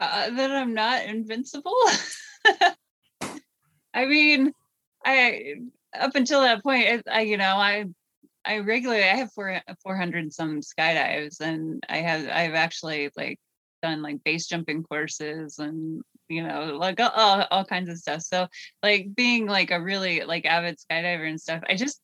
Uh, 0.00 0.30
that 0.30 0.50
I'm 0.50 0.74
not 0.74 1.04
invincible. 1.04 1.76
I 3.94 4.06
mean, 4.06 4.52
I 5.04 5.54
up 5.98 6.14
until 6.14 6.42
that 6.42 6.62
point, 6.62 7.02
I, 7.10 7.22
you 7.22 7.36
know, 7.36 7.56
I 7.56 7.86
I 8.44 8.58
regularly 8.58 9.02
I 9.02 9.16
have 9.16 9.32
four 9.32 9.60
400 9.82 10.32
some 10.32 10.60
skydives, 10.60 11.40
and 11.40 11.82
I 11.88 11.98
have 11.98 12.28
I've 12.28 12.54
actually 12.54 13.10
like 13.16 13.38
done 13.82 14.02
like 14.02 14.22
base 14.24 14.46
jumping 14.46 14.82
courses 14.84 15.58
and 15.58 16.02
you 16.28 16.42
know 16.42 16.76
like 16.78 17.00
all, 17.00 17.46
all 17.50 17.64
kinds 17.64 17.88
of 17.88 17.98
stuff. 17.98 18.22
So 18.22 18.46
like 18.82 19.14
being 19.14 19.46
like 19.46 19.70
a 19.70 19.80
really 19.80 20.22
like 20.22 20.44
avid 20.44 20.78
skydiver 20.78 21.28
and 21.28 21.40
stuff, 21.40 21.62
I 21.68 21.74
just 21.76 22.00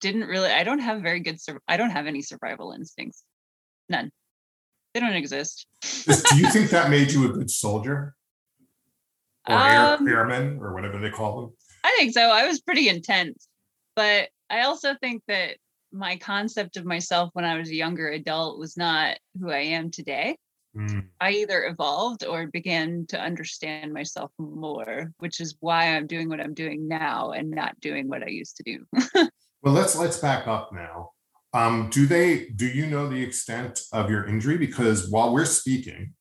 didn't 0.00 0.28
really 0.28 0.50
I 0.50 0.64
don't 0.64 0.78
have 0.80 1.02
very 1.02 1.20
good 1.20 1.38
I 1.66 1.76
don't 1.76 1.90
have 1.90 2.06
any 2.06 2.22
survival 2.22 2.72
instincts, 2.72 3.24
none. 3.88 4.10
They 4.94 5.00
don't 5.00 5.14
exist. 5.14 5.66
Do 6.04 6.36
you 6.38 6.50
think 6.52 6.70
that 6.70 6.90
made 6.90 7.10
you 7.10 7.28
a 7.28 7.32
good 7.32 7.50
soldier? 7.50 8.14
Or 9.48 9.54
air, 9.54 9.96
Um, 9.96 10.08
airman 10.08 10.58
or 10.60 10.74
whatever 10.74 10.98
they 10.98 11.10
call 11.10 11.40
them? 11.40 11.52
I 11.84 11.94
think 11.98 12.12
so. 12.12 12.22
I 12.22 12.46
was 12.46 12.60
pretty 12.60 12.88
intense, 12.88 13.48
but 13.96 14.28
I 14.50 14.62
also 14.62 14.94
think 15.00 15.22
that 15.28 15.56
my 15.92 16.16
concept 16.16 16.76
of 16.76 16.84
myself 16.84 17.30
when 17.32 17.44
I 17.46 17.56
was 17.56 17.70
a 17.70 17.74
younger 17.74 18.08
adult 18.10 18.58
was 18.58 18.76
not 18.76 19.16
who 19.40 19.50
I 19.50 19.60
am 19.60 19.90
today. 19.90 20.36
Mm, 20.76 21.06
I 21.18 21.30
either 21.30 21.64
evolved 21.64 22.24
or 22.24 22.46
began 22.46 23.06
to 23.08 23.18
understand 23.18 23.92
myself 23.92 24.30
more, 24.38 25.12
which 25.18 25.40
is 25.40 25.56
why 25.60 25.96
I'm 25.96 26.06
doing 26.06 26.28
what 26.28 26.40
I'm 26.40 26.52
doing 26.52 26.86
now 26.86 27.30
and 27.30 27.50
not 27.50 27.80
doing 27.80 28.06
what 28.06 28.22
I 28.22 28.28
used 28.28 28.58
to 28.58 28.62
do. 28.62 29.28
Well, 29.60 29.74
let's 29.74 29.96
let's 29.96 30.18
back 30.18 30.46
up 30.46 30.72
now. 30.72 31.10
Um, 31.54 31.88
do 31.90 32.06
they 32.06 32.50
do 32.56 32.66
you 32.66 32.86
know 32.86 33.08
the 33.08 33.22
extent 33.22 33.80
of 33.92 34.10
your 34.10 34.26
injury? 34.26 34.58
Because 34.58 35.08
while 35.10 35.32
we're 35.32 35.46
speaking, 35.46 36.14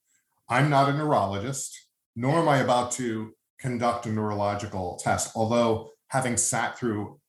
I'm 0.49 0.69
not 0.69 0.89
a 0.89 0.93
neurologist, 0.93 1.87
nor 2.15 2.39
am 2.39 2.47
I 2.47 2.59
about 2.59 2.91
to 2.93 3.33
conduct 3.59 4.05
a 4.05 4.11
neurological 4.11 4.99
test. 5.03 5.31
Although 5.35 5.91
having 6.07 6.37
sat 6.37 6.77
through 6.77 7.19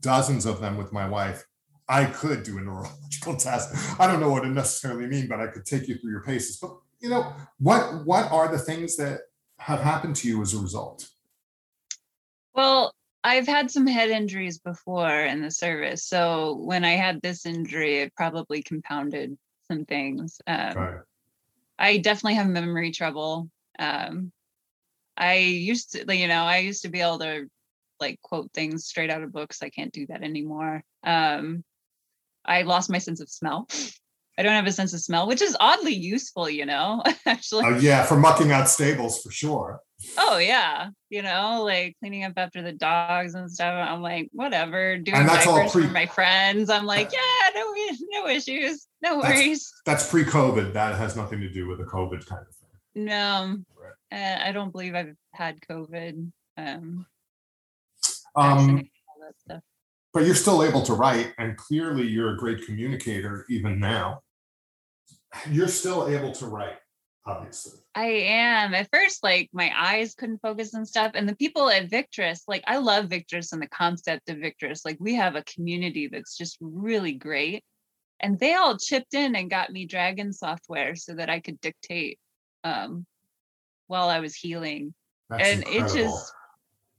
dozens 0.00 0.46
of 0.46 0.60
them 0.60 0.76
with 0.76 0.92
my 0.92 1.06
wife, 1.06 1.44
I 1.88 2.06
could 2.06 2.42
do 2.42 2.58
a 2.58 2.60
neurological 2.62 3.36
test. 3.36 4.00
I 4.00 4.06
don't 4.06 4.20
know 4.20 4.30
what 4.30 4.44
it 4.44 4.48
necessarily 4.48 5.06
mean, 5.06 5.28
but 5.28 5.40
I 5.40 5.48
could 5.48 5.66
take 5.66 5.88
you 5.88 5.96
through 5.96 6.12
your 6.12 6.22
paces. 6.22 6.56
But 6.56 6.76
you 7.00 7.10
know, 7.10 7.34
what 7.58 8.06
what 8.06 8.32
are 8.32 8.48
the 8.48 8.58
things 8.58 8.96
that 8.96 9.20
have 9.58 9.80
happened 9.80 10.16
to 10.16 10.28
you 10.28 10.40
as 10.40 10.54
a 10.54 10.58
result? 10.58 11.08
Well, 12.54 12.92
I've 13.24 13.46
had 13.46 13.70
some 13.70 13.86
head 13.86 14.10
injuries 14.10 14.58
before 14.58 15.20
in 15.20 15.40
the 15.40 15.50
service. 15.50 16.04
So 16.04 16.56
when 16.56 16.84
I 16.84 16.92
had 16.92 17.22
this 17.22 17.46
injury, 17.46 18.00
it 18.00 18.14
probably 18.14 18.62
compounded 18.62 19.38
some 19.66 19.86
things. 19.86 20.40
Um, 20.46 20.76
Right. 20.76 21.00
I 21.78 21.96
definitely 21.96 22.34
have 22.34 22.48
memory 22.48 22.92
trouble. 22.92 23.48
Um, 23.78 24.30
I 25.16 25.36
used 25.36 25.92
to, 25.92 26.16
you 26.16 26.28
know, 26.28 26.44
I 26.44 26.58
used 26.58 26.82
to 26.82 26.90
be 26.90 27.00
able 27.00 27.18
to 27.20 27.46
like 27.98 28.20
quote 28.22 28.52
things 28.52 28.86
straight 28.86 29.10
out 29.10 29.22
of 29.22 29.32
books. 29.32 29.62
I 29.62 29.70
can't 29.70 29.92
do 29.92 30.06
that 30.08 30.22
anymore. 30.22 30.84
Um, 31.02 31.64
I 32.44 32.62
lost 32.62 32.90
my 32.90 32.98
sense 32.98 33.20
of 33.20 33.30
smell. 33.30 33.66
I 34.36 34.42
don't 34.42 34.52
have 34.52 34.66
a 34.66 34.72
sense 34.72 34.92
of 34.92 35.00
smell, 35.00 35.26
which 35.26 35.40
is 35.40 35.56
oddly 35.58 35.94
useful, 35.94 36.48
you 36.48 36.66
know, 36.66 37.02
actually. 37.26 37.64
Oh 37.64 37.78
yeah, 37.78 38.04
for 38.04 38.16
mucking 38.16 38.52
out 38.52 38.68
stables 38.68 39.22
for 39.22 39.30
sure. 39.30 39.80
Oh 40.18 40.38
yeah, 40.38 40.90
you 41.10 41.22
know, 41.22 41.62
like 41.64 41.96
cleaning 42.00 42.24
up 42.24 42.32
after 42.36 42.62
the 42.62 42.72
dogs 42.72 43.34
and 43.34 43.50
stuff. 43.50 43.74
I'm 43.74 44.02
like, 44.02 44.28
whatever. 44.32 44.98
Doing 44.98 45.26
that's 45.26 45.44
diapers 45.46 45.72
pre- 45.72 45.82
for 45.86 45.92
my 45.92 46.06
friends. 46.06 46.70
I'm 46.70 46.86
like, 46.86 47.10
yeah, 47.12 47.50
no, 47.60 47.74
no 48.10 48.28
issues, 48.28 48.86
no 49.02 49.18
worries. 49.18 49.70
That's 49.86 50.08
pre-COVID. 50.10 50.72
That 50.72 50.96
has 50.96 51.16
nothing 51.16 51.40
to 51.40 51.48
do 51.50 51.66
with 51.68 51.78
the 51.78 51.84
COVID 51.84 52.26
kind 52.26 52.42
of 52.46 52.54
thing. 52.54 53.04
No, 53.06 53.58
Right. 53.76 54.18
uh, 54.40 54.48
I 54.48 54.52
don't 54.52 54.70
believe 54.72 54.94
I've 54.94 55.14
had 55.32 55.60
COVID. 55.68 56.30
Um, 56.56 57.06
Um, 58.36 58.88
all 59.08 59.20
that 59.26 59.34
stuff. 59.44 59.62
but 60.12 60.24
you're 60.26 60.34
still 60.34 60.62
able 60.62 60.82
to 60.82 60.92
write, 60.94 61.34
and 61.38 61.56
clearly 61.56 62.06
you're 62.06 62.34
a 62.34 62.36
great 62.36 62.64
communicator 62.66 63.44
even 63.48 63.78
now. 63.78 64.20
You're 65.50 65.68
still 65.68 66.08
able 66.08 66.32
to 66.32 66.46
write, 66.46 66.78
obviously. 67.26 67.80
I 67.94 68.06
am. 68.06 68.74
At 68.74 68.88
first, 68.92 69.22
like 69.22 69.48
my 69.52 69.70
eyes 69.76 70.14
couldn't 70.14 70.42
focus 70.42 70.74
and 70.74 70.86
stuff. 70.86 71.12
And 71.14 71.28
the 71.28 71.36
people 71.36 71.70
at 71.70 71.90
Victress, 71.90 72.42
like 72.48 72.64
I 72.66 72.78
love 72.78 73.06
Victress 73.06 73.52
and 73.52 73.62
the 73.62 73.68
concept 73.68 74.28
of 74.28 74.38
Victress. 74.38 74.80
Like 74.84 74.98
we 75.00 75.14
have 75.14 75.36
a 75.36 75.44
community 75.44 76.08
that's 76.08 76.36
just 76.36 76.56
really 76.60 77.12
great. 77.12 77.64
And 78.20 78.38
they 78.38 78.54
all 78.54 78.78
chipped 78.78 79.14
in 79.14 79.36
and 79.36 79.50
got 79.50 79.70
me 79.70 79.86
Dragon 79.86 80.32
software 80.32 80.94
so 80.94 81.14
that 81.14 81.30
I 81.30 81.40
could 81.40 81.60
dictate 81.60 82.18
um, 82.62 83.04
while 83.86 84.08
I 84.08 84.20
was 84.20 84.34
healing. 84.34 84.94
That's 85.30 85.48
and 85.48 85.64
it 85.66 85.92
just 85.92 86.32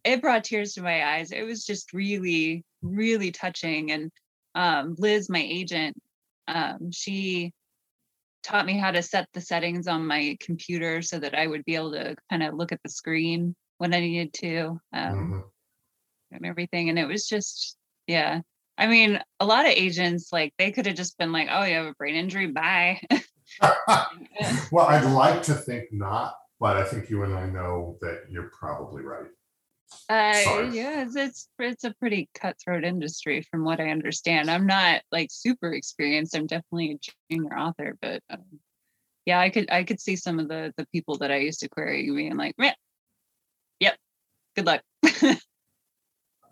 it 0.03 0.21
brought 0.21 0.43
tears 0.43 0.73
to 0.73 0.83
my 0.83 1.15
eyes. 1.15 1.31
It 1.31 1.43
was 1.43 1.65
just 1.65 1.93
really, 1.93 2.63
really 2.81 3.31
touching. 3.31 3.91
And 3.91 4.11
um, 4.53 4.95
Liz, 4.97 5.29
my 5.29 5.41
agent, 5.41 5.97
um, 6.47 6.91
she 6.91 7.51
taught 8.45 8.65
me 8.65 8.77
how 8.77 8.91
to 8.91 9.01
set 9.01 9.27
the 9.34 9.41
settings 9.41 9.88
on 9.88 10.05
my 10.05 10.38
computer 10.39 11.01
so 11.01 11.19
that 11.19 11.34
I 11.34 11.47
would 11.47 11.65
be 11.65 11.75
able 11.75 11.93
to 11.93 12.15
kind 12.29 12.43
of 12.43 12.53
look 12.53 12.71
at 12.71 12.79
the 12.84 12.89
screen 12.89 13.55
when 13.79 13.93
I 13.93 13.99
needed 13.99 14.34
to 14.36 14.79
um, 14.93 15.15
Mhm. 15.15 15.43
and 16.31 16.45
everything. 16.45 16.89
And 16.89 16.99
it 16.99 17.08
was 17.08 17.27
just, 17.27 17.77
yeah. 18.08 18.41
I 18.77 18.88
mean, 18.88 19.19
a 19.39 19.45
lot 19.45 19.65
of 19.65 19.71
agents, 19.71 20.31
like, 20.31 20.53
they 20.60 20.71
could 20.71 20.86
have 20.86 20.95
just 20.95 21.17
been 21.17 21.31
like, 21.31 21.47
oh, 21.49 21.63
you 21.63 21.75
have 21.75 21.88
a 21.88 21.93
brain 21.93 22.15
injury, 22.15 22.47
bye. 22.47 23.01
well, 24.71 24.86
I'd 24.88 25.05
like 25.12 25.41
to 25.43 25.53
think 25.55 25.86
not, 25.91 26.36
but 26.60 26.77
I 26.77 26.84
think 26.84 27.10
you 27.10 27.23
and 27.23 27.34
I 27.34 27.47
know 27.47 27.97
that 28.01 28.25
you're 28.29 28.51
probably 28.58 29.01
right. 29.03 29.27
Uh, 30.07 30.69
yeah, 30.71 31.05
it's, 31.07 31.47
it's 31.57 31.83
a 31.83 31.93
pretty 31.95 32.29
cutthroat 32.35 32.83
industry 32.83 33.41
from 33.49 33.63
what 33.63 33.79
I 33.79 33.89
understand. 33.89 34.51
I'm 34.51 34.67
not 34.67 35.01
like 35.11 35.29
super 35.31 35.73
experienced. 35.73 36.35
I'm 36.35 36.45
definitely 36.45 36.91
a 36.91 37.33
junior 37.33 37.57
author, 37.57 37.97
but 38.01 38.21
um, 38.29 38.59
yeah, 39.25 39.39
I 39.39 39.49
could 39.49 39.71
I 39.71 39.83
could 39.83 39.99
see 39.99 40.15
some 40.15 40.39
of 40.39 40.47
the 40.47 40.73
the 40.77 40.85
people 40.91 41.17
that 41.17 41.31
I 41.31 41.37
used 41.37 41.59
to 41.61 41.69
query 41.69 42.09
being 42.11 42.37
like, 42.37 42.53
"Meh, 42.59 42.73
yep, 43.79 43.97
good 44.55 44.67
luck. 44.67 44.81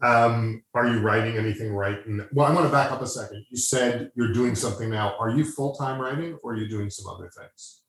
Um, 0.03 0.63
are 0.73 0.85
you 0.85 0.99
writing 0.99 1.37
anything 1.37 1.73
right? 1.73 2.05
In, 2.05 2.27
well, 2.33 2.45
I 2.45 2.53
want 2.53 2.65
to 2.65 2.71
back 2.71 2.91
up 2.91 3.01
a 3.01 3.07
second. 3.07 3.45
You 3.49 3.57
said 3.57 4.11
you're 4.15 4.33
doing 4.33 4.53
something 4.53 4.89
now. 4.89 5.15
Are 5.17 5.29
you 5.29 5.45
full 5.45 5.75
time 5.75 5.97
writing, 5.97 6.37
or 6.43 6.51
are 6.51 6.55
you 6.57 6.67
doing 6.67 6.89
some 6.89 7.07
other 7.09 7.29
things? 7.29 7.83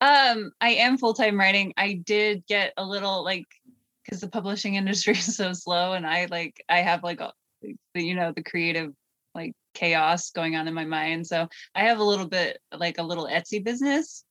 um, 0.00 0.50
I 0.60 0.70
am 0.70 0.98
full 0.98 1.14
time 1.14 1.38
writing. 1.38 1.72
I 1.76 1.94
did 2.04 2.44
get 2.46 2.72
a 2.76 2.84
little 2.84 3.22
like 3.22 3.46
because 4.04 4.20
the 4.20 4.28
publishing 4.28 4.74
industry 4.76 5.14
is 5.14 5.36
so 5.36 5.52
slow, 5.52 5.92
and 5.92 6.06
I 6.06 6.26
like 6.30 6.62
I 6.68 6.78
have 6.78 7.02
like 7.02 7.20
the 7.20 8.02
you 8.02 8.14
know 8.14 8.32
the 8.32 8.42
creative 8.42 8.92
like 9.34 9.52
chaos 9.74 10.30
going 10.30 10.56
on 10.56 10.68
in 10.68 10.74
my 10.74 10.84
mind. 10.84 11.26
So 11.26 11.48
I 11.74 11.84
have 11.84 11.98
a 11.98 12.04
little 12.04 12.28
bit 12.28 12.58
like 12.76 12.98
a 12.98 13.02
little 13.02 13.26
Etsy 13.26 13.62
business 13.62 14.24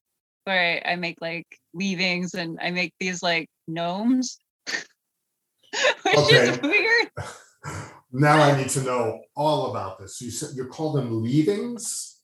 where 0.45 0.81
I, 0.85 0.93
I 0.93 0.95
make 0.95 1.17
like 1.21 1.47
weavings 1.73 2.33
and 2.33 2.57
I 2.61 2.71
make 2.71 2.93
these 2.99 3.21
like 3.21 3.49
gnomes, 3.67 4.37
which 4.67 6.31
is 6.31 6.61
weird. 6.61 7.07
Now 8.15 8.43
I 8.43 8.55
need 8.55 8.69
to 8.69 8.83
know 8.83 9.21
all 9.35 9.71
about 9.71 9.97
this. 9.97 10.21
You 10.21 10.29
said 10.29 10.49
you 10.55 10.67
call 10.67 10.93
them 10.93 11.23
leavings. 11.23 12.19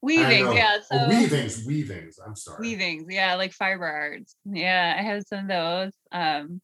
Weavings, 0.00 0.54
yeah. 0.54 0.78
Oh, 0.90 1.08
So 1.08 1.08
weavings, 1.08 1.66
weavings. 1.66 2.18
I'm 2.24 2.34
sorry. 2.34 2.58
weavings, 2.60 3.04
yeah, 3.10 3.34
like 3.34 3.52
fiber 3.52 3.86
arts. 3.86 4.34
Yeah, 4.46 4.96
I 4.98 5.02
have 5.02 5.24
some 5.24 5.40
of 5.40 5.48
those. 5.48 5.92
Um, 6.10 6.62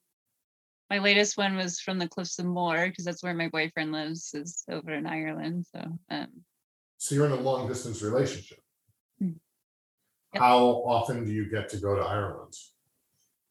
my 0.92 0.98
latest 0.98 1.38
one 1.38 1.56
was 1.56 1.80
from 1.80 1.98
the 1.98 2.06
Cliffs 2.06 2.38
of 2.38 2.44
Moher 2.44 2.88
because 2.88 3.06
that's 3.06 3.22
where 3.22 3.32
my 3.32 3.48
boyfriend 3.48 3.92
lives, 3.92 4.34
is 4.34 4.62
over 4.70 4.92
in 4.92 5.06
Ireland. 5.06 5.64
So 5.74 5.80
um, 6.10 6.26
So 6.98 7.14
you're 7.14 7.24
in 7.24 7.32
a 7.32 7.36
long 7.40 7.66
distance 7.66 8.02
relationship. 8.02 8.58
Mm. 9.22 9.36
Yep. 10.34 10.42
How 10.42 10.58
often 10.84 11.24
do 11.24 11.32
you 11.32 11.48
get 11.48 11.70
to 11.70 11.78
go 11.78 11.96
to 11.96 12.02
Ireland? 12.02 12.52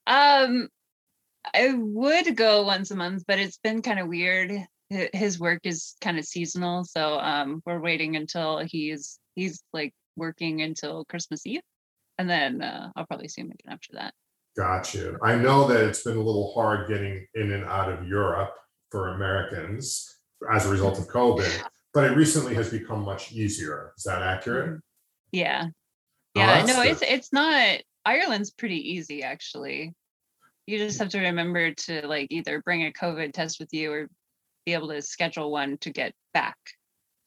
Um, 0.05 0.69
I 1.51 1.73
would 1.73 2.35
go 2.35 2.63
once 2.63 2.91
a 2.91 2.95
month, 2.95 3.23
but 3.27 3.39
it's 3.39 3.57
been 3.57 3.81
kind 3.81 3.99
of 3.99 4.07
weird. 4.07 4.51
His 4.89 5.39
work 5.39 5.61
is 5.63 5.95
kind 5.99 6.19
of 6.19 6.25
seasonal, 6.25 6.83
so 6.83 7.17
um, 7.17 7.63
we're 7.65 7.79
waiting 7.79 8.17
until 8.17 8.59
he's 8.59 9.17
he's 9.33 9.63
like 9.73 9.95
working 10.15 10.61
until 10.61 11.05
Christmas 11.05 11.47
Eve, 11.47 11.61
and 12.19 12.29
then 12.29 12.61
uh, 12.61 12.91
I'll 12.95 13.07
probably 13.07 13.29
see 13.29 13.41
him 13.41 13.51
again 13.51 13.73
after 13.73 13.93
that. 13.93 14.13
Gotcha. 14.57 15.17
I 15.23 15.35
know 15.35 15.67
that 15.67 15.81
it's 15.83 16.03
been 16.03 16.17
a 16.17 16.21
little 16.21 16.51
hard 16.53 16.87
getting 16.89 17.25
in 17.35 17.51
and 17.51 17.63
out 17.65 17.89
of 17.91 18.07
Europe 18.07 18.53
for 18.91 19.15
Americans 19.15 20.17
as 20.51 20.65
a 20.65 20.69
result 20.69 20.99
of 20.99 21.07
COVID, 21.07 21.63
but 21.93 22.03
it 22.11 22.15
recently 22.17 22.53
has 22.55 22.69
become 22.69 23.03
much 23.03 23.31
easier. 23.31 23.93
Is 23.97 24.03
that 24.03 24.21
accurate? 24.21 24.81
Yeah, 25.31 25.67
Oh, 26.35 26.39
yeah. 26.41 26.65
no, 26.65 26.75
good. 26.83 26.87
it's 26.91 27.01
it's 27.01 27.33
not. 27.33 27.79
Ireland's 28.03 28.51
pretty 28.51 28.93
easy 28.93 29.23
actually. 29.23 29.93
You 30.67 30.77
just 30.79 30.99
have 30.99 31.09
to 31.09 31.19
remember 31.19 31.73
to 31.73 32.05
like 32.07 32.27
either 32.31 32.61
bring 32.61 32.85
a 32.85 32.91
COVID 32.91 33.31
test 33.33 33.59
with 33.59 33.69
you 33.73 33.91
or 33.93 34.09
be 34.65 34.73
able 34.73 34.89
to 34.89 35.01
schedule 35.01 35.51
one 35.51 35.77
to 35.79 35.89
get 35.91 36.13
back 36.33 36.57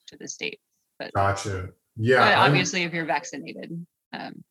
to 0.07 0.17
the 0.17 0.27
states. 0.27 0.61
But, 0.99 1.11
Gotcha. 1.13 1.69
Yeah. 1.97 2.17
but 2.19 2.27
I'm- 2.37 2.51
obviously, 2.51 2.83
if 2.83 2.93
you're 2.93 3.05
vaccinated. 3.05 3.85
Um, 4.13 4.43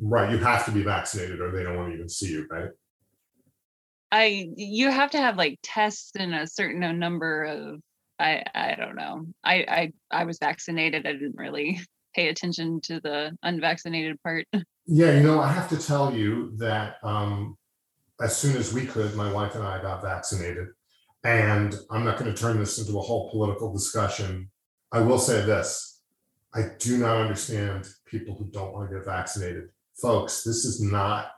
Right. 0.00 0.30
You 0.30 0.38
have 0.38 0.64
to 0.66 0.70
be 0.70 0.82
vaccinated 0.82 1.40
or 1.40 1.50
they 1.50 1.62
don't 1.62 1.76
want 1.76 1.90
to 1.90 1.94
even 1.94 2.08
see 2.08 2.30
you, 2.30 2.46
right? 2.50 2.70
I 4.10 4.50
you 4.56 4.90
have 4.90 5.10
to 5.12 5.18
have 5.18 5.36
like 5.36 5.58
tests 5.62 6.12
and 6.18 6.34
a 6.34 6.46
certain 6.46 6.98
number 6.98 7.44
of 7.44 7.80
I 8.18 8.42
I 8.54 8.74
don't 8.74 8.96
know. 8.96 9.26
I 9.42 9.54
I 9.68 9.92
I 10.10 10.24
was 10.24 10.38
vaccinated. 10.38 11.06
I 11.06 11.12
didn't 11.12 11.36
really 11.36 11.80
pay 12.14 12.28
attention 12.28 12.80
to 12.82 13.00
the 13.00 13.36
unvaccinated 13.42 14.22
part. 14.22 14.46
Yeah, 14.84 15.16
you 15.16 15.22
know, 15.22 15.40
I 15.40 15.52
have 15.52 15.68
to 15.68 15.76
tell 15.76 16.12
you 16.12 16.56
that 16.56 16.96
um, 17.04 17.56
as 18.20 18.36
soon 18.36 18.56
as 18.56 18.74
we 18.74 18.84
could, 18.84 19.14
my 19.14 19.32
wife 19.32 19.54
and 19.54 19.62
I 19.62 19.80
got 19.80 20.02
vaccinated. 20.02 20.66
And 21.22 21.76
I'm 21.88 22.04
not 22.04 22.18
going 22.18 22.34
to 22.34 22.36
turn 22.36 22.58
this 22.58 22.78
into 22.78 22.98
a 22.98 23.00
whole 23.00 23.30
political 23.30 23.72
discussion. 23.72 24.50
I 24.90 24.98
will 24.98 25.20
say 25.20 25.46
this 25.46 26.00
I 26.54 26.64
do 26.78 26.98
not 26.98 27.16
understand 27.16 27.88
people 28.04 28.34
who 28.34 28.46
don't 28.46 28.72
want 28.72 28.90
to 28.90 28.96
get 28.96 29.06
vaccinated. 29.06 29.68
Folks, 30.02 30.42
this 30.42 30.64
is 30.64 30.82
not 30.82 31.30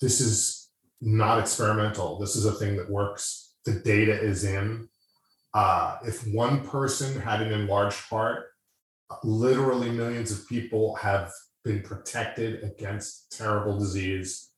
this 0.00 0.20
is 0.20 0.70
not 1.00 1.40
experimental. 1.40 2.18
This 2.18 2.36
is 2.36 2.44
a 2.44 2.52
thing 2.52 2.76
that 2.76 2.90
works. 2.90 3.54
The 3.64 3.72
data 3.72 4.12
is 4.12 4.44
in. 4.44 4.88
Uh, 5.54 5.96
if 6.04 6.26
one 6.28 6.66
person 6.66 7.20
had 7.20 7.42
an 7.42 7.52
enlarged 7.52 8.00
heart, 8.00 8.46
literally 9.24 9.90
millions 9.90 10.30
of 10.30 10.48
people 10.48 10.94
have 10.96 11.32
been 11.64 11.82
protected 11.82 12.62
against 12.62 13.36
terrible 13.36 13.78
disease. 13.78 14.50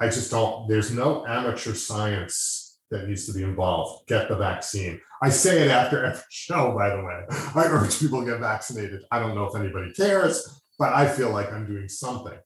I 0.00 0.06
just 0.06 0.30
don't, 0.30 0.68
there's 0.68 0.92
no 0.92 1.26
amateur 1.26 1.74
science 1.74 2.78
that 2.90 3.08
needs 3.08 3.26
to 3.26 3.32
be 3.32 3.42
involved. 3.42 4.06
Get 4.06 4.28
the 4.28 4.36
vaccine. 4.36 5.00
I 5.22 5.30
say 5.30 5.62
it 5.62 5.70
after 5.70 6.04
every 6.04 6.22
show, 6.30 6.72
by 6.76 6.90
the 6.90 7.02
way. 7.02 7.24
I 7.54 7.66
urge 7.66 7.98
people 7.98 8.20
to 8.20 8.30
get 8.30 8.40
vaccinated. 8.40 9.02
I 9.10 9.18
don't 9.18 9.34
know 9.34 9.44
if 9.44 9.56
anybody 9.56 9.92
cares, 9.92 10.62
but 10.78 10.92
I 10.92 11.08
feel 11.08 11.30
like 11.30 11.52
I'm 11.52 11.66
doing 11.66 11.88
something. 11.88 12.38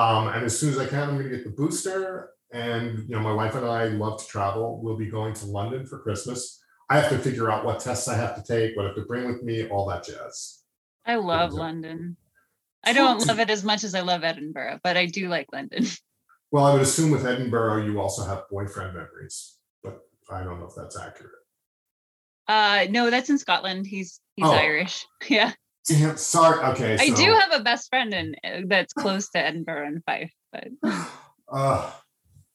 Um, 0.00 0.28
and 0.28 0.44
as 0.44 0.58
soon 0.58 0.70
as 0.72 0.78
I 0.78 0.86
can, 0.86 1.08
I'm 1.08 1.18
going 1.18 1.28
to 1.28 1.36
get 1.36 1.44
the 1.44 1.50
booster. 1.50 2.30
And 2.52 3.00
you 3.08 3.14
know, 3.14 3.20
my 3.20 3.32
wife 3.32 3.54
and 3.54 3.66
I 3.66 3.84
love 3.84 4.20
to 4.20 4.26
travel. 4.26 4.80
We'll 4.82 4.96
be 4.96 5.10
going 5.10 5.34
to 5.34 5.46
London 5.46 5.86
for 5.86 5.98
Christmas. 5.98 6.62
I 6.88 6.98
have 6.98 7.10
to 7.10 7.18
figure 7.18 7.50
out 7.50 7.64
what 7.64 7.80
tests 7.80 8.08
I 8.08 8.16
have 8.16 8.34
to 8.34 8.42
take, 8.42 8.76
what 8.76 8.84
I 8.86 8.88
have 8.88 8.96
to 8.96 9.02
bring 9.02 9.26
with 9.26 9.42
me, 9.42 9.68
all 9.68 9.86
that 9.88 10.04
jazz. 10.04 10.62
I 11.06 11.16
love 11.16 11.52
London. 11.52 12.16
I 12.82 12.92
don't 12.92 13.24
love 13.26 13.38
it 13.38 13.50
as 13.50 13.62
much 13.62 13.84
as 13.84 13.94
I 13.94 14.00
love 14.00 14.24
Edinburgh, 14.24 14.80
but 14.82 14.96
I 14.96 15.06
do 15.06 15.28
like 15.28 15.46
London. 15.52 15.84
Well, 16.52 16.64
I 16.64 16.72
would 16.72 16.82
assume 16.82 17.12
with 17.12 17.24
Edinburgh, 17.24 17.84
you 17.84 18.00
also 18.00 18.24
have 18.24 18.42
boyfriend 18.50 18.94
memories, 18.94 19.58
but 19.84 20.00
I 20.28 20.42
don't 20.42 20.58
know 20.58 20.66
if 20.66 20.74
that's 20.74 20.98
accurate. 20.98 21.30
Uh, 22.48 22.86
no, 22.90 23.08
that's 23.08 23.30
in 23.30 23.38
Scotland. 23.38 23.86
He's 23.86 24.18
he's 24.34 24.46
Oh. 24.46 24.52
Irish. 24.52 25.06
Yeah, 25.28 25.52
Damn, 25.90 26.16
sorry. 26.16 26.62
Okay, 26.72 26.94
I 27.00 27.08
so, 27.08 27.16
do 27.16 27.32
have 27.32 27.52
a 27.52 27.64
best 27.64 27.88
friend 27.88 28.14
in 28.14 28.36
uh, 28.44 28.60
that's 28.66 28.92
close 28.92 29.28
to 29.30 29.38
Edinburgh 29.38 29.86
and 29.86 30.04
Fife, 30.04 30.32
but 30.52 30.68
Uh, 31.52 31.90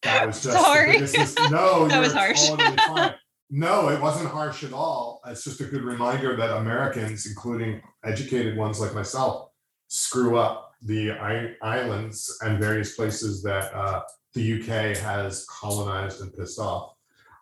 that 0.04 0.26
was 0.26 0.41
just 0.41 0.58
Sorry. 0.58 1.00
No, 1.50 1.88
That 1.89 2.00
was 2.00 2.13
harsh. 2.13 2.50
No, 3.52 3.89
it 3.89 4.02
wasn't 4.02 4.32
harsh 4.32 4.63
at 4.63 4.74
all. 4.74 5.21
It's 5.28 5.43
just 5.43 5.62
a 5.62 5.65
good 5.65 5.84
reminder 5.84 6.36
that 6.36 6.58
Americans, 6.58 7.28
including 7.28 7.80
educated 8.04 8.58
ones 8.58 8.82
like 8.82 8.95
myself, 8.95 9.50
screw 9.88 10.38
up 10.38 10.71
the 10.82 11.12
islands 11.62 12.38
and 12.41 12.60
various 12.60 12.95
places 12.95 13.43
that 13.43 13.71
uh, 13.76 14.02
the 14.34 14.60
UK 14.60 14.98
has 14.98 15.45
colonized 15.45 16.21
and 16.21 16.36
pissed 16.36 16.58
off. 16.58 16.93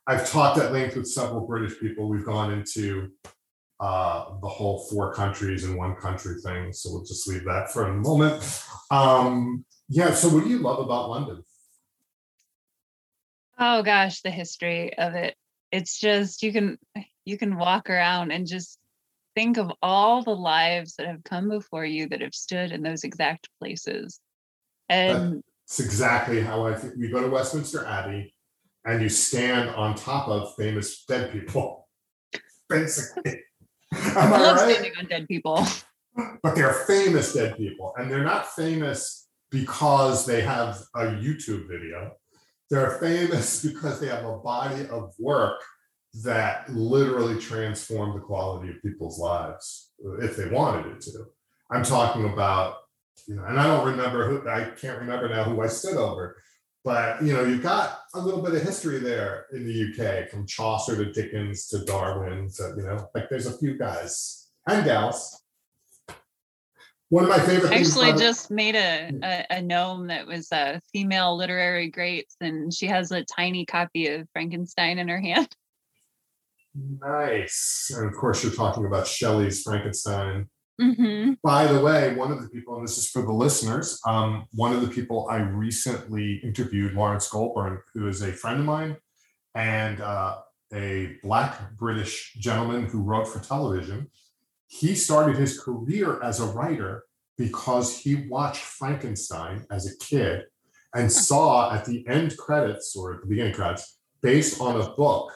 I've 0.06 0.30
talked 0.30 0.60
at 0.60 0.74
length 0.74 0.98
with 0.98 1.08
several 1.08 1.48
British 1.48 1.80
people. 1.80 2.10
We've 2.10 2.26
gone 2.26 2.52
into 2.52 3.10
uh, 3.84 4.40
the 4.42 4.48
whole 4.48 4.88
four 4.90 5.14
countries 5.14 5.66
in 5.66 5.76
one 5.76 5.94
country 5.96 6.36
thing. 6.42 6.72
So 6.72 6.90
we'll 6.92 7.04
just 7.04 7.28
leave 7.28 7.44
that 7.44 7.72
for 7.72 7.88
a 7.88 7.94
moment. 7.94 8.64
Um, 8.90 9.66
yeah. 9.90 10.14
So, 10.14 10.30
what 10.30 10.46
do 10.46 10.50
you 10.50 10.60
love 10.60 10.80
about 10.80 11.10
London? 11.10 11.44
oh 13.60 13.84
gosh, 13.84 14.22
the 14.22 14.32
history 14.32 14.98
of 14.98 15.16
it. 15.16 15.36
It's 15.72 16.00
just 16.00 16.44
you 16.44 16.54
can 16.54 16.78
you 17.26 17.38
can 17.38 17.58
walk 17.58 17.90
around 17.90 18.32
and 18.32 18.48
just 18.48 18.80
think 19.36 19.58
of 19.58 19.72
all 19.82 20.24
the 20.24 20.36
lives 20.36 20.96
that 20.96 21.08
have 21.08 21.24
come 21.24 21.50
before 21.50 21.86
you 21.86 22.08
that 22.10 22.22
have 22.22 22.36
stood 22.36 22.72
in 22.72 22.84
those 22.84 23.04
exact 23.04 23.50
places. 23.60 24.20
And 24.90 25.44
It's 25.66 25.80
exactly 25.80 26.42
how 26.42 26.66
I 26.66 26.76
think. 26.76 26.94
You 26.98 27.12
go 27.12 27.22
to 27.22 27.30
Westminster 27.30 27.86
Abbey 27.86 28.34
and 28.86 29.02
you 29.02 29.10
stand 29.10 29.70
on 29.70 29.96
top 29.96 30.28
of 30.28 30.56
famous 30.56 31.04
dead 31.06 31.32
people, 31.32 31.88
basically. 32.70 33.42
I 34.16 34.30
love 34.30 34.58
right? 34.58 34.72
standing 34.72 34.94
on 35.00 35.06
dead 35.08 35.28
people. 35.28 35.66
But 36.44 36.54
they're 36.54 36.86
famous 36.86 37.34
dead 37.34 37.58
people, 37.58 37.92
and 37.98 38.12
they're 38.12 38.24
not 38.24 38.48
famous 38.54 39.28
because 39.50 40.28
they 40.28 40.42
have 40.42 40.80
a 40.96 41.06
YouTube 41.06 41.68
video. 41.68 42.12
They're 42.70 43.00
famous 43.00 43.64
because 43.66 44.00
they 44.00 44.08
have 44.08 44.24
a 44.24 44.38
body 44.38 44.88
of 44.90 45.12
work 45.20 45.60
that 46.24 46.72
literally 46.72 47.40
transformed 47.40 48.16
the 48.16 48.24
quality 48.24 48.70
of 48.70 48.82
people's 48.84 49.18
lives 49.18 49.92
if 50.20 50.36
they 50.36 50.50
wanted 50.50 50.92
it 50.92 51.02
to. 51.02 51.26
I'm 51.72 51.84
talking 51.84 52.26
about, 52.32 52.76
you 53.28 53.36
know, 53.36 53.46
and 53.46 53.60
I 53.60 53.66
don't 53.66 53.88
remember 53.88 54.30
who, 54.30 54.48
I 54.48 54.66
can't 54.80 55.00
remember 55.00 55.30
now 55.30 55.46
who 55.46 55.62
I 55.64 55.68
stood 55.68 55.98
over, 55.98 56.38
but 56.84 57.24
you 57.24 57.34
know, 57.34 57.44
you've 57.44 57.64
got 57.64 58.00
a 58.14 58.20
little 58.20 58.42
bit 58.42 58.54
of 58.54 58.62
history 58.62 59.00
there 59.00 59.46
in 59.54 59.66
the 59.66 59.84
UK 60.24 60.30
from 60.30 60.46
Chaucer 60.46 60.96
to 60.98 61.12
Dickens 61.12 61.68
to 61.70 61.84
Darwin 61.86 62.50
to, 62.58 62.74
you 62.78 62.84
know, 62.84 63.10
like 63.16 63.30
there's 63.30 63.46
a 63.48 63.58
few 63.58 63.78
guys 63.78 64.50
and 64.68 64.84
gals. 64.84 65.40
One 67.10 67.24
of 67.24 67.30
my 67.30 67.40
favorite 67.40 67.70
things. 67.70 67.90
actually 67.90 68.10
about- 68.10 68.22
just 68.22 68.50
made 68.52 68.76
a, 68.76 69.12
a 69.24 69.58
a 69.58 69.62
gnome 69.62 70.08
that 70.08 70.26
was 70.26 70.52
a 70.52 70.82
female 70.92 71.38
literary 71.38 71.90
greats, 71.90 72.36
and 72.42 72.74
she 72.74 72.88
has 72.88 73.12
a 73.12 73.24
tiny 73.24 73.66
copy 73.66 74.08
of 74.08 74.28
Frankenstein 74.34 74.98
in 74.98 75.08
her 75.08 75.20
hand. 75.22 75.48
Nice. 76.76 77.92
And 77.96 78.08
of 78.08 78.16
course, 78.16 78.44
you're 78.44 78.54
talking 78.54 78.86
about 78.86 79.06
Shelley's 79.08 79.62
Frankenstein. 79.62 80.50
Hmm 80.80 81.34
By 81.44 81.68
the 81.68 81.80
way, 81.80 82.16
one 82.16 82.32
of 82.32 82.42
the 82.42 82.50
people, 82.50 82.76
and 82.76 82.88
this 82.88 82.98
is 82.98 83.10
for 83.10 83.22
the 83.22 83.32
listeners, 83.32 84.00
um, 84.08 84.46
one 84.54 84.74
of 84.74 84.82
the 84.82 84.88
people 84.88 85.28
I 85.30 85.38
recently 85.38 86.36
interviewed, 86.44 86.94
Lawrence 86.94 87.30
Goldburn, 87.30 87.80
who 87.94 88.08
is 88.08 88.22
a 88.22 88.32
friend 88.32 88.60
of 88.60 88.66
mine 88.66 88.98
and 89.56 90.02
uh, 90.02 90.38
a 90.74 91.18
Black 91.22 91.76
British 91.78 92.34
gentleman 92.40 92.86
who 92.86 93.02
wrote 93.02 93.28
for 93.28 93.40
television. 93.40 94.10
He 94.68 94.96
started 94.96 95.38
his 95.38 95.60
career 95.60 96.22
as 96.24 96.40
a 96.40 96.46
writer 96.46 97.04
because 97.38 98.00
he 98.00 98.28
watched 98.28 98.64
Frankenstein 98.64 99.66
as 99.70 99.86
a 99.86 99.98
kid 100.04 100.46
and 100.96 101.12
saw 101.12 101.74
at 101.74 101.86
the 101.86 102.08
end 102.08 102.38
credits 102.38 102.96
or 102.96 103.14
at 103.14 103.22
the 103.22 103.28
beginning 103.28 103.54
credits, 103.54 104.00
based 104.22 104.62
on 104.62 104.80
a 104.80 104.90
book 104.96 105.32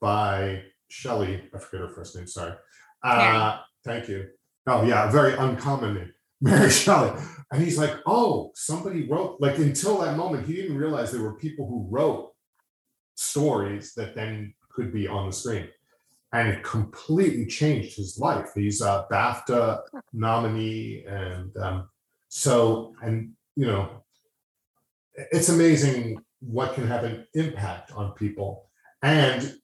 by 0.00 0.62
Shelley, 0.88 1.48
I 1.54 1.58
forget 1.58 1.80
her 1.80 1.88
first 1.88 2.16
name, 2.16 2.26
sorry. 2.26 2.54
Uh, 3.02 3.58
thank 3.84 4.08
you. 4.08 4.28
Oh, 4.68 4.84
yeah, 4.84 5.10
very 5.10 5.34
uncommon 5.34 6.12
Mary 6.40 6.70
Shelley. 6.70 7.18
And 7.50 7.62
he's 7.62 7.78
like, 7.78 7.96
oh, 8.06 8.52
somebody 8.54 9.08
wrote, 9.08 9.38
like 9.40 9.56
until 9.58 9.98
that 9.98 10.16
moment, 10.16 10.46
he 10.46 10.54
didn't 10.54 10.76
realize 10.76 11.10
there 11.10 11.22
were 11.22 11.38
people 11.38 11.66
who 11.66 11.86
wrote 11.90 12.32
stories 13.14 13.94
that 13.94 14.14
then 14.14 14.54
could 14.70 14.92
be 14.92 15.08
on 15.08 15.26
the 15.26 15.32
screen. 15.32 15.68
And 16.32 16.48
it 16.48 16.62
completely 16.62 17.46
changed 17.46 17.96
his 17.96 18.18
life. 18.18 18.50
He's 18.54 18.82
a 18.82 19.06
BAFTA 19.10 19.80
nominee. 20.12 21.04
And 21.08 21.56
um, 21.56 21.88
so, 22.28 22.94
and, 23.02 23.32
you 23.56 23.66
know, 23.66 24.04
it's 25.32 25.48
amazing 25.48 26.20
what 26.40 26.74
can 26.74 26.86
have 26.86 27.04
an 27.04 27.26
impact 27.32 27.92
on 27.92 28.12
people. 28.12 28.68
And 29.02 29.54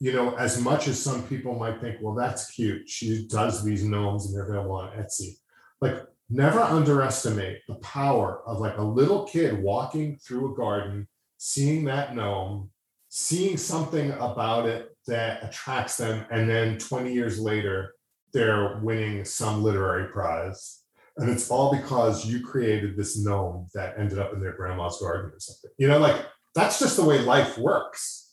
you 0.00 0.12
know, 0.12 0.34
as 0.36 0.60
much 0.60 0.88
as 0.88 1.00
some 1.00 1.22
people 1.28 1.54
might 1.54 1.80
think, 1.80 1.98
well, 2.00 2.14
that's 2.14 2.50
cute. 2.50 2.88
She 2.88 3.28
does 3.28 3.62
these 3.62 3.84
gnomes 3.84 4.26
and 4.26 4.34
they're 4.34 4.48
available 4.48 4.76
on 4.76 4.96
Etsy. 4.96 5.34
Like, 5.80 6.02
never 6.30 6.60
underestimate 6.60 7.60
the 7.68 7.74
power 7.76 8.40
of 8.46 8.60
like 8.60 8.78
a 8.78 8.82
little 8.82 9.24
kid 9.24 9.62
walking 9.62 10.16
through 10.16 10.52
a 10.52 10.56
garden, 10.56 11.06
seeing 11.36 11.84
that 11.84 12.16
gnome, 12.16 12.70
seeing 13.10 13.56
something 13.56 14.12
about 14.12 14.66
it 14.66 14.96
that 15.06 15.44
attracts 15.44 15.96
them, 15.96 16.24
and 16.30 16.48
then 16.48 16.78
20 16.78 17.12
years 17.12 17.38
later, 17.38 17.94
they're 18.32 18.78
winning 18.82 19.24
some 19.24 19.62
literary 19.62 20.08
prize. 20.08 20.82
And 21.16 21.28
it's 21.28 21.50
all 21.50 21.74
because 21.74 22.24
you 22.24 22.42
created 22.42 22.96
this 22.96 23.18
gnome 23.18 23.66
that 23.74 23.98
ended 23.98 24.18
up 24.18 24.32
in 24.32 24.40
their 24.40 24.52
grandma's 24.56 24.98
garden 25.00 25.32
or 25.32 25.40
something. 25.40 25.70
You 25.76 25.88
know, 25.88 25.98
like 25.98 26.24
that's 26.54 26.78
just 26.78 26.96
the 26.96 27.04
way 27.04 27.18
life 27.18 27.58
works. 27.58 28.29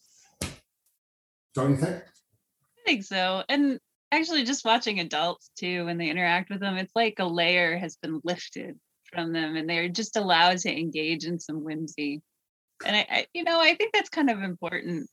Don't 1.57 1.71
you 1.71 1.77
think? 1.77 1.95
I 1.95 2.81
think 2.85 3.03
so. 3.03 3.43
And 3.49 3.79
actually, 4.11 4.43
just 4.43 4.63
watching 4.63 4.99
adults 4.99 5.49
too, 5.57 5.85
when 5.85 5.97
they 5.97 6.11
interact 6.11 6.51
with 6.51 6.59
them, 6.59 6.77
it's 6.77 6.95
like 6.95 7.15
a 7.17 7.25
layer 7.25 7.75
has 7.77 7.95
been 7.95 8.21
lifted 8.23 8.77
from 9.11 9.33
them, 9.33 9.55
and 9.55 9.67
they're 9.67 9.89
just 9.89 10.17
allowed 10.17 10.59
to 10.59 10.71
engage 10.71 11.25
in 11.25 11.39
some 11.39 11.63
whimsy. 11.63 12.21
And 12.85 12.95
I, 12.95 13.07
I 13.09 13.25
you 13.33 13.43
know, 13.43 13.59
I 13.59 13.73
think 13.73 13.91
that's 13.91 14.09
kind 14.09 14.29
of 14.29 14.43
important. 14.43 15.09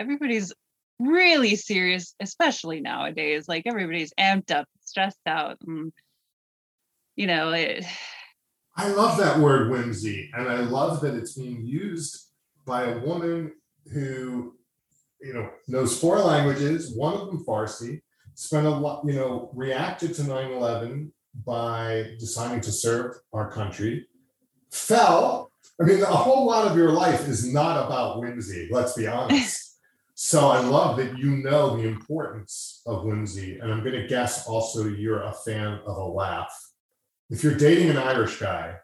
Everybody's 0.00 0.54
really 0.98 1.54
serious, 1.54 2.14
especially 2.18 2.80
nowadays. 2.80 3.46
Like 3.46 3.64
everybody's 3.66 4.14
amped 4.18 4.50
up, 4.50 4.66
stressed 4.86 5.18
out, 5.26 5.58
and 5.66 5.92
you 7.14 7.26
know, 7.26 7.50
it, 7.50 7.84
I 8.74 8.88
love 8.88 9.18
that 9.18 9.38
word 9.38 9.70
whimsy, 9.70 10.30
and 10.32 10.48
I 10.48 10.60
love 10.60 11.02
that 11.02 11.14
it's 11.14 11.34
being 11.34 11.66
used 11.66 12.28
by 12.64 12.84
a 12.84 12.98
woman 13.00 13.52
who, 13.92 14.54
you 15.20 15.34
know, 15.34 15.50
knows 15.66 15.98
four 15.98 16.18
languages, 16.20 16.94
one 16.94 17.14
of 17.14 17.26
them 17.26 17.44
Farsi, 17.44 18.00
spent 18.34 18.66
a 18.66 18.70
lot, 18.70 19.04
you 19.04 19.14
know, 19.14 19.50
reacted 19.54 20.14
to 20.14 20.22
9/11 20.22 21.10
by 21.44 22.14
deciding 22.18 22.60
to 22.62 22.72
serve 22.72 23.16
our 23.32 23.50
country, 23.50 24.06
fell. 24.70 25.50
I 25.80 25.84
mean, 25.84 26.02
a 26.02 26.06
whole 26.06 26.46
lot 26.46 26.66
of 26.66 26.76
your 26.76 26.90
life 26.90 27.28
is 27.28 27.52
not 27.52 27.86
about 27.86 28.20
whimsy, 28.20 28.68
let's 28.70 28.94
be 28.94 29.06
honest. 29.06 29.64
So 30.20 30.48
I 30.48 30.58
love 30.58 30.96
that 30.96 31.16
you 31.16 31.36
know 31.36 31.76
the 31.76 31.86
importance 31.86 32.82
of 32.88 33.04
whimsy. 33.04 33.60
And 33.60 33.72
I'm 33.72 33.84
going 33.84 33.94
to 33.94 34.08
guess 34.08 34.48
also 34.48 34.88
you're 34.88 35.22
a 35.22 35.32
fan 35.32 35.78
of 35.86 35.96
a 35.96 36.04
laugh. 36.04 36.52
If 37.30 37.44
you're 37.44 37.54
dating 37.54 37.90
an 37.90 37.98
Irish 37.98 38.40
guy, 38.40 38.78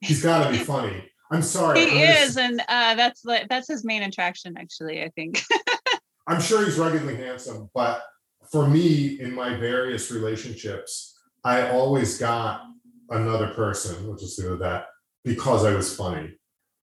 he's 0.00 0.20
got 0.20 0.42
to 0.42 0.50
be 0.50 0.58
funny. 0.58 1.08
I'm 1.30 1.42
sorry. 1.42 1.86
He 1.86 2.02
I'm 2.02 2.24
is, 2.24 2.36
and 2.36 2.60
uh, 2.68 2.96
that's 2.96 3.22
that's 3.22 3.68
his 3.68 3.84
main 3.84 4.02
attraction, 4.02 4.56
actually. 4.58 5.00
I 5.04 5.10
think. 5.10 5.40
I'm 6.26 6.40
sure 6.40 6.64
he's 6.64 6.78
ruggedly 6.78 7.16
handsome, 7.16 7.70
but 7.74 8.02
for 8.50 8.68
me, 8.68 9.20
in 9.20 9.34
my 9.34 9.56
various 9.56 10.10
relationships, 10.10 11.18
I 11.44 11.70
always 11.70 12.18
got 12.18 12.62
another 13.10 13.48
person, 13.48 14.06
we'll 14.06 14.16
just 14.16 14.38
at 14.40 14.58
that, 14.58 14.86
because 15.24 15.64
I 15.64 15.74
was 15.74 15.94
funny. 15.94 16.38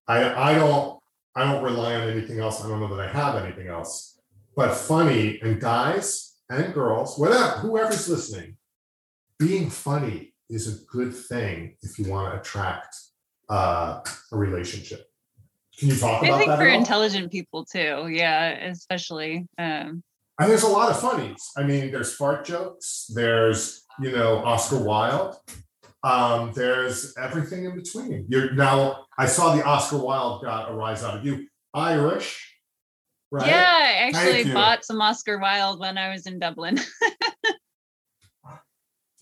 I 0.06 0.52
I 0.52 0.54
don't 0.54 0.98
I 1.34 1.44
don't 1.44 1.62
rely 1.62 1.94
on 1.94 2.08
anything 2.08 2.40
else. 2.40 2.64
I 2.64 2.68
don't 2.68 2.80
know 2.80 2.94
that 2.96 3.08
I 3.08 3.12
have 3.12 3.42
anything 3.42 3.68
else. 3.68 4.20
But 4.56 4.74
funny 4.74 5.38
and 5.40 5.60
guys 5.60 6.36
and 6.50 6.74
girls, 6.74 7.18
whatever, 7.18 7.58
whoever's 7.58 8.08
listening, 8.08 8.56
being 9.38 9.70
funny 9.70 10.34
is 10.50 10.66
a 10.66 10.84
good 10.86 11.14
thing 11.14 11.76
if 11.82 11.98
you 11.98 12.10
want 12.10 12.32
to 12.32 12.40
attract 12.40 12.96
uh, 13.48 14.00
a 14.32 14.36
relationship. 14.36 15.07
Can 15.78 15.88
you 15.88 15.96
talk 15.96 16.22
I 16.22 16.26
about 16.26 16.38
think 16.38 16.50
that? 16.50 16.58
for 16.58 16.66
intelligent 16.66 17.30
people 17.30 17.64
too. 17.64 18.08
Yeah, 18.10 18.48
especially. 18.68 19.46
Um, 19.58 20.02
And 20.40 20.50
there's 20.50 20.64
a 20.64 20.68
lot 20.68 20.90
of 20.90 21.00
funnies. 21.00 21.50
I 21.56 21.62
mean, 21.62 21.90
there's 21.92 22.14
fart 22.14 22.44
jokes. 22.44 23.06
There's 23.14 23.84
you 24.00 24.10
know 24.12 24.38
Oscar 24.38 24.78
Wilde. 24.78 25.36
Um, 26.04 26.52
there's 26.54 27.16
everything 27.16 27.64
in 27.64 27.74
between. 27.76 28.26
You're 28.28 28.52
now. 28.52 29.06
I 29.18 29.26
saw 29.26 29.54
the 29.54 29.64
Oscar 29.64 29.98
Wilde 29.98 30.42
got 30.42 30.70
a 30.70 30.74
rise 30.74 31.02
out 31.04 31.18
of 31.18 31.24
you. 31.24 31.46
Irish, 31.74 32.54
right? 33.30 33.46
Yeah, 33.46 33.76
I 33.78 33.92
actually 34.12 34.52
bought 34.52 34.84
some 34.84 35.00
Oscar 35.00 35.38
Wilde 35.38 35.78
when 35.80 35.98
I 35.98 36.10
was 36.10 36.26
in 36.26 36.38
Dublin. 36.38 36.78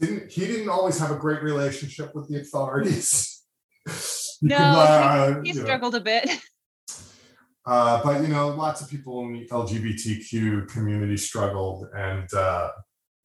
Didn't 0.00 0.30
he 0.30 0.46
didn't 0.46 0.68
always 0.68 0.98
have 0.98 1.10
a 1.10 1.16
great 1.16 1.42
relationship 1.42 2.14
with 2.14 2.28
the 2.28 2.40
authorities? 2.40 3.42
No, 4.42 4.56
uh, 4.56 5.42
he 5.42 5.48
you 5.48 5.54
know, 5.54 5.62
struggled 5.62 5.94
a 5.94 6.00
bit. 6.00 6.28
uh, 7.66 8.02
but 8.02 8.22
you 8.22 8.28
know, 8.28 8.48
lots 8.48 8.80
of 8.80 8.90
people 8.90 9.22
in 9.22 9.32
the 9.32 9.46
LGBTQ 9.46 10.68
community 10.68 11.16
struggled, 11.16 11.86
and 11.96 12.32
uh, 12.34 12.70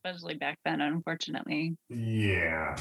especially 0.04 0.36
back 0.36 0.58
then, 0.66 0.82
unfortunately. 0.82 1.76
Yeah, 1.90 2.76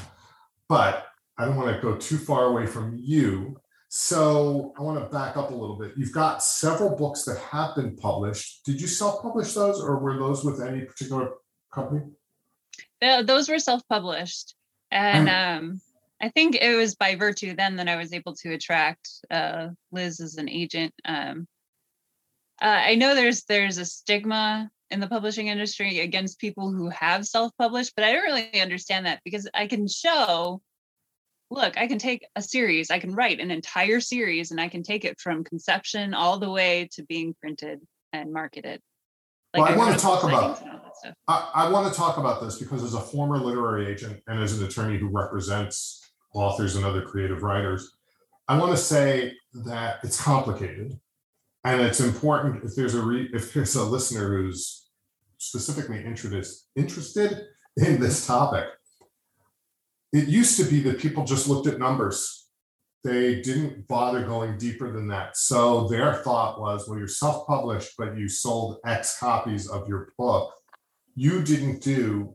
but 0.69 1.07
I 1.39 1.45
don't 1.45 1.57
want 1.57 1.75
to 1.75 1.83
go 1.83 1.97
too 1.97 2.19
far 2.19 2.45
away 2.45 2.67
from 2.67 2.97
you. 2.99 3.59
So 3.89 4.73
I 4.79 4.83
want 4.83 5.01
to 5.01 5.11
back 5.11 5.37
up 5.37 5.51
a 5.51 5.55
little 5.55 5.77
bit. 5.77 5.95
You've 5.97 6.13
got 6.13 6.45
several 6.45 6.95
books 6.97 7.25
that 7.25 7.39
have 7.39 7.75
been 7.75 7.97
published. 7.97 8.65
Did 8.65 8.81
you 8.81 8.87
self-publish 8.87 9.53
those, 9.55 9.81
or 9.81 9.99
were 9.99 10.17
those 10.17 10.45
with 10.45 10.63
any 10.63 10.83
particular 10.83 11.33
company? 11.75 12.03
Th- 13.01 13.27
those 13.27 13.49
were 13.49 13.59
self-published, 13.59 14.55
and 14.93 15.29
um, 15.29 15.81
I 16.21 16.29
think 16.29 16.55
it 16.55 16.77
was 16.77 16.95
by 16.95 17.15
virtue 17.15 17.55
then 17.57 17.77
that 17.77 17.89
I 17.89 17.97
was 17.97 18.13
able 18.13 18.35
to 18.37 18.53
attract 18.53 19.09
uh, 19.31 19.69
Liz 19.91 20.21
as 20.21 20.37
an 20.37 20.49
agent. 20.49 20.93
Um, 21.05 21.47
uh, 22.61 22.67
I 22.67 22.95
know 22.95 23.15
there's 23.15 23.45
there's 23.45 23.79
a 23.79 23.87
stigma 23.87 24.71
in 24.91 25.01
the 25.01 25.07
publishing 25.09 25.47
industry 25.47 26.01
against 26.01 26.39
people 26.39 26.71
who 26.71 26.91
have 26.91 27.27
self-published, 27.27 27.93
but 27.97 28.05
I 28.05 28.13
don't 28.13 28.25
really 28.25 28.61
understand 28.61 29.07
that 29.07 29.21
because 29.25 29.49
I 29.55 29.67
can 29.67 29.89
show. 29.89 30.61
Look, 31.53 31.77
I 31.77 31.89
can 31.89 31.99
take 31.99 32.25
a 32.37 32.43
series, 32.43 32.93
I 32.93 33.01
can 33.01 33.13
write 33.13 33.41
an 33.41 33.51
entire 33.51 33.99
series, 33.99 34.53
and 34.53 34.61
I 34.61 34.69
can 34.69 34.85
take 34.85 35.05
it 35.05 35.19
from 35.19 35.43
conception 35.43 36.15
all 36.15 36.39
the 36.39 36.51
way 36.51 36.89
to 36.93 37.03
being 37.05 37.35
printed 37.41 37.81
and 38.13 38.33
marketed. 38.33 38.81
Well, 39.57 39.65
I 39.65 39.77
wanna 39.77 39.99
talk 39.99 40.23
about- 40.23 40.61
and 40.63 40.71
all 40.71 40.79
that 40.85 40.97
stuff. 40.97 41.15
I, 41.27 41.51
I 41.55 41.71
want 41.71 41.93
to 41.93 41.99
talk 41.99 42.19
about 42.19 42.41
this 42.41 42.59
because 42.59 42.85
as 42.85 42.95
a 42.95 43.01
former 43.01 43.37
literary 43.39 43.91
agent 43.91 44.23
and 44.29 44.41
as 44.41 44.57
an 44.57 44.65
attorney 44.65 44.97
who 44.99 45.09
represents 45.09 46.10
authors 46.33 46.77
and 46.77 46.85
other 46.85 47.03
creative 47.03 47.43
writers, 47.43 47.97
I 48.49 48.59
want 48.59 48.73
to 48.73 48.77
say 48.77 49.33
that 49.65 49.99
it's 50.03 50.21
complicated, 50.21 50.99
and 51.65 51.81
it's 51.81 52.01
important 52.01 52.65
if 52.65 52.75
there's 52.75 52.95
a 52.95 53.03
re, 53.03 53.29
if 53.33 53.53
there's 53.53 53.77
a 53.77 53.85
listener 53.85 54.29
who's 54.29 54.89
specifically 55.39 56.05
interested 56.05 56.47
interested 56.77 57.47
in 57.77 58.01
this 58.01 58.27
topic. 58.27 58.67
It 60.13 60.27
used 60.29 60.59
to 60.59 60.65
be 60.65 60.81
that 60.83 60.99
people 60.99 61.25
just 61.25 61.49
looked 61.49 61.69
at 61.69 61.79
numbers. 61.79 62.49
They 63.05 63.41
didn't 63.41 63.87
bother 63.87 64.25
going 64.25 64.59
deeper 64.59 64.93
than 64.93 65.07
that. 65.09 65.37
So 65.37 65.89
their 65.89 66.15
thought 66.15 66.61
was, 66.61 66.89
well, 66.89 66.99
you're 66.99 67.09
self-published, 67.09 67.93
but 67.97 68.19
you 68.19 68.29
sold 68.29 68.79
X 68.85 69.19
copies 69.19 69.69
of 69.69 69.89
your 69.89 70.13
book 70.19 70.53
you 71.15 71.43
didn't 71.43 71.83
do 71.83 72.35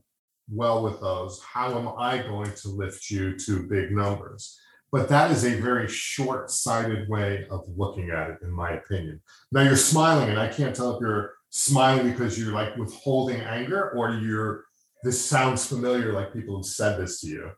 well 0.50 0.84
with 0.84 1.00
those. 1.00 1.42
How 1.42 1.78
am 1.78 1.90
I 1.98 2.20
going 2.20 2.52
to 2.54 2.70
lift 2.70 3.10
you 3.10 3.38
to 3.40 3.68
big 3.68 3.92
numbers? 3.92 4.60
But 4.92 5.10
that 5.10 5.32
is 5.32 5.44
a 5.44 5.60
very 5.60 5.88
short 5.88 6.50
sighted 6.50 7.10
way 7.10 7.48
of 7.50 7.66
looking 7.76 8.12
at 8.12 8.30
it, 8.30 8.38
in 8.44 8.52
my 8.52 8.72
opinion. 8.72 9.22
Now 9.52 9.62
you're 9.62 9.76
smiling, 9.76 10.30
and 10.30 10.40
I 10.40 10.48
can't 10.48 10.76
tell 10.76 10.96
if 10.96 11.02
you're 11.02 11.34
smiling 11.50 12.10
because 12.12 12.40
you're 12.40 12.54
like 12.54 12.78
withholding 12.78 13.42
anger 13.42 13.92
or 13.92 14.12
you're, 14.12 14.66
this 15.04 15.24
sounds 15.24 15.66
familiar, 15.66 16.14
like 16.14 16.34
people 16.34 16.58
have 16.58 16.66
said 16.66 17.00
this 17.00 17.22
to 17.22 17.28
you. 17.28 17.52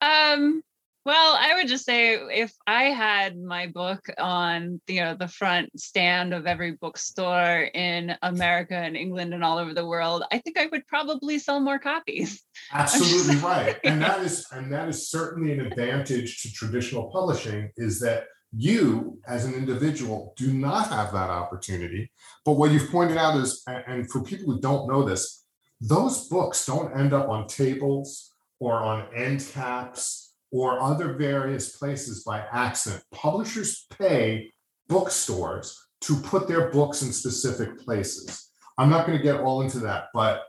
Um, 0.00 0.62
well, 1.08 1.38
I 1.40 1.54
would 1.54 1.68
just 1.68 1.86
say 1.86 2.16
if 2.16 2.52
I 2.66 2.90
had 2.90 3.40
my 3.40 3.66
book 3.66 4.04
on 4.18 4.78
you 4.86 5.00
know 5.00 5.14
the 5.14 5.26
front 5.26 5.80
stand 5.80 6.34
of 6.34 6.46
every 6.46 6.72
bookstore 6.72 7.70
in 7.72 8.14
America 8.20 8.74
and 8.74 8.94
England 8.94 9.32
and 9.32 9.42
all 9.42 9.56
over 9.56 9.72
the 9.72 9.86
world, 9.86 10.24
I 10.30 10.36
think 10.36 10.58
I 10.58 10.66
would 10.66 10.86
probably 10.86 11.38
sell 11.38 11.60
more 11.60 11.78
copies. 11.78 12.42
Absolutely 12.74 13.36
right. 13.36 13.78
And 13.84 14.02
that 14.02 14.20
is 14.20 14.44
and 14.52 14.70
that 14.70 14.86
is 14.90 15.08
certainly 15.08 15.54
an 15.54 15.60
advantage 15.60 16.42
to 16.42 16.52
traditional 16.52 17.10
publishing 17.10 17.70
is 17.78 18.00
that 18.00 18.24
you 18.54 19.18
as 19.26 19.46
an 19.46 19.54
individual 19.54 20.34
do 20.36 20.52
not 20.52 20.88
have 20.88 21.14
that 21.14 21.30
opportunity. 21.30 22.12
But 22.44 22.58
what 22.58 22.70
you've 22.70 22.90
pointed 22.90 23.16
out 23.16 23.34
is 23.38 23.62
and- 23.66 23.84
and 23.86 24.10
for 24.10 24.22
people 24.22 24.52
who 24.52 24.60
don't 24.60 24.86
know 24.92 25.04
this, 25.04 25.46
those 25.80 26.28
books 26.28 26.66
don't 26.66 26.94
end 26.94 27.14
up 27.14 27.30
on 27.30 27.46
tables 27.46 28.34
or 28.60 28.74
on 28.74 29.06
end 29.14 29.48
caps 29.54 30.27
or 30.50 30.80
other 30.80 31.12
various 31.14 31.76
places 31.76 32.24
by 32.24 32.44
accident. 32.52 33.02
Publishers 33.12 33.86
pay 33.98 34.52
bookstores 34.88 35.78
to 36.02 36.16
put 36.16 36.48
their 36.48 36.70
books 36.70 37.02
in 37.02 37.12
specific 37.12 37.78
places. 37.78 38.50
I'm 38.78 38.90
not 38.90 39.06
going 39.06 39.18
to 39.18 39.24
get 39.24 39.40
all 39.40 39.62
into 39.62 39.80
that, 39.80 40.04
but 40.14 40.44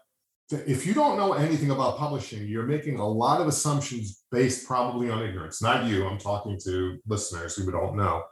if 0.51 0.85
you 0.85 0.93
don't 0.93 1.17
know 1.17 1.33
anything 1.33 1.69
about 1.69 1.97
publishing, 1.97 2.47
you're 2.47 2.65
making 2.65 2.99
a 2.99 3.07
lot 3.07 3.39
of 3.39 3.47
assumptions 3.47 4.23
based 4.31 4.65
probably 4.65 5.09
on 5.09 5.21
ignorance. 5.21 5.61
Not 5.61 5.85
you, 5.85 6.07
I'm 6.07 6.17
talking 6.17 6.59
to 6.63 6.97
listeners 7.07 7.55
who 7.55 7.71
don't 7.71 7.95
know, 7.95 8.23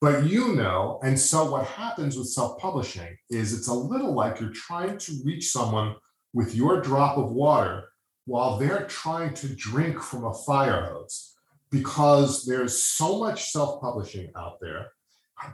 but 0.00 0.26
you 0.26 0.54
know. 0.54 1.00
And 1.02 1.18
so, 1.18 1.50
what 1.50 1.66
happens 1.66 2.16
with 2.16 2.28
self 2.28 2.58
publishing 2.58 3.16
is 3.30 3.56
it's 3.56 3.68
a 3.68 3.74
little 3.74 4.12
like 4.12 4.38
you're 4.38 4.50
trying 4.50 4.98
to 4.98 5.22
reach 5.24 5.50
someone 5.50 5.94
with 6.34 6.54
your 6.54 6.80
drop 6.82 7.16
of 7.16 7.30
water 7.30 7.84
while 8.26 8.56
they're 8.58 8.86
trying 8.86 9.34
to 9.34 9.48
drink 9.54 10.00
from 10.00 10.24
a 10.24 10.34
fire 10.34 10.86
hose 10.92 11.34
because 11.70 12.44
there's 12.44 12.82
so 12.82 13.18
much 13.18 13.50
self 13.50 13.80
publishing 13.80 14.30
out 14.36 14.58
there. 14.60 14.88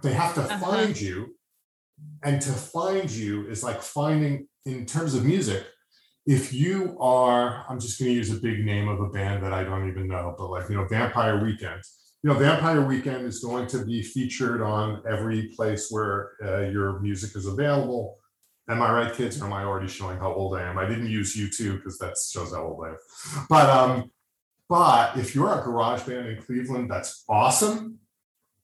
They 0.02 0.12
have 0.12 0.34
to 0.34 0.42
Uh-huh. 0.42 0.58
find 0.58 1.00
you. 1.00 1.34
And 2.22 2.40
to 2.42 2.52
find 2.52 3.10
you 3.10 3.48
is 3.48 3.64
like 3.64 3.82
finding, 3.82 4.46
in 4.66 4.86
terms 4.86 5.14
of 5.14 5.24
music, 5.24 5.64
if 6.26 6.52
you 6.52 6.96
are, 7.00 7.64
I'm 7.68 7.80
just 7.80 7.98
going 7.98 8.10
to 8.12 8.16
use 8.16 8.30
a 8.30 8.40
big 8.40 8.64
name 8.64 8.86
of 8.86 9.00
a 9.00 9.08
band 9.08 9.42
that 9.42 9.52
I 9.52 9.64
don't 9.64 9.88
even 9.88 10.06
know, 10.06 10.34
but 10.38 10.50
like, 10.50 10.68
you 10.68 10.76
know, 10.76 10.84
Vampire 10.86 11.42
Weekend. 11.42 11.80
You 12.22 12.30
know, 12.30 12.38
Vampire 12.38 12.82
Weekend 12.82 13.24
is 13.24 13.38
going 13.40 13.66
to 13.68 13.84
be 13.84 14.02
featured 14.02 14.60
on 14.60 15.02
every 15.08 15.52
place 15.56 15.88
where 15.90 16.32
uh, 16.44 16.60
your 16.68 17.00
music 17.00 17.34
is 17.34 17.46
available. 17.46 18.17
Am 18.70 18.82
I 18.82 18.92
right, 18.92 19.14
kids? 19.14 19.40
Or 19.40 19.46
am 19.46 19.52
I 19.52 19.64
already 19.64 19.88
showing 19.88 20.18
how 20.18 20.32
old 20.32 20.56
I 20.56 20.62
am? 20.62 20.78
I 20.78 20.86
didn't 20.86 21.08
use 21.08 21.36
YouTube 21.36 21.76
because 21.76 21.98
that 21.98 22.16
shows 22.18 22.52
how 22.52 22.64
old 22.64 22.84
I 22.84 22.90
am. 22.90 23.46
But 23.48 23.70
um, 23.70 24.10
but 24.68 25.16
if 25.16 25.34
you're 25.34 25.58
a 25.58 25.64
garage 25.64 26.02
band 26.02 26.28
in 26.28 26.42
Cleveland, 26.42 26.90
that's 26.90 27.24
awesome. 27.28 27.98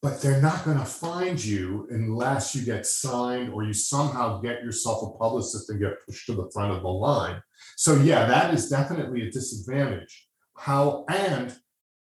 But 0.02 0.20
they're 0.20 0.42
not 0.42 0.66
going 0.66 0.76
to 0.76 0.84
find 0.84 1.42
you 1.42 1.88
unless 1.90 2.54
you 2.54 2.62
get 2.62 2.84
signed 2.84 3.50
or 3.54 3.64
you 3.64 3.72
somehow 3.72 4.38
get 4.42 4.62
yourself 4.62 5.02
a 5.02 5.18
publicist 5.18 5.70
and 5.70 5.80
get 5.80 6.04
pushed 6.06 6.26
to 6.26 6.34
the 6.34 6.50
front 6.52 6.72
of 6.72 6.82
the 6.82 6.88
line. 6.88 7.40
So 7.76 7.94
yeah, 7.96 8.26
that 8.26 8.52
is 8.52 8.68
definitely 8.68 9.26
a 9.26 9.30
disadvantage. 9.30 10.28
How 10.58 11.06
and 11.08 11.56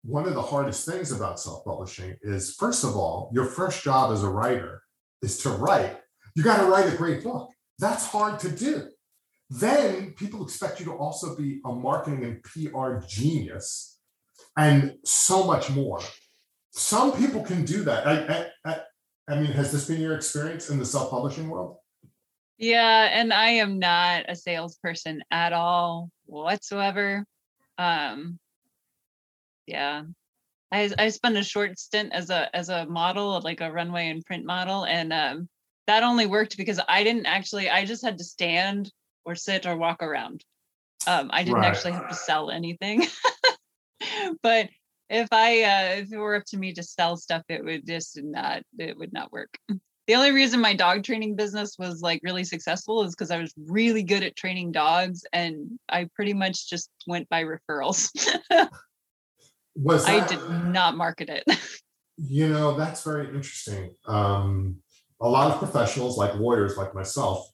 one 0.04 0.26
of 0.26 0.34
the 0.34 0.42
hardest 0.42 0.88
things 0.88 1.12
about 1.12 1.42
self-publishing 1.42 2.16
is 2.22 2.56
first 2.56 2.86
of 2.86 2.96
all, 2.96 3.30
your 3.34 3.46
first 3.46 3.84
job 3.84 4.14
as 4.14 4.24
a 4.24 4.30
writer 4.30 4.82
is 5.22 5.38
to 5.40 5.50
write. 5.50 6.00
You 6.36 6.44
got 6.44 6.62
to 6.62 6.68
write 6.68 6.92
a 6.92 6.96
great 6.96 7.22
book. 7.22 7.50
That's 7.80 8.06
hard 8.06 8.40
to 8.42 8.52
do. 8.52 8.90
Then 9.50 10.12
people 10.12 10.44
expect 10.44 10.80
you 10.80 10.86
to 10.86 10.94
also 10.94 11.36
be 11.36 11.62
a 11.66 11.72
marketing 11.72 12.24
and 12.24 12.44
PR 12.44 13.06
genius 13.08 13.98
and 14.58 14.96
so 15.04 15.44
much 15.44 15.70
more. 15.72 16.02
Some 16.72 17.14
people 17.14 17.42
can 17.44 17.66
do 17.66 17.84
that. 17.84 18.06
I, 18.06 18.14
I, 18.14 18.72
I, 18.72 18.80
I 19.30 19.36
mean, 19.40 19.52
has 19.54 19.72
this 19.72 19.88
been 19.88 20.02
your 20.02 20.16
experience 20.16 20.70
in 20.70 20.78
the 20.78 20.86
self-publishing 20.86 21.50
world? 21.50 21.78
Yeah, 22.58 23.10
and 23.12 23.34
I 23.34 23.52
am 23.52 23.80
not 23.80 24.26
a 24.28 24.36
salesperson 24.36 25.24
at 25.32 25.54
all 25.54 26.12
whatsoever. 26.26 27.26
Um, 27.78 28.38
yeah, 29.66 30.04
I 30.72 30.92
I 30.98 31.10
spent 31.10 31.38
a 31.38 31.44
short 31.44 31.80
stint 31.80 32.12
as 32.12 32.30
a 32.30 32.54
as 32.54 32.68
a 32.68 32.86
model, 32.86 33.40
like 33.42 33.62
a 33.62 33.72
runway 33.72 34.10
and 34.10 34.26
print 34.26 34.46
model, 34.46 34.86
and 34.86 35.14
um, 35.14 35.50
that 35.90 36.04
only 36.04 36.28
worked 36.28 36.56
because 36.56 36.80
I 36.88 37.04
didn't 37.04 37.26
actually. 37.26 37.68
I 37.68 37.84
just 37.84 38.04
had 38.04 38.20
to 38.20 38.24
stand 38.24 38.92
or 39.26 39.34
sit 39.34 39.66
or 39.66 39.76
walk 39.76 40.04
around. 40.04 40.46
Um, 41.08 41.32
I 41.34 41.44
didn't 41.44 41.62
Right. 41.62 41.68
actually 41.68 41.94
have 41.94 42.08
to 42.08 42.16
sell 42.16 42.52
anything. 42.52 43.08
but 44.44 44.70
if 45.10 45.28
I 45.32 45.64
uh, 45.64 46.02
if 46.02 46.14
it 46.14 46.18
were 46.18 46.36
up 46.36 46.46
to 46.50 46.58
me 46.58 46.74
to 46.74 46.84
sell 46.84 47.18
stuff, 47.18 47.42
it 47.50 47.66
would 47.66 47.88
just 47.88 48.22
not 48.22 48.62
it 48.78 48.98
would 48.98 49.12
not 49.14 49.32
work. 49.32 49.58
The 50.06 50.16
only 50.16 50.32
reason 50.32 50.62
my 50.62 50.76
dog 50.76 51.04
training 51.04 51.36
business 51.36 51.76
was 51.80 52.02
like 52.02 52.22
really 52.24 52.44
successful 52.44 53.04
is 53.04 53.16
because 53.16 53.32
I 53.32 53.40
was 53.40 53.52
really 53.58 54.04
good 54.04 54.22
at 54.24 54.36
training 54.36 54.72
dogs, 54.72 55.24
and 55.34 55.80
I 55.90 56.08
pretty 56.16 56.34
much 56.34 56.70
just 56.70 56.92
went 57.08 57.28
by 57.30 57.44
referrals. 57.46 58.10
Was 59.76 60.06
I 60.06 60.20
did 60.20 60.40
not 60.50 60.96
market 60.98 61.30
it. 61.30 61.44
You 62.22 62.50
know, 62.50 62.76
that's 62.76 63.02
very 63.04 63.28
interesting. 63.28 63.96
Um, 64.06 64.82
a 65.22 65.30
lot 65.30 65.52
of 65.52 65.60
professionals, 65.60 66.18
like 66.18 66.36
lawyers, 66.36 66.78
like 66.78 66.96
myself, 66.96 67.52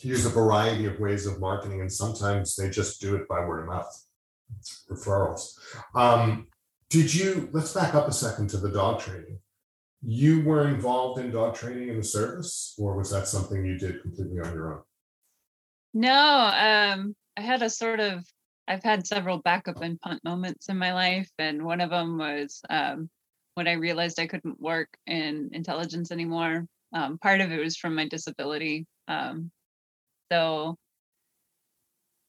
use 0.00 0.26
a 0.26 0.30
variety 0.30 0.86
of 0.86 0.98
ways 0.98 1.26
of 1.26 1.40
marketing, 1.40 1.80
and 1.80 1.92
sometimes 1.92 2.56
they 2.56 2.70
just 2.70 3.00
do 3.00 3.14
it 3.16 3.28
by 3.28 3.40
word 3.40 3.60
of 3.60 3.66
mouth 3.68 4.06
referrals. 4.90 5.58
Um, 5.94 6.46
did 6.88 7.12
you? 7.12 7.48
Let's 7.52 7.72
back 7.72 7.94
up 7.94 8.08
a 8.08 8.12
second 8.12 8.48
to 8.50 8.58
the 8.58 8.70
dog 8.70 9.00
training. 9.00 9.38
You 10.02 10.42
were 10.42 10.68
involved 10.68 11.20
in 11.20 11.30
dog 11.30 11.54
training 11.54 11.88
in 11.88 11.96
the 11.96 12.04
service, 12.04 12.74
or 12.78 12.96
was 12.96 13.10
that 13.10 13.26
something 13.26 13.64
you 13.64 13.78
did 13.78 14.02
completely 14.02 14.40
on 14.40 14.52
your 14.52 14.74
own? 14.74 14.82
No, 15.94 16.12
um, 16.12 17.16
I 17.36 17.40
had 17.40 17.62
a 17.62 17.70
sort 17.70 18.00
of 18.00 18.24
I've 18.68 18.82
had 18.82 19.06
several 19.06 19.38
backup 19.38 19.80
and 19.82 20.00
punt 20.00 20.22
moments 20.24 20.68
in 20.68 20.76
my 20.76 20.92
life, 20.92 21.30
and 21.38 21.64
one 21.64 21.80
of 21.80 21.90
them 21.90 22.18
was 22.18 22.60
um, 22.68 23.08
when 23.54 23.68
I 23.68 23.72
realized 23.72 24.18
I 24.18 24.26
couldn't 24.26 24.60
work 24.60 24.88
in 25.06 25.50
intelligence 25.52 26.10
anymore. 26.10 26.66
Um, 26.92 27.18
part 27.18 27.40
of 27.40 27.52
it 27.52 27.62
was 27.62 27.76
from 27.76 27.94
my 27.94 28.06
disability. 28.06 28.86
Um, 29.08 29.50
so 30.30 30.76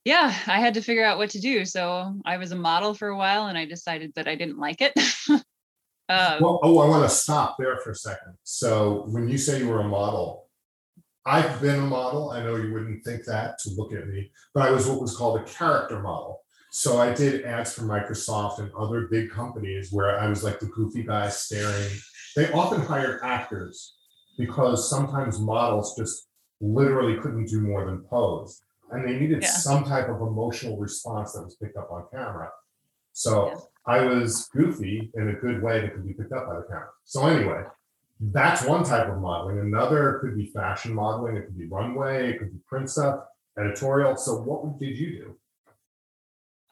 yeah, 0.07 0.33
I 0.47 0.61
had 0.61 0.73
to 0.75 0.81
figure 0.81 1.03
out 1.03 1.17
what 1.17 1.31
to 1.31 1.41
do. 1.41 1.65
So 1.65 2.15
I 2.25 2.37
was 2.37 2.53
a 2.53 2.55
model 2.55 2.93
for 2.93 3.09
a 3.09 3.17
while, 3.17 3.47
and 3.47 3.57
I 3.57 3.65
decided 3.65 4.13
that 4.15 4.27
I 4.27 4.35
didn't 4.35 4.57
like 4.57 4.81
it. 4.81 4.93
um, 5.29 5.41
Well, 6.39 6.61
oh, 6.63 6.79
I 6.79 6.87
want 6.87 7.03
to 7.03 7.13
stop 7.13 7.57
there 7.59 7.77
for 7.77 7.91
a 7.91 7.95
second. 7.95 8.35
So 8.43 9.03
when 9.09 9.27
you 9.27 9.37
say 9.37 9.59
you 9.59 9.67
were 9.67 9.81
a 9.81 9.87
model, 9.87 10.47
I've 11.25 11.59
been 11.59 11.79
a 11.79 11.85
model. 11.85 12.31
I 12.31 12.41
know 12.41 12.55
you 12.55 12.71
wouldn't 12.71 13.03
think 13.03 13.25
that 13.25 13.59
to 13.59 13.71
look 13.71 13.91
at 13.91 14.07
me, 14.07 14.31
but 14.53 14.63
I 14.63 14.71
was 14.71 14.87
what 14.87 15.01
was 15.01 15.15
called 15.15 15.41
a 15.41 15.43
character 15.43 15.99
model. 15.99 16.41
So 16.71 16.99
I 16.99 17.13
did 17.13 17.43
ads 17.43 17.73
for 17.73 17.81
Microsoft 17.81 18.59
and 18.59 18.71
other 18.75 19.07
big 19.07 19.29
companies 19.29 19.91
where 19.91 20.17
I 20.17 20.27
was 20.27 20.41
like 20.41 20.61
the 20.61 20.67
goofy 20.67 21.03
guy 21.03 21.27
staring. 21.27 21.91
They 22.37 22.49
often 22.53 22.79
hired 22.79 23.19
actors 23.23 23.96
because 24.37 24.89
sometimes 24.89 25.39
models 25.39 25.95
just 25.97 26.27
literally 26.61 27.19
couldn't 27.19 27.45
do 27.47 27.61
more 27.61 27.85
than 27.85 27.99
pose. 28.03 28.61
And 28.91 29.05
they 29.05 29.19
needed 29.19 29.41
Yeah. 29.43 29.49
some 29.49 29.83
type 29.83 30.07
of 30.09 30.21
emotional 30.21 30.77
response 30.77 31.33
that 31.33 31.43
was 31.43 31.55
picked 31.55 31.77
up 31.77 31.91
on 31.91 32.05
camera. 32.11 32.51
So 33.13 33.47
Yeah. 33.47 33.57
I 33.85 34.05
was 34.05 34.47
goofy 34.53 35.11
in 35.15 35.29
a 35.29 35.33
good 35.33 35.61
way 35.61 35.81
that 35.81 35.93
could 35.93 36.05
be 36.05 36.13
picked 36.13 36.31
up 36.33 36.47
by 36.47 36.55
the 36.57 36.63
camera. 36.63 36.89
So 37.03 37.25
anyway, 37.25 37.65
that's 38.19 38.65
one 38.65 38.83
type 38.83 39.07
of 39.09 39.19
modeling. 39.19 39.59
Another 39.59 40.19
could 40.21 40.35
be 40.35 40.47
fashion 40.47 40.93
modeling. 40.93 41.35
It 41.37 41.45
could 41.45 41.57
be 41.57 41.67
runway. 41.67 42.31
It 42.31 42.39
could 42.39 42.51
be 42.53 42.59
print 42.67 42.89
stuff, 42.89 43.25
editorial. 43.57 44.15
So 44.15 44.41
what 44.41 44.79
did 44.79 44.97
you 44.97 45.11
do? 45.11 45.37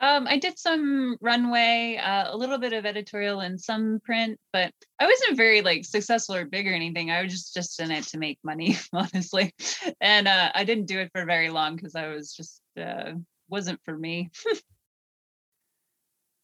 Um, 0.01 0.27
I 0.27 0.37
did 0.37 0.59
some 0.59 1.15
runway, 1.21 1.97
uh, 2.03 2.33
a 2.33 2.37
little 2.37 2.57
bit 2.57 2.73
of 2.73 2.85
editorial 2.85 3.39
and 3.39 3.59
some 3.59 4.01
print, 4.03 4.37
but 4.51 4.71
I 4.99 5.05
wasn't 5.05 5.37
very 5.37 5.61
like 5.61 5.85
successful 5.85 6.35
or 6.35 6.45
big 6.45 6.67
or 6.67 6.73
anything. 6.73 7.11
I 7.11 7.23
was 7.23 7.31
just 7.31 7.53
just 7.53 7.79
in 7.79 7.91
it 7.91 8.03
to 8.07 8.17
make 8.17 8.37
money, 8.43 8.77
honestly. 8.93 9.53
And 10.01 10.27
uh, 10.27 10.51
I 10.53 10.65
didn't 10.65 10.87
do 10.87 10.99
it 10.99 11.11
for 11.15 11.25
very 11.25 11.49
long 11.49 11.77
because 11.77 11.95
I 11.95 12.07
was 12.07 12.33
just 12.33 12.61
uh, 12.79 13.13
wasn't 13.47 13.79
for 13.85 13.97
me. 13.97 14.31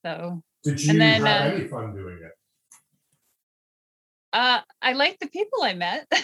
so 0.06 0.42
Did 0.64 0.82
you 0.82 0.92
And 0.92 1.02
then, 1.02 1.22
have 1.24 1.52
uh, 1.52 1.56
any 1.56 1.68
fun 1.68 1.94
doing 1.94 2.20
it? 2.24 2.32
uh, 4.34 4.62
I 4.82 4.94
like 4.94 5.20
the 5.20 5.28
people 5.28 5.64
I 5.64 5.74
met. 5.74 6.08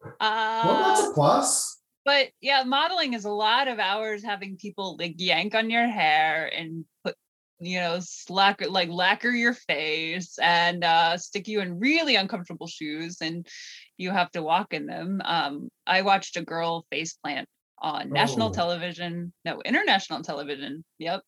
Well, 0.00 0.94
that's 0.94 1.02
uh, 1.02 1.10
a 1.10 1.14
plus. 1.14 1.77
But 2.08 2.28
yeah, 2.40 2.62
modeling 2.64 3.12
is 3.12 3.26
a 3.26 3.30
lot 3.30 3.68
of 3.68 3.78
hours 3.78 4.24
having 4.24 4.56
people 4.56 4.96
like 4.98 5.16
yank 5.18 5.54
on 5.54 5.68
your 5.68 5.86
hair 5.86 6.50
and 6.56 6.86
put, 7.04 7.14
you 7.60 7.78
know, 7.78 7.98
slack 8.00 8.66
like 8.66 8.88
lacquer 8.88 9.28
your 9.28 9.52
face 9.52 10.38
and 10.40 10.84
uh, 10.84 11.18
stick 11.18 11.46
you 11.46 11.60
in 11.60 11.78
really 11.78 12.16
uncomfortable 12.16 12.66
shoes, 12.66 13.18
and 13.20 13.46
you 13.98 14.10
have 14.10 14.30
to 14.30 14.42
walk 14.42 14.72
in 14.72 14.86
them. 14.86 15.20
Um, 15.22 15.68
I 15.86 16.00
watched 16.00 16.38
a 16.38 16.42
girl 16.42 16.86
face 16.90 17.12
plant 17.12 17.46
on 17.80 18.10
national 18.10 18.48
Oh. 18.48 18.52
television, 18.52 19.34
no, 19.44 19.60
international 19.66 20.22
television. 20.22 20.86
Yep, 20.98 21.20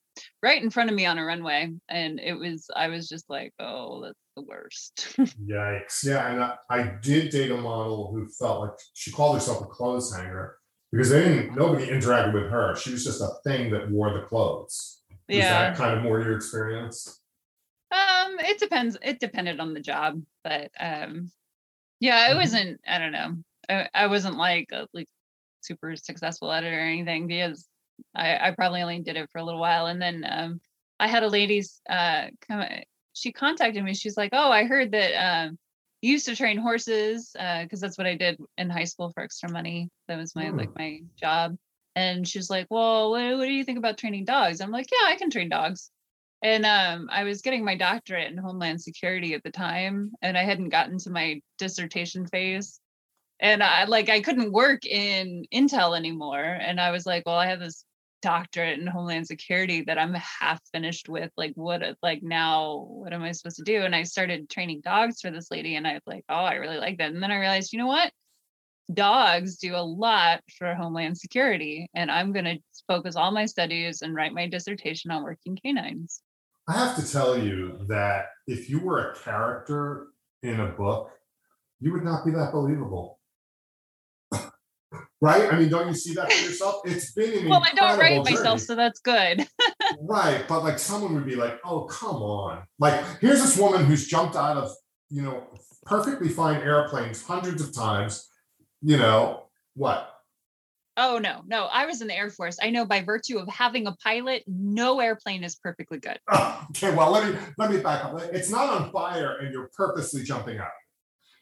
right 0.42 0.62
in 0.62 0.70
front 0.70 0.88
of 0.88 0.96
me 0.96 1.04
on 1.04 1.18
a 1.18 1.24
runway, 1.26 1.74
and 1.90 2.18
it 2.18 2.38
was. 2.38 2.70
I 2.74 2.88
was 2.88 3.06
just 3.06 3.28
like, 3.28 3.52
oh, 3.58 4.00
that's 4.02 4.18
the 4.34 4.44
worst. 4.44 5.14
Yikes. 5.46 6.04
Yeah. 6.04 6.26
And 6.32 6.42
I, 6.42 6.56
I 6.70 6.94
did 7.02 7.32
date 7.32 7.50
a 7.50 7.56
model 7.58 8.10
who 8.14 8.26
felt 8.28 8.62
like 8.62 8.78
she 8.94 9.10
called 9.10 9.34
herself 9.34 9.60
a 9.60 9.66
clothes 9.66 10.16
hanger 10.16 10.56
because 10.92 11.10
they 11.10 11.22
didn't, 11.24 11.56
nobody 11.56 11.86
interacted 11.86 12.34
with 12.34 12.50
her. 12.50 12.74
She 12.76 12.92
was 12.92 13.04
just 13.04 13.20
a 13.20 13.28
thing 13.44 13.70
that 13.70 13.90
wore 13.90 14.12
the 14.12 14.22
clothes. 14.26 15.02
Was 15.10 15.36
yeah. 15.36 15.70
that 15.70 15.76
kind 15.76 15.96
of 15.96 16.02
more 16.02 16.20
your 16.20 16.36
experience? 16.36 17.20
Um, 17.92 18.38
it 18.40 18.58
depends. 18.58 18.96
It 19.02 19.20
depended 19.20 19.60
on 19.60 19.74
the 19.74 19.80
job, 19.80 20.22
but 20.44 20.70
um, 20.78 21.30
yeah, 22.00 22.30
it 22.30 22.34
Mhm. 22.34 22.38
wasn't. 22.38 22.80
I 22.86 22.98
don't 22.98 23.12
know. 23.12 23.36
I, 23.68 23.88
I 23.94 24.06
wasn't 24.06 24.36
like 24.36 24.70
a, 24.72 24.88
like 24.92 25.08
super 25.60 25.94
successful 25.96 26.50
at 26.50 26.64
it 26.64 26.72
or 26.72 26.80
anything 26.80 27.26
because 27.26 27.68
I, 28.14 28.48
I 28.48 28.50
probably 28.52 28.82
only 28.82 29.00
did 29.00 29.16
it 29.16 29.28
for 29.30 29.38
a 29.38 29.44
little 29.44 29.60
while, 29.60 29.86
and 29.86 30.00
then 30.00 30.24
um, 30.28 30.60
I 30.98 31.06
had 31.08 31.22
a 31.22 31.28
lady's 31.28 31.80
uh, 31.88 32.28
come. 32.48 32.64
She 33.12 33.32
contacted 33.32 33.84
me. 33.84 33.94
She's 33.94 34.16
like, 34.16 34.30
"Oh, 34.32 34.50
I 34.50 34.64
heard 34.64 34.92
that 34.92 35.14
um, 35.14 35.58
used 36.02 36.26
to 36.26 36.36
train 36.36 36.58
horses 36.58 37.30
because 37.34 37.80
that's 37.80 37.98
what 37.98 38.06
I 38.06 38.16
did 38.16 38.38
in 38.58 38.70
high 38.70 38.84
school 38.84 39.10
for 39.12 39.22
extra 39.22 39.50
money. 39.50 39.90
That 40.08 40.18
was 40.18 40.34
my 40.34 40.50
like 40.50 40.76
my 40.76 41.00
job." 41.16 41.56
And 41.96 42.26
she's 42.26 42.50
like, 42.50 42.66
"Well, 42.70 43.10
what, 43.10 43.36
what 43.38 43.46
do 43.46 43.52
you 43.52 43.64
think 43.64 43.78
about 43.78 43.98
training 43.98 44.24
dogs?" 44.24 44.60
I'm 44.60 44.70
like, 44.70 44.86
"Yeah, 44.90 45.08
I 45.08 45.16
can 45.16 45.30
train 45.30 45.48
dogs." 45.48 45.90
And 46.42 46.64
um, 46.64 47.08
I 47.12 47.24
was 47.24 47.42
getting 47.42 47.64
my 47.64 47.76
doctorate 47.76 48.32
in 48.32 48.38
Homeland 48.38 48.80
Security 48.80 49.34
at 49.34 49.42
the 49.42 49.50
time, 49.50 50.12
and 50.22 50.38
I 50.38 50.44
hadn't 50.44 50.70
gotten 50.70 50.98
to 50.98 51.10
my 51.10 51.40
dissertation 51.58 52.26
phase. 52.26 52.80
And 53.40 53.62
I 53.62 53.84
like 53.84 54.08
I 54.08 54.20
couldn't 54.20 54.52
work 54.52 54.84
in 54.86 55.44
Intel 55.52 55.96
anymore. 55.96 56.44
And 56.44 56.80
I 56.80 56.90
was 56.90 57.06
like, 57.06 57.24
well, 57.26 57.36
I 57.36 57.46
have 57.46 57.60
this 57.60 57.84
doctorate 58.22 58.78
in 58.78 58.86
Homeland 58.86 59.26
Security 59.26 59.82
that 59.82 59.98
I'm 59.98 60.14
half 60.14 60.60
finished 60.72 61.08
with. 61.08 61.30
Like, 61.36 61.52
what 61.54 61.82
uh, 61.82 61.94
like 62.02 62.22
now, 62.22 62.86
what 62.88 63.12
am 63.12 63.22
I 63.22 63.32
supposed 63.32 63.56
to 63.56 63.64
do? 63.64 63.82
And 63.82 63.94
I 63.94 64.02
started 64.02 64.48
training 64.48 64.82
dogs 64.84 65.20
for 65.20 65.30
this 65.30 65.50
lady, 65.50 65.76
and 65.76 65.86
I 65.86 65.94
was 65.94 66.02
like, 66.06 66.24
oh, 66.28 66.34
I 66.34 66.54
really 66.54 66.78
like 66.78 66.98
that. 66.98 67.12
And 67.12 67.22
then 67.22 67.30
I 67.30 67.38
realized, 67.38 67.72
you 67.72 67.78
know 67.78 67.86
what? 67.86 68.12
Dogs 68.92 69.58
do 69.58 69.76
a 69.76 69.78
lot 69.78 70.40
for 70.58 70.74
Homeland 70.74 71.16
Security, 71.16 71.88
and 71.94 72.10
I'm 72.10 72.32
gonna 72.32 72.56
focus 72.88 73.16
all 73.16 73.30
my 73.30 73.46
studies 73.46 74.02
and 74.02 74.14
write 74.14 74.32
my 74.32 74.48
dissertation 74.48 75.10
on 75.10 75.22
working 75.22 75.56
canines. 75.62 76.20
I 76.68 76.72
have 76.72 76.96
to 76.96 77.12
tell 77.12 77.38
you 77.38 77.78
that 77.88 78.26
if 78.46 78.68
you 78.68 78.80
were 78.80 79.10
a 79.10 79.16
character 79.16 80.08
in 80.42 80.60
a 80.60 80.68
book, 80.68 81.10
you 81.80 81.92
would 81.92 82.04
not 82.04 82.24
be 82.24 82.32
that 82.32 82.52
believable. 82.52 83.19
Right? 85.20 85.52
I 85.52 85.58
mean, 85.58 85.68
don't 85.68 85.88
you 85.88 85.94
see 85.94 86.14
that 86.14 86.32
for 86.32 86.44
yourself? 86.44 86.82
It's 86.84 87.12
been 87.12 87.38
an 87.38 87.48
Well, 87.48 87.62
I 87.64 87.74
don't 87.74 87.98
write 87.98 88.12
incredible 88.12 88.24
myself, 88.24 88.60
so 88.60 88.74
that's 88.74 89.00
good. 89.00 89.46
Right, 90.02 90.44
but 90.48 90.62
like 90.62 90.78
someone 90.78 91.14
would 91.14 91.26
be 91.26 91.34
like, 91.34 91.58
"Oh, 91.64 91.82
come 91.84 92.16
on!" 92.16 92.62
Like, 92.78 93.02
here's 93.20 93.42
this 93.42 93.58
woman 93.58 93.84
who's 93.84 94.06
jumped 94.06 94.36
out 94.36 94.56
of, 94.56 94.70
you 95.08 95.22
know, 95.22 95.48
perfectly 95.84 96.28
fine 96.28 96.60
airplanes 96.60 97.22
hundreds 97.22 97.60
of 97.60 97.74
times. 97.74 98.28
You 98.82 98.96
know 98.96 99.48
what? 99.74 100.08
Oh 100.96 101.18
no, 101.18 101.42
no. 101.46 101.64
I 101.64 101.86
was 101.86 102.02
in 102.02 102.08
the 102.08 102.16
Air 102.16 102.30
Force. 102.30 102.58
I 102.62 102.70
know 102.70 102.84
by 102.84 103.02
virtue 103.02 103.38
of 103.38 103.48
having 103.48 103.86
a 103.86 103.92
pilot, 104.02 104.44
no 104.46 105.00
airplane 105.00 105.44
is 105.44 105.56
perfectly 105.56 105.98
good. 105.98 106.18
Okay, 106.70 106.94
well, 106.94 107.10
let 107.10 107.28
me 107.28 107.36
let 107.58 107.68
me 107.68 107.78
back 107.78 108.04
up. 108.04 108.20
It's 108.32 108.48
not 108.48 108.68
on 108.68 108.92
fire, 108.92 109.38
and 109.38 109.52
you're 109.52 109.70
purposely 109.76 110.22
jumping 110.22 110.58
out. 110.58 110.68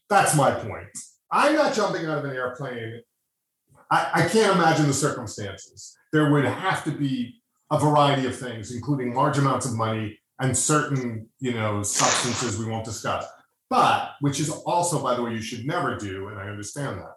That's 0.08 0.34
my 0.34 0.52
point. 0.52 0.88
I'm 1.30 1.54
not 1.54 1.74
jumping 1.74 2.06
out 2.06 2.18
of 2.18 2.24
an 2.24 2.34
airplane. 2.34 3.02
I, 3.90 4.10
I 4.14 4.28
can't 4.28 4.56
imagine 4.56 4.86
the 4.86 4.94
circumstances. 4.94 5.96
There 6.12 6.30
would 6.30 6.44
have 6.44 6.84
to 6.84 6.90
be 6.90 7.34
a 7.70 7.78
variety 7.78 8.26
of 8.26 8.36
things, 8.36 8.74
including 8.74 9.14
large 9.14 9.38
amounts 9.38 9.66
of 9.66 9.74
money 9.74 10.18
and 10.40 10.56
certain, 10.56 11.28
you 11.40 11.52
know, 11.52 11.82
substances 11.82 12.58
we 12.58 12.70
won't 12.70 12.84
discuss. 12.84 13.26
But 13.70 14.12
which 14.20 14.40
is 14.40 14.50
also, 14.50 15.02
by 15.02 15.14
the 15.14 15.22
way, 15.22 15.32
you 15.32 15.42
should 15.42 15.66
never 15.66 15.96
do, 15.96 16.28
and 16.28 16.38
I 16.38 16.48
understand 16.48 16.98
that. 16.98 17.14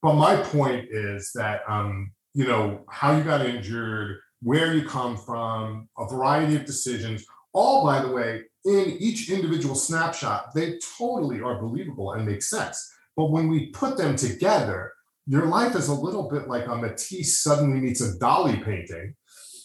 but 0.00 0.14
my 0.14 0.36
point 0.36 0.86
is 0.90 1.32
that 1.34 1.62
um, 1.68 2.12
you 2.34 2.46
know 2.46 2.84
how 2.88 3.16
you 3.16 3.24
got 3.24 3.44
injured, 3.44 4.18
where 4.42 4.74
you 4.74 4.86
come 4.86 5.16
from, 5.16 5.88
a 5.98 6.06
variety 6.06 6.54
of 6.54 6.64
decisions. 6.64 7.24
All, 7.52 7.84
by 7.84 8.00
the 8.00 8.12
way, 8.12 8.42
in 8.64 8.96
each 9.00 9.30
individual 9.30 9.74
snapshot, 9.74 10.54
they 10.54 10.78
totally 10.98 11.40
are 11.40 11.60
believable 11.60 12.12
and 12.12 12.26
make 12.26 12.42
sense. 12.42 12.94
But 13.16 13.32
when 13.32 13.48
we 13.48 13.70
put 13.70 13.96
them 13.96 14.14
together, 14.14 14.92
your 15.28 15.46
life 15.46 15.76
is 15.76 15.88
a 15.88 15.94
little 15.94 16.28
bit 16.28 16.48
like 16.48 16.66
a 16.66 16.74
Matisse 16.74 17.40
suddenly 17.40 17.80
meets 17.80 18.00
a 18.00 18.18
Dali 18.18 18.64
painting, 18.64 19.14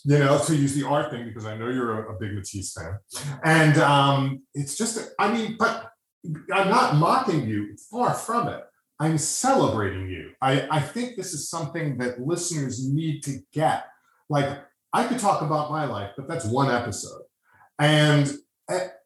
you 0.04 0.20
know, 0.20 0.38
to 0.46 0.56
use 0.56 0.76
the 0.76 0.86
art 0.86 1.10
thing, 1.10 1.26
because 1.26 1.46
I 1.46 1.56
know 1.58 1.70
you're 1.70 2.06
a, 2.06 2.14
a 2.14 2.20
big 2.20 2.34
Matisse 2.34 2.74
fan. 2.74 2.98
And 3.46 3.78
um, 3.78 4.42
it's 4.54 4.78
just, 4.78 5.14
I 5.18 5.32
mean, 5.32 5.56
but 5.58 5.90
I'm 6.54 6.70
not 6.70 6.98
mocking 6.98 7.48
you, 7.48 7.76
far 7.90 8.14
from 8.14 8.50
it. 8.50 8.62
I'm 9.00 9.18
celebrating 9.18 10.08
you. 10.08 10.32
I, 10.42 10.68
I 10.70 10.80
think 10.80 11.16
this 11.16 11.34
is 11.34 11.50
something 11.50 11.98
that 11.98 12.22
listeners 12.22 12.88
need 12.88 13.24
to 13.24 13.40
get. 13.54 13.86
Like, 14.30 14.60
I 14.92 15.06
could 15.06 15.20
talk 15.20 15.42
about 15.42 15.72
my 15.72 15.86
life, 15.86 16.12
but 16.16 16.28
that's 16.28 16.46
one 16.46 16.70
episode. 16.70 17.24
And 17.80 18.32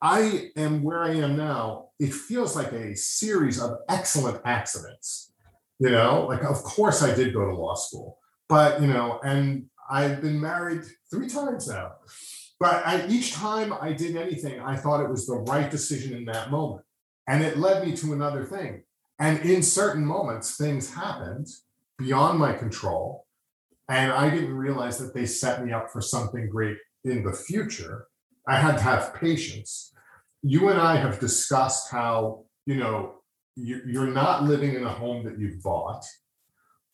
I 0.01 0.51
am 0.55 0.84
where 0.84 1.03
I 1.03 1.16
am 1.16 1.38
now. 1.38 1.89
It 1.99 2.14
feels 2.14 2.55
like 2.55 2.72
a 2.74 2.95
series 2.95 3.62
of 3.62 3.78
excellent 3.89 4.41
accidents. 4.45 5.32
You 5.80 5.91
know, 5.91 6.25
like, 6.28 6.43
of 6.43 6.63
course, 6.63 7.03
I 7.03 7.13
did 7.13 7.34
go 7.34 7.45
to 7.45 7.55
law 7.55 7.75
school, 7.75 8.17
but, 8.49 8.82
you 8.82 8.88
know, 8.88 9.19
and 9.23 9.67
I've 9.89 10.21
been 10.21 10.41
married 10.41 10.82
three 11.11 11.28
times 11.28 11.67
now. 11.67 11.93
But 12.59 12.86
I, 12.86 13.05
each 13.07 13.34
time 13.34 13.73
I 13.80 13.93
did 13.93 14.15
anything, 14.15 14.59
I 14.59 14.75
thought 14.75 15.03
it 15.03 15.09
was 15.09 15.28
the 15.28 15.38
right 15.47 15.69
decision 15.69 16.17
in 16.17 16.25
that 16.25 16.49
moment. 16.49 16.84
And 17.28 17.43
it 17.43 17.57
led 17.57 17.86
me 17.86 17.95
to 17.97 18.13
another 18.13 18.43
thing. 18.43 18.84
And 19.19 19.39
in 19.39 19.61
certain 19.61 20.05
moments, 20.05 20.57
things 20.57 20.93
happened 20.93 21.47
beyond 21.99 22.39
my 22.39 22.53
control. 22.53 23.25
And 23.89 24.11
I 24.11 24.30
didn't 24.30 24.55
realize 24.55 24.97
that 24.97 25.13
they 25.13 25.25
set 25.25 25.63
me 25.63 25.71
up 25.71 25.91
for 25.91 26.01
something 26.01 26.49
great 26.49 26.78
in 27.03 27.23
the 27.23 27.34
future. 27.34 28.07
I 28.47 28.57
had 28.57 28.78
to 28.78 28.84
have 28.84 29.13
patience. 29.13 29.93
You 30.41 30.69
and 30.69 30.80
I 30.80 30.97
have 30.97 31.19
discussed 31.19 31.91
how, 31.91 32.45
you 32.65 32.75
know, 32.75 33.16
you're 33.58 34.08
not 34.08 34.43
living 34.43 34.76
in 34.76 34.84
a 34.84 34.89
home 34.89 35.26
that 35.26 35.39
you've 35.39 35.62
bought, 35.64 36.05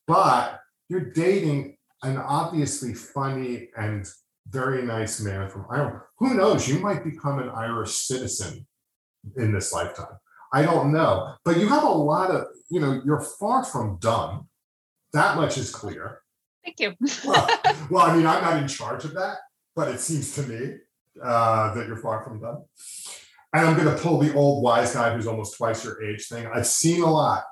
but 0.07 0.59
you're 0.89 1.11
dating 1.11 1.77
an 2.03 2.17
obviously 2.17 2.93
funny 2.93 3.69
and 3.77 4.07
very 4.49 4.83
nice 4.83 5.21
man 5.21 5.49
from 5.49 5.65
Ireland. 5.69 5.99
Who 6.19 6.33
knows? 6.33 6.67
You 6.67 6.79
might 6.79 7.03
become 7.03 7.39
an 7.39 7.49
Irish 7.49 7.91
citizen 7.91 8.65
in 9.37 9.53
this 9.53 9.71
lifetime. 9.73 10.17
I 10.53 10.61
don't 10.61 10.91
know. 10.91 11.35
But 11.43 11.57
you 11.57 11.67
have 11.67 11.83
a 11.83 11.89
lot 11.89 12.29
of, 12.29 12.45
you 12.69 12.79
know, 12.79 13.01
you're 13.05 13.21
far 13.21 13.63
from 13.63 13.97
done. 13.97 14.45
That 15.13 15.37
much 15.37 15.57
is 15.57 15.71
clear. 15.71 16.19
Thank 16.63 16.79
you. 16.79 16.93
well, 17.25 17.47
well, 17.89 18.05
I 18.05 18.15
mean, 18.15 18.25
I'm 18.25 18.43
not 18.43 18.61
in 18.61 18.67
charge 18.67 19.05
of 19.05 19.13
that, 19.13 19.37
but 19.75 19.89
it 19.89 19.99
seems 19.99 20.35
to 20.35 20.43
me 20.43 20.75
uh, 21.21 21.73
that 21.73 21.87
you're 21.87 21.97
far 21.97 22.23
from 22.23 22.39
done. 22.39 22.63
And 23.53 23.67
I'm 23.67 23.77
going 23.77 23.95
to 23.95 24.01
pull 24.01 24.19
the 24.19 24.33
old 24.33 24.63
wise 24.63 24.93
guy 24.93 25.13
who's 25.13 25.27
almost 25.27 25.57
twice 25.57 25.83
your 25.83 26.03
age 26.03 26.27
thing. 26.27 26.47
I've 26.53 26.67
seen 26.67 27.01
a 27.03 27.09
lot. 27.09 27.43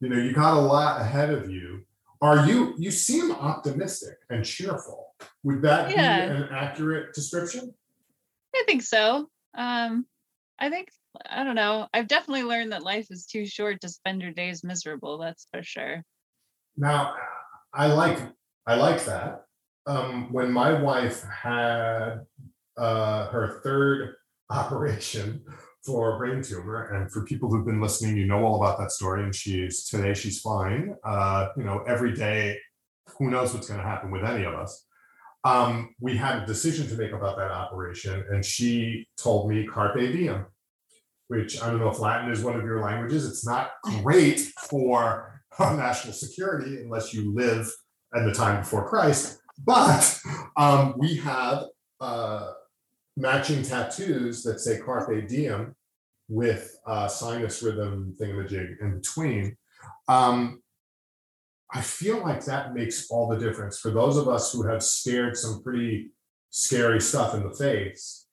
You 0.00 0.08
know, 0.08 0.16
you 0.16 0.32
got 0.32 0.56
a 0.56 0.60
lot 0.60 1.00
ahead 1.00 1.30
of 1.30 1.50
you. 1.50 1.82
Are 2.22 2.46
you, 2.46 2.74
you 2.78 2.90
seem 2.90 3.32
optimistic 3.32 4.16
and 4.30 4.44
cheerful. 4.44 5.14
Would 5.42 5.62
that 5.62 5.90
yeah. 5.90 6.26
be 6.26 6.36
an 6.36 6.48
accurate 6.50 7.14
description? 7.14 7.74
I 8.54 8.64
think 8.66 8.82
so. 8.82 9.28
Um, 9.54 10.06
I 10.58 10.70
think 10.70 10.88
I 11.28 11.44
don't 11.44 11.54
know. 11.54 11.88
I've 11.92 12.08
definitely 12.08 12.44
learned 12.44 12.72
that 12.72 12.82
life 12.82 13.08
is 13.10 13.26
too 13.26 13.46
short 13.46 13.80
to 13.82 13.88
spend 13.88 14.22
your 14.22 14.32
days 14.32 14.64
miserable. 14.64 15.18
That's 15.18 15.46
for 15.52 15.62
sure. 15.62 16.02
Now, 16.76 17.14
I 17.74 17.86
like 17.86 18.18
I 18.66 18.76
like 18.76 19.04
that. 19.04 19.44
Um, 19.86 20.32
when 20.32 20.52
my 20.52 20.72
wife 20.72 21.24
had 21.24 22.20
uh, 22.76 23.26
her 23.26 23.60
third 23.64 24.14
operation 24.52 25.44
for 25.84 26.16
brain 26.18 26.42
tumor, 26.42 26.90
and 26.92 27.10
for 27.10 27.24
people 27.24 27.50
who've 27.50 27.66
been 27.66 27.80
listening, 27.80 28.16
you 28.16 28.26
know 28.26 28.44
all 28.44 28.56
about 28.62 28.78
that 28.78 28.92
story. 28.92 29.24
And 29.24 29.34
she's 29.34 29.84
today 29.84 30.14
she's 30.14 30.40
fine. 30.40 30.94
Uh, 31.04 31.48
you 31.56 31.64
know, 31.64 31.80
every 31.86 32.14
day, 32.14 32.58
who 33.18 33.30
knows 33.30 33.52
what's 33.52 33.68
going 33.68 33.80
to 33.80 33.86
happen 33.86 34.10
with 34.10 34.24
any 34.24 34.44
of 34.44 34.54
us. 34.54 34.86
Um, 35.44 35.94
we 36.00 36.16
had 36.16 36.42
a 36.42 36.46
decision 36.46 36.86
to 36.88 36.94
make 36.94 37.12
about 37.12 37.36
that 37.36 37.50
operation, 37.50 38.24
and 38.30 38.44
she 38.44 39.08
told 39.18 39.50
me 39.50 39.66
carpe 39.66 39.98
diem 39.98 40.46
which 41.32 41.62
I 41.62 41.70
don't 41.70 41.80
know 41.80 41.88
if 41.88 41.98
Latin 41.98 42.30
is 42.30 42.44
one 42.44 42.56
of 42.56 42.62
your 42.62 42.82
languages. 42.82 43.26
It's 43.26 43.46
not 43.46 43.70
great 44.02 44.38
for 44.68 45.40
national 45.58 46.12
security 46.12 46.82
unless 46.82 47.14
you 47.14 47.34
live 47.34 47.72
at 48.14 48.26
the 48.26 48.32
time 48.32 48.60
before 48.60 48.86
Christ. 48.86 49.38
But 49.64 50.20
um, 50.58 50.94
we 50.98 51.16
have 51.16 51.64
uh, 52.02 52.52
matching 53.16 53.62
tattoos 53.62 54.42
that 54.42 54.60
say 54.60 54.78
carpe 54.78 55.28
diem 55.28 55.74
with 56.28 56.76
uh, 56.86 57.08
sinus 57.08 57.62
rhythm 57.62 58.14
thingamajig 58.20 58.80
in 58.80 58.96
between. 58.96 59.56
Um, 60.08 60.62
I 61.74 61.80
feel 61.80 62.20
like 62.20 62.44
that 62.44 62.74
makes 62.74 63.10
all 63.10 63.28
the 63.28 63.38
difference 63.38 63.78
for 63.78 63.90
those 63.90 64.16
of 64.16 64.28
us 64.28 64.52
who 64.52 64.66
have 64.66 64.82
stared 64.82 65.36
some 65.36 65.62
pretty 65.62 66.12
scary 66.50 67.00
stuff 67.00 67.34
in 67.34 67.42
the 67.42 67.54
face 67.54 68.26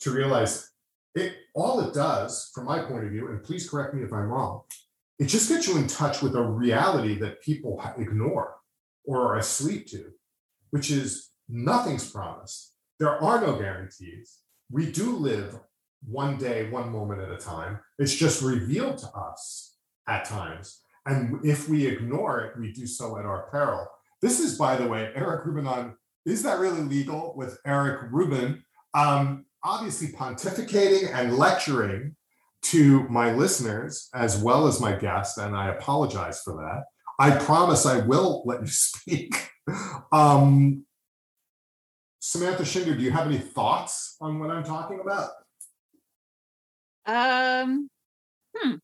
to 0.00 0.10
realize 0.10 0.70
it 1.14 1.34
all 1.54 1.80
it 1.80 1.92
does, 1.92 2.50
from 2.54 2.64
my 2.64 2.80
point 2.80 3.04
of 3.04 3.10
view, 3.10 3.28
and 3.28 3.42
please 3.42 3.68
correct 3.68 3.94
me 3.94 4.02
if 4.02 4.12
I'm 4.12 4.28
wrong, 4.28 4.62
it 5.18 5.26
just 5.26 5.48
gets 5.48 5.66
you 5.66 5.76
in 5.76 5.86
touch 5.86 6.22
with 6.22 6.36
a 6.36 6.42
reality 6.42 7.18
that 7.18 7.42
people 7.42 7.82
ignore 7.98 8.56
or 9.04 9.26
are 9.26 9.38
asleep 9.38 9.88
to, 9.88 10.12
which 10.70 10.90
is 10.90 11.30
nothing's 11.48 12.10
promised. 12.10 12.72
There 12.98 13.22
are 13.22 13.40
no 13.40 13.56
guarantees. 13.56 14.38
We 14.70 14.90
do 14.90 15.16
live 15.16 15.58
one 16.06 16.36
day, 16.36 16.70
one 16.70 16.90
moment 16.90 17.20
at 17.20 17.30
a 17.30 17.36
time. 17.36 17.78
It's 17.98 18.14
just 18.14 18.42
revealed 18.42 18.98
to 18.98 19.08
us 19.08 19.76
at 20.08 20.24
times. 20.24 20.80
And 21.06 21.44
if 21.44 21.68
we 21.68 21.86
ignore 21.86 22.40
it, 22.40 22.58
we 22.58 22.72
do 22.72 22.86
so 22.86 23.18
at 23.18 23.24
our 23.24 23.48
peril. 23.50 23.86
This 24.20 24.40
is, 24.40 24.58
by 24.58 24.76
the 24.76 24.86
way, 24.86 25.10
Eric 25.14 25.46
Rubin 25.46 25.66
on 25.66 25.96
Is 26.26 26.42
That 26.42 26.58
Really 26.58 26.82
Legal 26.82 27.34
with 27.36 27.58
Eric 27.64 28.10
Rubin. 28.10 28.62
Um, 28.94 29.46
obviously 29.64 30.08
pontificating 30.08 31.12
and 31.12 31.36
lecturing 31.36 32.16
to 32.62 33.08
my 33.08 33.32
listeners 33.32 34.08
as 34.14 34.42
well 34.42 34.66
as 34.66 34.80
my 34.80 34.92
guests, 34.92 35.38
and 35.38 35.56
I 35.56 35.68
apologize 35.68 36.42
for 36.42 36.54
that. 36.54 36.84
I 37.18 37.36
promise 37.38 37.86
I 37.86 37.98
will 37.98 38.42
let 38.44 38.60
you 38.60 38.66
speak. 38.68 39.50
Um, 40.12 40.84
Samantha 42.20 42.62
Schinder, 42.62 42.96
do 42.96 43.02
you 43.02 43.10
have 43.10 43.26
any 43.26 43.38
thoughts 43.38 44.16
on 44.20 44.38
what 44.38 44.50
I'm 44.50 44.64
talking 44.64 45.00
about? 45.00 45.30
Um, 47.06 47.88
hmm. 48.56 48.74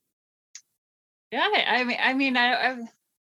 Yeah, 1.30 1.48
I 1.66 1.84
mean, 1.84 1.96
I 2.00 2.12
mean, 2.14 2.36
I, 2.36 2.54
I 2.54 2.76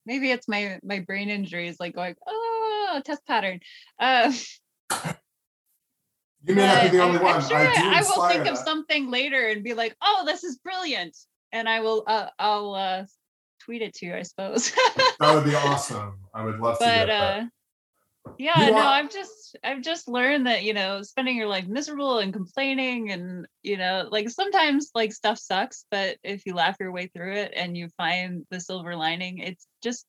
maybe 0.05 0.31
it's 0.31 0.47
my 0.47 0.79
my 0.83 0.99
brain 0.99 1.29
injury 1.29 1.67
is 1.67 1.79
like 1.79 1.95
going, 1.95 2.15
oh, 2.25 3.01
test 3.03 3.25
pattern. 3.27 3.59
Uh, 3.99 4.31
You 6.43 6.55
may 6.55 6.65
not 6.65 6.83
be 6.83 6.89
the 6.89 7.03
only 7.03 7.17
I'm, 7.17 7.23
one. 7.23 7.35
I'm 7.35 7.41
sure 7.41 7.57
I, 7.57 7.99
I 7.99 8.01
will 8.01 8.27
think 8.29 8.45
that. 8.45 8.53
of 8.53 8.57
something 8.57 9.11
later 9.11 9.47
and 9.47 9.63
be 9.63 9.73
like, 9.73 9.95
"Oh, 10.01 10.23
this 10.25 10.43
is 10.43 10.57
brilliant," 10.57 11.17
and 11.51 11.67
I 11.67 11.81
will. 11.81 12.03
Uh, 12.07 12.27
I'll 12.39 12.73
uh, 12.75 13.05
tweet 13.61 13.81
it 13.81 13.93
to 13.95 14.05
you, 14.05 14.15
I 14.15 14.21
suppose. 14.21 14.71
that 15.19 15.35
would 15.35 15.43
be 15.43 15.55
awesome. 15.55 16.17
I 16.33 16.45
would 16.45 16.59
love 16.59 16.77
but, 16.79 16.85
to 16.85 16.91
get 16.91 17.05
that. 17.07 17.49
Yeah, 18.37 18.67
you 18.67 18.71
no, 18.73 18.77
are- 18.79 18.83
I've 18.85 19.09
just 19.11 19.57
I've 19.63 19.81
just 19.81 20.07
learned 20.07 20.47
that 20.47 20.63
you 20.63 20.73
know 20.73 21.01
spending 21.01 21.35
your 21.35 21.47
life 21.47 21.67
miserable 21.67 22.19
and 22.19 22.31
complaining 22.33 23.11
and 23.11 23.45
you 23.63 23.77
know 23.77 24.07
like 24.11 24.29
sometimes 24.29 24.91
like 24.95 25.11
stuff 25.13 25.37
sucks, 25.37 25.85
but 25.91 26.17
if 26.23 26.45
you 26.45 26.53
laugh 26.53 26.77
your 26.79 26.91
way 26.91 27.07
through 27.07 27.33
it 27.33 27.53
and 27.55 27.77
you 27.77 27.89
find 27.97 28.45
the 28.49 28.59
silver 28.59 28.95
lining, 28.95 29.39
it's 29.39 29.67
just 29.83 30.05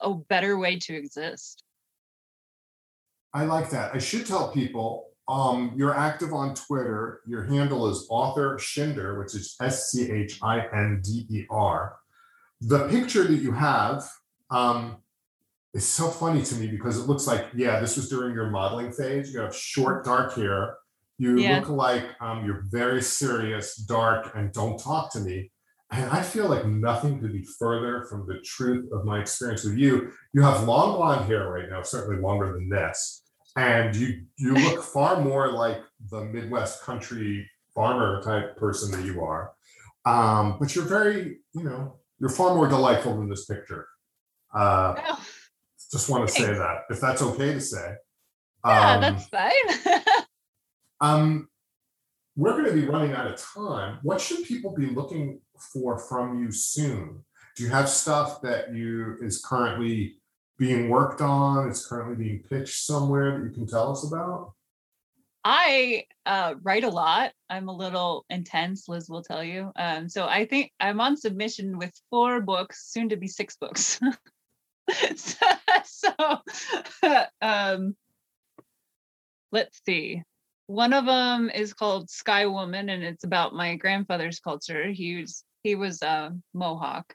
a 0.00 0.14
better 0.14 0.58
way 0.58 0.78
to 0.78 0.94
exist. 0.94 1.64
I 3.32 3.44
like 3.44 3.70
that. 3.70 3.94
I 3.94 3.98
should 3.98 4.26
tell 4.26 4.50
people 4.52 5.08
um, 5.28 5.72
you're 5.76 5.96
active 5.96 6.32
on 6.32 6.54
Twitter. 6.54 7.20
Your 7.26 7.44
handle 7.44 7.88
is 7.88 8.06
author 8.10 8.56
Schinder, 8.58 9.18
which 9.18 9.34
is 9.34 9.54
S 9.60 9.90
C 9.90 10.10
H 10.10 10.38
I 10.42 10.66
N 10.72 11.00
D 11.04 11.26
E 11.30 11.46
R. 11.50 11.96
The 12.60 12.88
picture 12.88 13.24
that 13.24 13.36
you 13.36 13.52
have 13.52 14.08
um, 14.50 14.96
is 15.74 15.86
so 15.86 16.08
funny 16.08 16.42
to 16.42 16.54
me 16.56 16.66
because 16.66 16.98
it 16.98 17.06
looks 17.06 17.26
like, 17.26 17.46
yeah, 17.54 17.80
this 17.80 17.96
was 17.96 18.08
during 18.08 18.34
your 18.34 18.50
modeling 18.50 18.92
phase. 18.92 19.32
You 19.32 19.40
have 19.40 19.54
short, 19.54 20.04
dark 20.04 20.34
hair. 20.34 20.76
You 21.18 21.38
yeah. 21.38 21.58
look 21.58 21.68
like 21.68 22.04
um, 22.20 22.44
you're 22.44 22.64
very 22.70 23.02
serious, 23.02 23.76
dark, 23.76 24.32
and 24.34 24.52
don't 24.52 24.78
talk 24.78 25.12
to 25.12 25.20
me. 25.20 25.50
And 25.92 26.08
I 26.10 26.22
feel 26.22 26.48
like 26.48 26.66
nothing 26.66 27.20
could 27.20 27.32
be 27.32 27.44
further 27.58 28.06
from 28.08 28.26
the 28.26 28.40
truth 28.44 28.90
of 28.92 29.04
my 29.04 29.20
experience 29.20 29.64
with 29.64 29.76
you. 29.76 30.12
You 30.32 30.42
have 30.42 30.64
long 30.64 30.96
blonde 30.96 31.26
hair 31.26 31.50
right 31.50 31.68
now, 31.68 31.82
certainly 31.82 32.22
longer 32.22 32.52
than 32.52 32.68
this 32.68 33.22
and 33.56 33.94
you 33.96 34.22
you 34.36 34.54
look 34.66 34.82
far 34.82 35.20
more 35.20 35.50
like 35.50 35.78
the 36.10 36.24
Midwest 36.24 36.82
country 36.82 37.48
farmer 37.74 38.22
type 38.22 38.56
person 38.56 38.90
that 38.92 39.04
you 39.04 39.22
are. 39.22 39.52
Um, 40.04 40.56
but 40.58 40.74
you're 40.74 40.86
very, 40.86 41.38
you 41.52 41.62
know, 41.62 41.98
you're 42.18 42.30
far 42.30 42.54
more 42.54 42.66
delightful 42.66 43.16
than 43.16 43.28
this 43.28 43.44
picture. 43.44 43.86
Uh, 44.54 44.94
Oh, 45.06 45.24
just 45.90 46.08
want 46.08 46.28
to 46.28 46.32
say 46.32 46.52
that 46.52 46.84
if 46.88 47.00
that's 47.00 47.22
okay 47.22 47.54
to 47.54 47.60
say. 47.60 47.94
yeah, 48.64 48.94
Um, 48.94 49.00
that's 49.00 49.26
fine. 49.26 50.02
Um, 51.02 51.48
we're 52.36 52.52
going 52.52 52.66
to 52.66 52.72
be 52.72 52.86
running 52.86 53.12
out 53.12 53.26
of 53.26 53.40
time. 53.40 53.98
What 54.02 54.20
should 54.20 54.44
people 54.44 54.74
be 54.74 54.86
looking 54.86 55.40
for 55.72 55.98
from 55.98 56.42
you 56.42 56.52
soon? 56.52 57.24
Do 57.56 57.64
you 57.64 57.70
have 57.70 57.88
stuff 57.88 58.42
that 58.42 58.74
you 58.74 59.16
is 59.20 59.42
currently 59.42 60.16
being 60.58 60.88
worked 60.88 61.22
on? 61.22 61.68
It's 61.68 61.86
currently 61.86 62.22
being 62.22 62.42
pitched 62.48 62.84
somewhere 62.84 63.38
that 63.38 63.44
you 63.44 63.50
can 63.50 63.66
tell 63.66 63.90
us 63.90 64.06
about? 64.06 64.52
I 65.42 66.04
uh, 66.26 66.54
write 66.62 66.84
a 66.84 66.90
lot. 66.90 67.32
I'm 67.48 67.68
a 67.68 67.76
little 67.76 68.26
intense, 68.28 68.88
Liz 68.88 69.08
will 69.08 69.22
tell 69.22 69.42
you. 69.42 69.72
Um, 69.76 70.08
so 70.08 70.26
I 70.26 70.44
think 70.44 70.70
I'm 70.78 71.00
on 71.00 71.16
submission 71.16 71.78
with 71.78 71.92
four 72.10 72.42
books, 72.42 72.90
soon 72.90 73.08
to 73.08 73.16
be 73.16 73.26
six 73.26 73.56
books. 73.56 74.00
so, 75.16 75.46
so, 75.84 76.36
um, 77.42 77.96
let's 79.52 79.80
see. 79.86 80.22
One 80.66 80.92
of 80.92 81.06
them 81.06 81.50
is 81.50 81.74
called 81.74 82.10
Sky 82.10 82.46
Woman, 82.46 82.88
and 82.88 83.02
it's 83.02 83.24
about 83.24 83.54
my 83.54 83.76
grandfather's 83.76 84.40
culture. 84.40 84.88
He 84.88 85.16
was 85.16 85.44
he 85.62 85.74
was 85.74 86.00
a 86.02 86.34
Mohawk, 86.54 87.14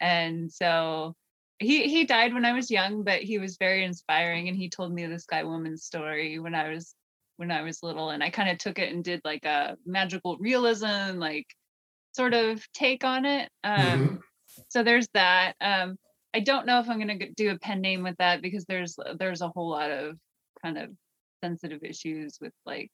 and 0.00 0.52
so 0.52 1.14
he 1.58 1.88
he 1.88 2.04
died 2.04 2.32
when 2.32 2.44
I 2.44 2.52
was 2.52 2.70
young, 2.70 3.02
but 3.02 3.22
he 3.22 3.38
was 3.38 3.56
very 3.56 3.84
inspiring, 3.84 4.48
and 4.48 4.56
he 4.56 4.68
told 4.68 4.92
me 4.92 5.06
the 5.06 5.18
Sky 5.18 5.44
Woman 5.44 5.76
story 5.76 6.38
when 6.38 6.54
I 6.54 6.68
was 6.68 6.94
when 7.36 7.50
I 7.50 7.62
was 7.62 7.82
little, 7.82 8.10
and 8.10 8.22
I 8.22 8.30
kind 8.30 8.50
of 8.50 8.58
took 8.58 8.78
it 8.78 8.92
and 8.92 9.02
did 9.02 9.20
like 9.24 9.44
a 9.44 9.76
magical 9.84 10.36
realism, 10.38 11.18
like 11.18 11.46
sort 12.12 12.34
of 12.34 12.64
take 12.72 13.04
on 13.04 13.24
it. 13.24 13.50
Um, 13.64 14.20
So 14.68 14.82
there's 14.82 15.08
that. 15.14 15.54
Um, 15.60 15.96
I 16.34 16.40
don't 16.40 16.66
know 16.66 16.80
if 16.80 16.88
I'm 16.88 16.98
gonna 16.98 17.30
do 17.36 17.50
a 17.50 17.58
pen 17.58 17.80
name 17.80 18.02
with 18.02 18.16
that 18.18 18.42
because 18.42 18.64
there's 18.64 18.96
there's 19.18 19.42
a 19.42 19.48
whole 19.48 19.70
lot 19.70 19.90
of 19.90 20.16
kind 20.62 20.78
of 20.78 20.90
sensitive 21.42 21.82
issues 21.82 22.38
with 22.40 22.52
like 22.64 22.90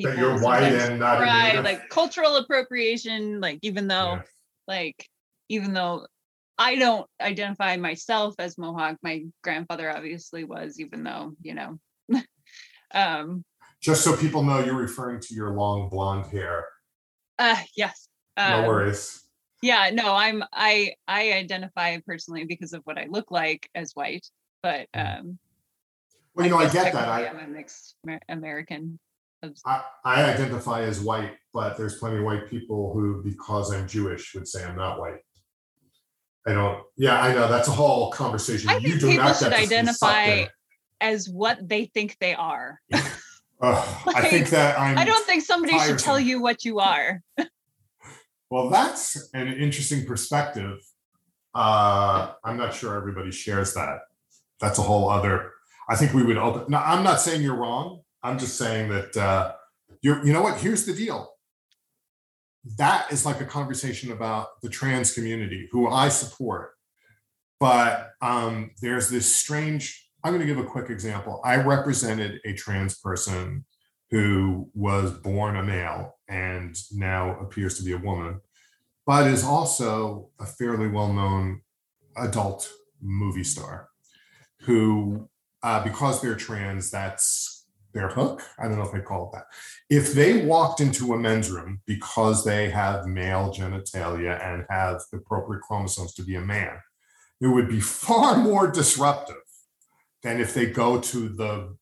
That 0.00 0.16
you're 0.16 0.38
white 0.40 0.72
and 0.72 1.00
not 1.00 1.20
right, 1.20 1.62
like 1.64 1.88
cultural 1.88 2.36
appropriation. 2.36 3.40
Like 3.40 3.58
even 3.62 3.88
though 3.88 4.14
Yeah. 4.14 4.22
like 4.68 5.08
even 5.48 5.72
though 5.72 6.06
I 6.58 6.74
don't 6.76 7.08
identify 7.20 7.76
myself 7.76 8.34
as 8.38 8.58
Mohawk, 8.58 8.98
my 9.02 9.24
grandfather 9.42 9.90
obviously 9.94 10.44
was, 10.44 10.80
even 10.80 11.04
though, 11.04 11.34
you 11.42 11.54
know. 11.54 11.78
um 12.94 13.44
Just 13.80 14.02
so 14.04 14.16
people 14.16 14.42
know, 14.42 14.60
you're 14.64 14.74
referring 14.74 15.20
to 15.20 15.34
your 15.34 15.50
long 15.50 15.88
blonde 15.88 16.26
hair. 16.26 16.66
uh 17.38 17.56
yes. 17.76 18.08
No 18.36 18.60
Um, 18.60 18.66
worries. 18.68 19.24
Yeah, 19.62 19.90
no, 19.92 20.14
I'm 20.14 20.44
I 20.52 20.94
I 21.06 21.32
identify 21.32 21.98
personally 22.06 22.44
because 22.44 22.72
of 22.72 22.82
what 22.84 22.98
I 22.98 23.06
look 23.10 23.30
like 23.30 23.68
as 23.74 23.92
white, 23.92 24.26
but 24.62 24.86
um 24.94 25.38
Well, 26.34 26.46
you 26.46 26.52
know, 26.52 26.58
I 26.58 26.64
guess 26.64 26.84
get 26.84 26.92
that. 26.94 27.08
I, 27.08 27.26
I'm 27.26 27.38
a 27.38 27.48
mixed 27.48 27.96
American. 28.28 28.98
I, 29.64 29.82
I 30.04 30.24
identify 30.24 30.82
as 30.82 31.00
white, 31.00 31.36
but 31.54 31.76
there's 31.76 31.96
plenty 31.98 32.18
of 32.18 32.24
white 32.24 32.50
people 32.50 32.92
who, 32.92 33.22
because 33.22 33.72
I'm 33.72 33.86
Jewish, 33.86 34.34
would 34.34 34.48
say 34.48 34.64
I'm 34.64 34.76
not 34.76 34.98
white. 34.98 35.20
I 36.46 36.54
don't, 36.54 36.82
yeah, 36.96 37.20
I 37.20 37.32
know, 37.34 37.48
that's 37.48 37.68
a 37.68 37.72
whole 37.72 38.10
conversation. 38.10 38.68
I 38.68 38.78
You 38.78 38.88
think 38.88 39.00
do 39.00 39.10
people 39.10 39.24
not 39.26 39.36
should 39.36 39.50
get 39.50 39.54
to 39.54 39.60
be 39.60 39.66
sucked 39.66 39.72
identify 39.72 40.46
as 41.00 41.28
what 41.28 41.68
they 41.68 41.84
think 41.86 42.16
they 42.20 42.34
are. 42.34 42.80
Ugh, 43.60 44.02
I 44.14 44.28
think 44.28 44.50
that 44.50 44.78
I'm. 44.78 44.96
I 44.96 45.04
don't 45.04 45.26
think 45.26 45.42
somebody 45.42 45.78
should 45.80 45.98
tell 45.98 46.18
you 46.18 46.40
what 46.40 46.64
you 46.64 46.78
are. 46.78 47.20
Well, 48.50 48.70
that's 48.70 49.28
an 49.34 49.48
interesting 49.48 50.06
perspective. 50.06 50.78
Uh, 51.54 52.32
I'm 52.44 52.56
not 52.56 52.74
sure 52.74 52.96
everybody 52.96 53.30
shares 53.30 53.74
that. 53.74 54.00
That's 54.60 54.78
a 54.78 54.82
whole 54.82 55.10
other, 55.10 55.52
I 55.88 55.96
think 55.96 56.14
we 56.14 56.22
would 56.22 56.38
open, 56.38 56.64
no, 56.68 56.78
I'm 56.78 57.04
not 57.04 57.20
saying 57.20 57.42
you're 57.42 57.56
wrong. 57.56 58.00
I'm 58.22 58.38
just 58.38 58.56
saying 58.56 58.90
that, 58.90 59.16
uh, 59.16 59.52
you're, 60.02 60.24
you 60.24 60.32
know 60.32 60.42
what, 60.42 60.58
here's 60.58 60.84
the 60.86 60.94
deal. 60.94 61.30
That 62.76 63.12
is 63.12 63.24
like 63.24 63.40
a 63.40 63.44
conversation 63.46 64.12
about 64.12 64.60
the 64.62 64.68
trans 64.68 65.14
community, 65.14 65.68
who 65.70 65.88
I 65.88 66.08
support. 66.08 66.72
But, 67.60 68.10
um, 68.22 68.70
there's 68.80 69.08
this 69.10 69.34
strange, 69.34 70.10
I'm 70.24 70.32
gonna 70.32 70.46
give 70.46 70.58
a 70.58 70.64
quick 70.64 70.90
example. 70.90 71.40
I 71.44 71.56
represented 71.56 72.40
a 72.44 72.52
trans 72.54 72.98
person 72.98 73.64
who 74.10 74.70
was 74.74 75.12
born 75.12 75.56
a 75.56 75.62
male 75.62 76.16
and 76.28 76.76
now 76.92 77.38
appears 77.40 77.76
to 77.78 77.84
be 77.84 77.92
a 77.92 77.98
woman, 77.98 78.40
but 79.06 79.26
is 79.26 79.44
also 79.44 80.30
a 80.38 80.46
fairly 80.46 80.88
well 80.88 81.12
known 81.12 81.62
adult 82.16 82.70
movie 83.00 83.44
star 83.44 83.88
who, 84.62 85.28
uh, 85.62 85.82
because 85.84 86.20
they're 86.20 86.34
trans, 86.34 86.90
that's 86.90 87.66
their 87.94 88.08
hook. 88.08 88.42
I 88.58 88.64
don't 88.64 88.76
know 88.76 88.84
if 88.84 88.92
they 88.92 89.00
call 89.00 89.26
it 89.26 89.36
that. 89.36 89.46
If 89.88 90.12
they 90.12 90.44
walked 90.44 90.80
into 90.80 91.14
a 91.14 91.18
men's 91.18 91.50
room 91.50 91.80
because 91.86 92.44
they 92.44 92.70
have 92.70 93.06
male 93.06 93.52
genitalia 93.52 94.42
and 94.44 94.66
have 94.68 95.00
the 95.10 95.18
appropriate 95.18 95.62
chromosomes 95.62 96.14
to 96.14 96.22
be 96.22 96.34
a 96.34 96.40
man, 96.40 96.78
it 97.40 97.46
would 97.46 97.68
be 97.68 97.80
far 97.80 98.36
more 98.42 98.70
disruptive 98.70 99.36
than 100.22 100.40
if 100.40 100.52
they 100.54 100.66
go 100.66 101.00
to 101.00 101.28
the 101.28 101.76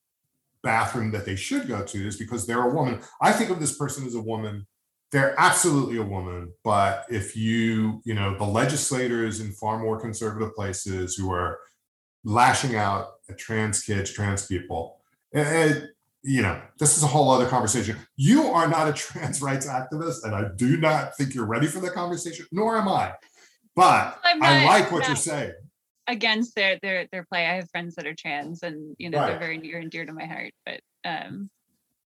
bathroom 0.67 1.13
that 1.13 1.25
they 1.25 1.37
should 1.37 1.69
go 1.69 1.83
to 1.85 2.07
is 2.07 2.17
because 2.17 2.47
they're 2.47 2.69
a 2.69 2.75
woman. 2.75 3.01
I 3.23 3.33
think 3.33 3.51
of 3.51 3.61
this 3.61 3.77
person 3.77 4.07
as 4.07 4.15
a 4.15 4.21
woman. 4.21 4.67
They're 5.13 5.35
absolutely 5.39 5.99
a 5.99 6.03
woman, 6.03 6.53
but 6.65 7.05
if 7.09 7.37
you, 7.37 8.03
you 8.05 8.13
know, 8.13 8.37
the 8.37 8.45
legislators 8.45 9.41
in 9.41 9.53
far 9.53 9.79
more 9.79 10.01
conservative 10.01 10.53
places 10.57 11.15
who 11.15 11.33
are 11.33 11.61
lashing 12.25 12.75
out 12.75 13.13
at 13.31 13.39
trans 13.39 13.83
kids, 13.83 14.13
trans 14.13 14.47
people, 14.47 14.99
eh, 15.33 15.75
you 16.25 16.43
know, 16.43 16.61
this 16.81 16.97
is 16.97 17.05
a 17.05 17.07
whole 17.07 17.31
other 17.31 17.47
conversation. 17.47 17.97
You 18.17 18.49
are 18.49 18.67
not 18.67 18.89
a 18.89 18.93
trans 18.93 19.41
rights 19.41 19.67
activist, 19.69 20.25
and 20.25 20.35
I 20.35 20.47
do 20.57 20.77
not 20.77 21.17
think 21.17 21.35
you're 21.35 21.47
ready 21.47 21.69
for 21.69 21.79
the 21.79 21.91
conversation, 21.91 22.47
nor 22.51 22.77
am 22.77 22.89
I. 22.89 23.13
But 23.77 24.19
I 24.25 24.65
like 24.65 24.91
what 24.91 25.07
you're 25.07 25.17
saying. 25.17 25.53
Against 26.09 26.55
their 26.55 26.79
their 26.83 27.07
their 27.11 27.25
play. 27.25 27.47
I 27.47 27.55
have 27.57 27.71
friends 27.71 27.97
that 27.97 28.07
are 28.07 28.15
trans 28.15 28.63
and 28.63 28.95
you 28.99 29.11
know 29.11 29.19
Right. 29.19 29.27
they're 29.31 29.39
very 29.39 29.59
near 29.59 29.79
and 29.79 29.91
dear 29.91 30.07
to 30.07 30.13
my 30.13 30.25
heart. 30.27 30.53
But 30.65 30.81
um 31.05 31.51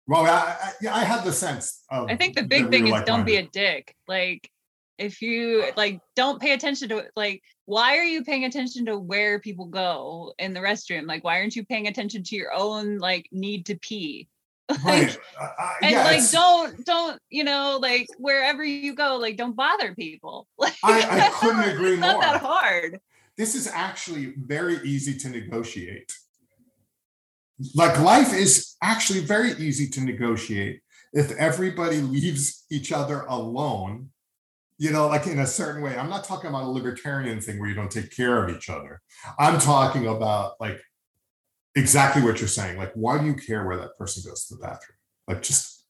Well, 0.07 0.25
I, 0.25 0.29
I, 0.61 0.71
yeah, 0.81 0.95
I 0.95 1.03
had 1.03 1.23
the 1.23 1.31
sense 1.33 1.83
of. 1.89 2.09
I 2.09 2.15
think 2.15 2.35
the 2.35 2.43
big 2.43 2.69
thing 2.71 2.87
is 2.87 3.01
don't 3.05 3.25
be 3.25 3.35
a 3.37 3.43
dick. 3.47 3.93
Like 4.07 4.49
if 4.97 5.21
you 5.21 5.65
like 5.77 5.99
don't 6.15 6.41
pay 6.41 6.53
attention 6.53 6.89
to 6.89 7.05
like 7.15 7.41
why 7.65 7.97
are 7.97 8.03
you 8.03 8.23
paying 8.23 8.45
attention 8.45 8.85
to 8.87 8.97
where 8.97 9.39
people 9.39 9.65
go 9.65 10.33
in 10.39 10.53
the 10.53 10.59
restroom? 10.59 11.07
Like 11.07 11.23
why 11.23 11.39
aren't 11.39 11.55
you 11.55 11.63
paying 11.65 11.87
attention 11.87 12.23
to 12.23 12.35
your 12.35 12.51
own 12.53 12.97
like 12.97 13.27
need 13.31 13.67
to 13.67 13.75
pee? 13.77 14.27
Right. 14.83 15.15
Uh, 15.39 15.49
And 15.83 15.91
yeah, 15.91 16.03
like 16.05 16.31
don't 16.31 16.83
don't 16.85 17.19
you 17.29 17.43
know 17.43 17.77
like 17.81 18.07
wherever 18.17 18.63
you 18.63 18.95
go 18.95 19.17
like 19.17 19.37
don't 19.37 19.55
bother 19.55 19.93
people. 19.93 20.47
Like 20.57 20.75
I- 20.83 21.27
I 21.27 21.29
couldn't 21.39 21.69
agree 21.75 21.91
it's 21.93 22.01
not 22.01 22.21
that 22.21 22.41
hard. 22.41 22.99
This 23.37 23.55
is 23.55 23.67
actually 23.67 24.33
very 24.37 24.77
easy 24.83 25.17
to 25.19 25.29
negotiate. 25.29 26.11
Like 27.75 27.99
life 27.99 28.33
is 28.33 28.75
actually 28.81 29.21
very 29.21 29.51
easy 29.53 29.87
to 29.89 30.01
negotiate 30.01 30.81
if 31.13 31.31
everybody 31.33 31.97
leaves 31.97 32.65
each 32.71 32.91
other 32.91 33.21
alone, 33.21 34.09
you 34.77 34.91
know, 34.91 35.07
like 35.07 35.27
in 35.27 35.39
a 35.39 35.47
certain 35.47 35.81
way. 35.81 35.97
I'm 35.97 36.09
not 36.09 36.23
talking 36.23 36.49
about 36.49 36.63
a 36.63 36.67
libertarian 36.67 37.39
thing 37.39 37.59
where 37.59 37.69
you 37.69 37.75
don't 37.75 37.91
take 37.91 38.15
care 38.15 38.43
of 38.43 38.55
each 38.55 38.69
other. 38.69 39.01
I'm 39.39 39.59
talking 39.59 40.07
about 40.07 40.53
like 40.59 40.81
exactly 41.75 42.21
what 42.21 42.39
you're 42.39 42.47
saying. 42.47 42.77
Like, 42.77 42.91
why 42.93 43.19
do 43.19 43.25
you 43.25 43.35
care 43.35 43.65
where 43.65 43.77
that 43.77 43.97
person 43.97 44.23
goes 44.29 44.45
to 44.47 44.55
the 44.55 44.61
bathroom? 44.61 44.97
Like, 45.27 45.41
just 45.41 45.85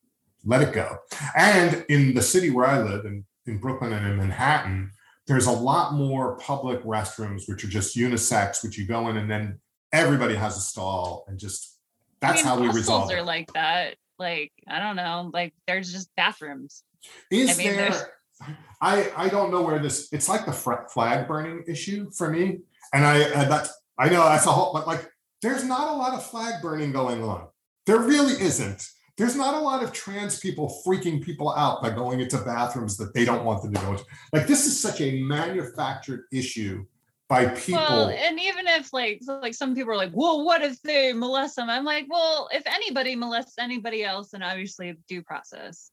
let 0.45 0.61
it 0.61 0.73
go. 0.73 0.97
And 1.35 1.85
in 1.89 2.13
the 2.13 2.21
city 2.21 2.49
where 2.49 2.67
I 2.67 2.81
live, 2.81 3.05
in, 3.05 3.25
in 3.45 3.57
Brooklyn 3.57 3.93
and 3.93 4.05
in 4.05 4.17
Manhattan, 4.17 4.91
there's 5.27 5.47
a 5.47 5.51
lot 5.51 5.93
more 5.93 6.37
public 6.37 6.83
restrooms 6.83 7.43
which 7.47 7.63
are 7.63 7.67
just 7.69 7.95
unisex, 7.95 8.63
which 8.63 8.77
you 8.77 8.85
go 8.85 9.07
in 9.09 9.17
and 9.17 9.29
then 9.29 9.59
everybody 9.91 10.35
has 10.35 10.57
a 10.57 10.61
stall 10.61 11.25
and 11.27 11.39
just 11.39 11.77
that's 12.19 12.41
I 12.41 12.43
mean, 12.43 12.45
how 12.45 12.61
we 12.61 12.77
resolve 12.77 13.09
are 13.11 13.17
it. 13.17 13.25
like 13.25 13.51
that. 13.53 13.95
Like 14.19 14.51
I 14.67 14.79
don't 14.79 14.95
know. 14.95 15.29
Like 15.33 15.53
there's 15.67 15.91
just 15.91 16.09
bathrooms. 16.15 16.83
Is 17.31 17.51
I 17.51 17.63
mean, 17.63 17.75
there's- 17.75 17.99
there? 18.01 18.57
I 18.81 19.11
I 19.15 19.29
don't 19.29 19.51
know 19.51 19.61
where 19.61 19.79
this. 19.79 20.09
It's 20.11 20.27
like 20.27 20.45
the 20.45 20.51
flag 20.51 21.27
burning 21.27 21.63
issue 21.67 22.09
for 22.11 22.29
me, 22.29 22.59
and 22.93 23.05
I 23.05 23.19
and 23.19 23.49
that 23.51 23.69
I 23.97 24.09
know 24.09 24.23
that's 24.23 24.45
a 24.45 24.51
whole. 24.51 24.73
But 24.73 24.85
like, 24.87 25.07
there's 25.41 25.63
not 25.63 25.87
a 25.89 25.93
lot 25.93 26.13
of 26.13 26.25
flag 26.25 26.61
burning 26.61 26.91
going 26.91 27.23
on. 27.23 27.47
There 27.85 27.99
really 27.99 28.33
isn't. 28.33 28.85
There's 29.17 29.35
not 29.35 29.53
a 29.53 29.59
lot 29.59 29.83
of 29.83 29.91
trans 29.93 30.39
people 30.39 30.81
freaking 30.85 31.21
people 31.23 31.53
out 31.53 31.81
by 31.83 31.91
going 31.91 32.19
into 32.19 32.37
bathrooms 32.39 32.97
that 32.97 33.13
they 33.13 33.25
don't 33.25 33.45
want 33.45 33.61
them 33.61 33.73
to 33.73 33.79
go 33.81 33.91
into. 33.91 34.05
Like 34.31 34.47
this 34.47 34.65
is 34.65 34.79
such 34.79 35.01
a 35.01 35.21
manufactured 35.21 36.23
issue 36.31 36.85
by 37.29 37.45
people. 37.47 37.81
Well, 37.81 38.09
and 38.09 38.39
even 38.39 38.67
if 38.67 38.91
like 38.91 39.21
like 39.27 39.53
some 39.53 39.75
people 39.75 39.93
are 39.93 39.97
like, 39.97 40.11
well, 40.13 40.43
what 40.43 40.63
if 40.63 40.81
they 40.81 41.13
molest 41.13 41.55
them? 41.57 41.69
I'm 41.69 41.85
like, 41.85 42.05
well, 42.09 42.49
if 42.51 42.63
anybody 42.65 43.15
molests 43.15 43.55
anybody 43.59 44.03
else, 44.03 44.31
then 44.31 44.41
obviously 44.41 44.95
due 45.07 45.21
process. 45.21 45.91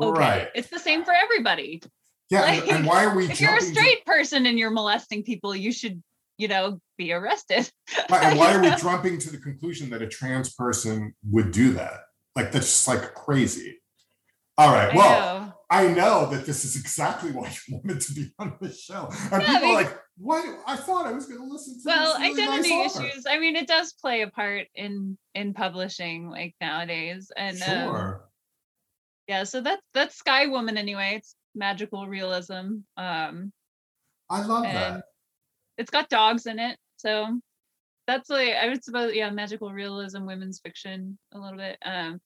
Okay, 0.00 0.18
Right. 0.20 0.48
it's 0.54 0.68
the 0.68 0.78
same 0.78 1.04
for 1.04 1.12
everybody. 1.14 1.82
Yeah. 2.30 2.44
and- 2.44 2.68
and 2.70 2.86
why 2.86 3.04
are 3.06 3.16
we 3.16 3.24
If 3.30 3.40
you're 3.40 3.50
a 3.54 3.58
jumping 3.58 3.74
to- 3.74 3.80
straight 3.80 4.04
person 4.06 4.46
and 4.46 4.58
you're 4.58 4.70
molesting 4.70 5.22
people, 5.22 5.54
you 5.56 5.72
should 5.72 6.02
you 6.38 6.48
know, 6.48 6.80
be 6.96 7.12
arrested. 7.12 7.70
and 8.08 8.38
why 8.38 8.54
are 8.54 8.62
we 8.62 8.70
jumping 8.80 9.18
to 9.18 9.30
the 9.30 9.36
conclusion 9.36 9.90
that 9.90 10.00
a 10.00 10.06
trans 10.06 10.54
person 10.54 11.12
would 11.30 11.50
do 11.52 11.72
that? 11.74 12.00
Like 12.36 12.52
that's 12.52 12.66
just 12.66 12.88
like 12.88 13.14
crazy. 13.14 13.80
All 14.56 14.72
right. 14.72 14.94
Well, 14.94 15.54
I 15.70 15.86
know. 15.86 15.90
I 15.92 15.94
know 15.94 16.26
that 16.30 16.44
this 16.46 16.64
is 16.64 16.76
exactly 16.76 17.30
why 17.32 17.52
you 17.68 17.80
wanted 17.82 18.00
to 18.02 18.12
be 18.12 18.30
on 18.38 18.56
the 18.60 18.72
show. 18.72 19.08
And 19.32 19.42
yeah, 19.42 19.54
people 19.54 19.70
are 19.70 19.74
like, 19.74 19.98
what? 20.18 20.44
I 20.66 20.76
thought 20.76 21.06
I 21.06 21.12
was 21.12 21.26
going 21.26 21.40
to 21.40 21.46
listen 21.46 21.74
to 21.74 21.80
Well, 21.86 22.18
really 22.18 22.42
identity 22.42 22.76
nice 22.76 22.98
issues. 22.98 23.24
I 23.28 23.38
mean, 23.38 23.56
it 23.56 23.66
does 23.66 23.92
play 23.92 24.22
a 24.22 24.28
part 24.28 24.66
in 24.74 25.16
in 25.34 25.54
publishing 25.54 26.28
like 26.28 26.54
nowadays. 26.60 27.30
And 27.36 27.56
um, 27.62 27.68
sure. 27.68 28.14
Um, 28.14 28.20
yeah, 29.28 29.44
so 29.44 29.60
that's 29.60 29.82
that's 29.94 30.16
Sky 30.16 30.46
Woman 30.48 30.76
anyway. 30.76 31.14
It's 31.16 31.36
magical 31.54 32.06
realism. 32.06 32.78
Um 32.96 33.52
I 34.28 34.44
love 34.44 34.64
that. 34.64 35.04
It's 35.78 35.90
got 35.90 36.08
dogs 36.08 36.46
in 36.46 36.58
it. 36.58 36.76
So 36.98 37.40
that's 38.10 38.30
like 38.30 38.54
I 38.54 38.68
would 38.68 38.82
suppose, 38.82 39.14
yeah, 39.14 39.30
magical 39.30 39.72
realism, 39.72 40.24
women's 40.24 40.60
fiction 40.60 41.18
a 41.32 41.38
little 41.38 41.58
bit. 41.58 41.78
Um 41.84 42.20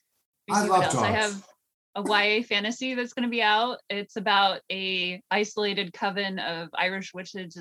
I 0.50 0.66
love 0.66 0.82
dogs. 0.84 0.96
I 0.96 1.10
have 1.10 1.46
a 1.96 2.02
YA 2.02 2.42
fantasy 2.42 2.94
that's 2.94 3.12
going 3.12 3.24
to 3.24 3.30
be 3.30 3.42
out. 3.42 3.78
It's 3.88 4.16
about 4.16 4.60
a 4.70 5.22
isolated 5.30 5.92
coven 5.92 6.38
of 6.38 6.68
Irish 6.74 7.14
witches, 7.14 7.56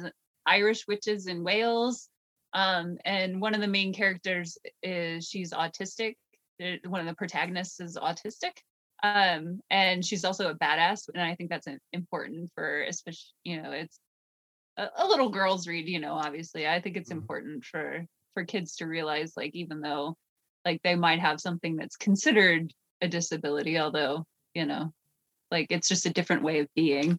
Irish 0.46 0.88
witches 0.88 1.28
in 1.28 1.44
Wales. 1.44 2.10
Um, 2.54 2.98
and 3.06 3.42
one 3.42 3.56
of 3.56 3.62
the 3.62 3.68
main 3.68 3.94
characters 3.94 4.58
is 4.82 5.28
she's 5.28 5.52
autistic. 5.52 6.16
One 6.86 7.02
of 7.02 7.08
the 7.08 7.16
protagonists 7.16 7.80
is 7.80 7.98
autistic. 7.98 8.54
Um, 9.04 9.60
and 9.70 10.04
she's 10.04 10.24
also 10.24 10.50
a 10.50 10.56
badass, 10.56 11.10
and 11.14 11.22
I 11.22 11.36
think 11.36 11.50
that's 11.50 11.68
important 11.92 12.50
for, 12.56 12.84
especially 12.84 13.34
you 13.44 13.62
know, 13.62 13.72
it's 13.72 14.00
a, 14.78 14.88
a 14.98 15.08
little 15.08 15.30
girls 15.30 15.68
read. 15.68 15.88
You 15.88 16.00
know, 16.00 16.14
obviously, 16.14 16.68
I 16.68 16.82
think 16.82 16.98
it's 16.98 17.10
mm-hmm. 17.10 17.20
important 17.20 17.66
for 17.66 18.06
for 18.34 18.46
kids 18.46 18.78
to 18.78 18.86
realize, 18.86 19.34
like, 19.38 19.52
even 19.54 19.82
though 19.82 20.18
like 20.66 20.82
they 20.84 20.96
might 20.96 21.20
have 21.20 21.42
something 21.42 21.76
that's 21.76 21.98
considered 21.98 22.74
a 23.02 23.08
disability, 23.08 23.78
although, 23.80 24.26
you 24.54 24.66
know, 24.66 24.94
like 25.52 25.68
it's 25.70 25.88
just 25.88 26.06
a 26.06 26.14
different 26.14 26.44
way 26.44 26.60
of 26.60 26.68
being. 26.76 27.18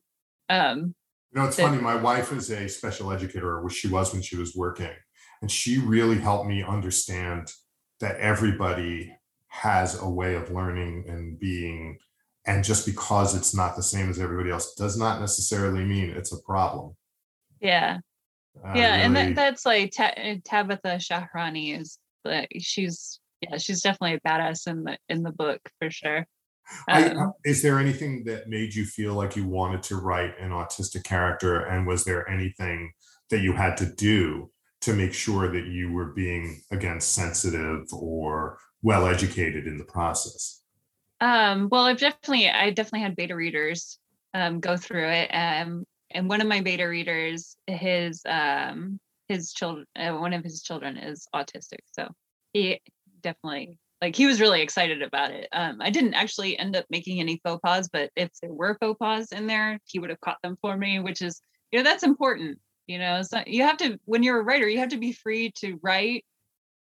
Um, 0.49 0.95
you 1.33 1.41
know, 1.41 1.47
it's 1.47 1.57
that, 1.57 1.65
funny. 1.65 1.81
My 1.81 1.97
wife 1.97 2.33
is 2.33 2.51
a 2.51 2.69
special 2.69 3.13
educator, 3.13 3.61
or 3.61 3.69
she 3.69 3.89
was 3.89 4.13
when 4.13 4.23
she 4.23 4.37
was 4.37 4.55
working, 4.55 4.93
and 5.43 5.51
she 5.51 5.79
really 5.79 6.19
helped 6.19 6.47
me 6.47 6.63
understand 6.63 7.51
that 8.01 8.17
everybody 8.17 9.15
has 9.49 10.01
a 10.01 10.09
way 10.09 10.35
of 10.35 10.51
learning 10.51 11.05
and 11.09 11.39
being. 11.39 11.99
And 12.47 12.63
just 12.63 12.85
because 12.85 13.35
it's 13.35 13.55
not 13.55 13.75
the 13.75 13.83
same 13.83 14.11
as 14.11 14.19
everybody 14.19 14.51
else 14.51 14.75
does 14.75 14.99
not 14.99 15.21
necessarily 15.21 15.85
mean 15.85 16.11
it's 16.11 16.33
a 16.33 16.43
problem. 16.43 16.95
Yeah. 17.61 17.99
Uh, 18.57 18.73
yeah. 18.75 18.91
Really, 18.91 19.03
and 19.03 19.17
that, 19.17 19.35
that's 19.35 19.67
like 19.67 19.93
Tabitha 19.93 20.99
Shahrani 20.99 21.81
is 21.81 21.99
like, 22.25 22.49
she's 22.61 23.21
yeah, 23.41 23.59
she's 23.59 23.83
definitely 23.83 24.15
a 24.15 24.29
badass 24.29 24.67
in 24.67 24.85
the 24.85 24.99
in 25.09 25.23
the 25.23 25.33
book 25.33 25.61
for 25.79 25.91
sure. 25.91 26.27
Um, 26.89 27.19
I, 27.19 27.27
is 27.45 27.63
there 27.63 27.79
anything 27.79 28.25
that 28.25 28.49
made 28.49 28.75
you 28.75 28.87
feel 28.87 29.15
like 29.15 29.37
you 29.37 29.47
wanted 29.47 29.83
to 29.85 29.97
write 29.97 30.39
an 30.41 30.51
autistic 30.51 31.05
character, 31.05 31.61
and 31.61 31.87
was 31.87 32.05
there 32.05 32.29
anything 32.29 32.93
that 33.31 33.41
you 33.41 33.53
had 33.53 33.77
to 33.79 33.87
do 33.87 34.51
to 34.83 34.95
make 34.95 35.13
sure 35.13 35.51
that 35.51 35.67
you 35.67 35.93
were 35.93 36.13
being 36.13 36.63
again 36.71 37.01
sensitive 37.01 37.87
or 37.93 38.59
well 38.83 39.07
educated 39.07 39.67
in 39.67 39.79
the 39.79 39.85
process? 39.85 40.63
Um, 41.21 41.69
well, 41.71 41.85
I've 41.85 41.99
definitely 41.99 42.49
I 42.49 42.71
definitely 42.71 43.01
had 43.01 43.17
beta 43.17 43.37
readers 43.37 43.99
um, 44.33 44.61
go 44.61 44.77
through 44.77 45.09
it, 45.09 45.31
um, 45.33 45.85
and 46.15 46.29
one 46.29 46.41
of 46.41 46.47
my 46.47 46.61
beta 46.61 46.89
readers, 46.89 47.57
his 47.67 48.23
um, 48.27 48.99
his 49.29 49.53
children, 49.53 49.87
uh, 49.97 50.13
one 50.13 50.33
of 50.33 50.45
his 50.45 50.63
children 50.63 50.97
is 50.97 51.27
autistic, 51.35 51.81
so 51.93 52.09
he 52.53 52.81
definitely 53.21 53.79
like 54.01 54.15
he 54.15 54.27
was 54.27 54.41
really 54.41 54.63
excited 54.63 55.03
about 55.03 55.33
it. 55.33 55.49
Um, 55.53 55.79
I 55.81 55.91
didn't 55.91 56.15
actually 56.15 56.59
end 56.59 56.77
up 56.77 56.85
making 56.89 57.21
any 57.21 57.41
faux 57.45 57.61
pas, 57.65 57.89
but 57.93 58.11
if 58.17 58.31
there 58.41 58.53
were 58.53 58.77
faux 58.81 58.97
pas 58.99 59.33
in 59.33 59.47
there, 59.47 59.79
he 59.87 59.99
would 59.99 60.11
have 60.11 60.21
caught 60.21 60.39
them 60.43 60.57
for 60.61 60.77
me, 60.77 61.01
which 61.01 61.21
is 61.21 61.41
you 61.73 61.79
know 61.79 61.85
that's 61.85 62.05
important. 62.05 62.59
You 62.87 62.99
know, 62.99 63.23
so 63.23 63.43
you 63.47 63.63
have 63.63 63.79
to 63.79 63.99
when 64.05 64.23
you're 64.23 64.41
a 64.41 64.45
writer, 64.45 64.69
you 64.69 64.79
have 64.79 64.91
to 64.91 64.99
be 64.99 65.13
free 65.13 65.53
to 65.57 65.79
write. 65.83 66.25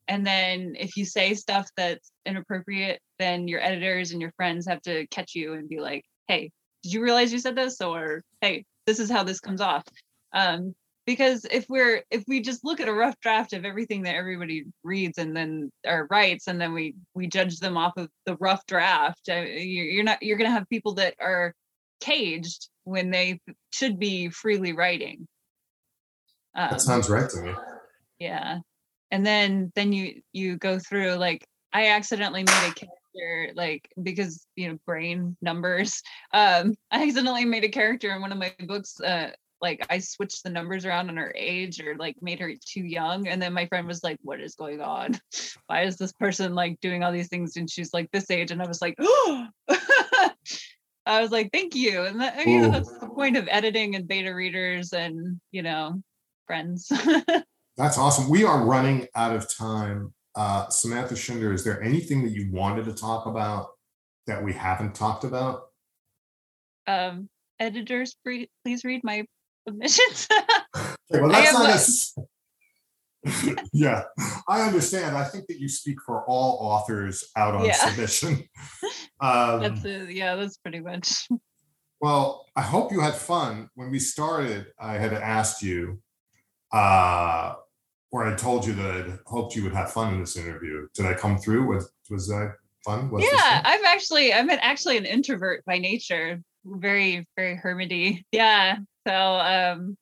And 0.09 0.27
then 0.27 0.75
if 0.79 0.97
you 0.97 1.05
say 1.05 1.35
stuff 1.35 1.69
that's 1.77 2.11
inappropriate, 2.27 3.01
then 3.21 3.47
your 3.47 3.63
editors 3.63 4.11
and 4.11 4.21
your 4.21 4.33
friends 4.33 4.67
have 4.67 4.83
to 4.83 5.07
catch 5.09 5.35
you 5.37 5.53
and 5.53 5.69
be 5.69 5.79
like, 5.79 6.05
"Hey, 6.27 6.51
did 6.83 6.93
you 6.93 7.03
realize 7.03 7.33
you 7.33 7.39
said 7.39 7.55
this?" 7.55 7.81
Or, 7.81 8.25
"Hey, 8.41 8.65
this 8.91 8.99
is 8.99 9.11
how 9.11 9.23
this 9.23 9.41
comes 9.41 9.61
off." 9.61 9.85
Um, 10.33 10.75
because 11.07 11.45
if 11.51 11.67
we're 11.69 12.03
if 12.11 12.25
we 12.29 12.41
just 12.41 12.65
look 12.65 12.81
at 12.81 12.89
a 12.89 12.93
rough 12.93 13.19
draft 13.21 13.53
of 13.53 13.65
everything 13.65 14.03
that 14.03 14.15
everybody 14.15 14.65
reads 14.85 15.19
and 15.19 15.37
then 15.37 15.71
or 15.87 16.07
writes 16.11 16.47
and 16.47 16.61
then 16.61 16.73
we 16.73 16.95
we 17.15 17.27
judge 17.27 17.59
them 17.59 17.77
off 17.77 17.95
of 17.97 18.09
the 18.27 18.37
rough 18.37 18.65
draft 18.67 19.21
you're 19.27 20.05
not 20.05 20.23
you're 20.23 20.39
going 20.39 20.49
to 20.49 20.55
have 20.55 20.69
people 20.69 20.95
that 20.95 21.15
are 21.21 21.55
caged 22.01 22.69
when 22.85 23.11
they 23.11 23.41
should 23.71 23.99
be 23.99 24.31
freely 24.31 24.73
writing. 24.73 25.27
Um, 26.55 26.71
that 26.71 26.81
sounds 26.81 27.09
right 27.09 27.29
to 27.31 27.43
me. 27.43 27.55
yeah. 28.19 28.59
And 29.11 29.27
then 29.27 29.73
then 29.75 29.93
you 29.93 30.23
you 30.33 30.57
go 30.57 30.79
through 30.79 31.15
like 31.15 31.45
i 31.73 31.89
accidentally 31.89 32.45
made 32.45 32.71
a 32.71 32.75
character 33.17 33.53
like 33.55 33.89
because 34.03 34.47
you 34.57 34.69
know 34.69 34.79
brain 34.87 35.37
numbers 35.43 36.03
um 36.35 36.75
i 36.91 37.03
accidentally 37.03 37.45
made 37.45 37.65
a 37.65 37.69
character 37.69 38.11
in 38.15 38.21
one 38.21 38.33
of 38.33 38.39
my 38.39 38.53
books 38.67 39.01
uh 39.01 39.31
like 39.63 39.87
I 39.91 39.99
switched 39.99 40.43
the 40.43 40.51
numbers 40.51 40.85
around 40.85 41.11
on 41.11 41.17
her 41.17 41.35
age 41.37 41.81
or 41.81 41.97
like 41.97 42.17
made 42.23 42.41
her 42.41 42.53
too 42.65 42.81
young. 42.81 43.29
And 43.29 43.41
then 43.41 43.53
my 43.53 43.67
friend 43.67 43.87
was 43.87 44.03
like, 44.03 44.19
What 44.23 44.41
is 44.41 44.55
going 44.55 44.81
on? 44.81 45.21
Why 45.67 45.83
is 45.83 45.97
this 45.97 46.13
person 46.13 46.55
like 46.55 46.81
doing 46.81 47.05
all 47.05 47.13
these 47.13 47.29
things? 47.29 47.57
And 47.57 47.71
she's 47.71 47.93
like 47.93 48.11
this 48.11 48.31
age. 48.31 48.51
And 48.51 48.63
I 48.63 48.67
was 48.67 48.81
like, 48.81 48.95
Oh 48.99 49.47
I 51.07 51.21
was 51.21 51.31
like, 51.31 51.51
thank 51.53 51.75
you. 51.75 52.05
And 52.05 52.21
that, 52.21 52.47
you 52.47 52.61
know, 52.61 52.71
that's 52.71 52.99
the 52.99 53.09
point 53.09 53.37
of 53.37 53.49
editing 53.51 53.97
and 53.97 54.07
beta 54.07 54.35
readers 54.35 54.93
and 54.93 55.41
you 55.51 55.63
know, 55.63 56.03
friends. 56.47 56.87
that's 57.77 57.99
awesome. 57.99 58.29
We 58.29 58.45
are 58.45 58.65
running 58.65 59.09
out 59.15 59.35
of 59.35 59.53
time. 59.53 60.13
Uh, 60.37 60.69
Samantha 60.69 61.15
Schinder, 61.15 61.53
is 61.53 61.65
there 61.65 61.83
anything 61.83 62.23
that 62.25 62.31
you 62.31 62.51
wanted 62.53 62.85
to 62.85 62.95
talk 62.95 63.27
about 63.27 63.71
that 64.27 64.43
we 64.43 64.53
haven't 64.53 64.95
talked 64.95 65.25
about? 65.25 65.63
Um, 66.87 67.29
editors, 67.59 68.17
please 68.25 68.85
read 68.85 69.03
my 69.03 69.25
submissions. 69.67 70.29
okay, 70.77 71.21
well, 71.21 71.29
that's 71.31 71.53
not 71.53 71.69
necessary. 71.69 72.27
yeah, 73.73 74.05
I 74.49 74.63
understand. 74.63 75.17
I 75.17 75.25
think 75.25 75.47
that 75.49 75.61
you 75.61 75.69
speak 75.69 76.01
for 76.05 76.25
all 76.27 76.59
authors 76.61 77.25
out 77.37 77.55
on 77.55 77.67
yeah. 77.67 77.75
submission. 77.75 78.45
Um, 79.23 79.61
that's 79.61 79.85
a, 79.85 80.11
yeah, 80.11 80.35
that's 80.35 80.57
pretty 80.57 80.81
much. 80.81 81.29
Well, 82.01 82.47
I 82.57 82.63
hope 82.63 82.91
you 82.91 83.01
had 83.01 83.15
fun. 83.15 83.69
When 83.75 83.91
we 83.91 83.99
started, 83.99 84.69
I 84.79 84.95
had 84.95 85.13
asked 85.13 85.63
you, 85.63 86.01
uh, 86.73 87.57
or 88.13 88.27
I 88.27 88.35
told 88.35 88.67
you 88.67 88.73
that 88.75 88.91
I 88.91 89.19
hoped 89.27 89.55
you 89.55 89.63
would 89.65 89.75
have 89.75 89.93
fun 89.93 90.15
in 90.15 90.21
this 90.21 90.37
interview. 90.37 90.89
Did 90.95 91.07
I 91.07 91.15
come 91.15 91.39
through? 91.39 91.67
Was 91.67 91.91
was 92.09 92.29
that 92.29 92.55
fun? 92.85 93.11
Was 93.11 93.25
yeah, 93.25 93.63
I'm 93.65 93.85
actually 93.85 94.33
I'm 94.33 94.51
actually 94.51 94.97
an 94.97 95.07
introvert 95.07 95.65
by 95.65 95.79
nature, 95.79 96.43
very 96.65 97.27
very 97.37 97.57
hermity. 97.57 98.25
Yeah, 98.33 98.79
so, 99.07 99.15
um, 99.15 99.97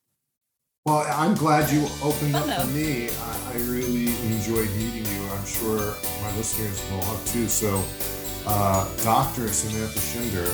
well, 0.84 1.06
I'm 1.10 1.34
glad 1.34 1.70
you 1.70 1.86
opened 2.02 2.34
up 2.34 2.44
for 2.44 2.66
me. 2.68 3.08
I, 3.10 3.52
I, 3.52 3.56
really 3.70 4.08
enjoyed 4.32 4.68
meeting 4.70 5.04
you. 5.04 5.28
I'm 5.30 5.46
sure 5.46 5.94
my 6.22 6.36
listeners 6.36 6.82
will 6.90 7.02
have 7.02 7.32
too. 7.32 7.46
So, 7.46 7.82
uh, 8.46 8.88
Dr. 9.04 9.48
Samantha 9.48 9.98
Schinder, 9.98 10.48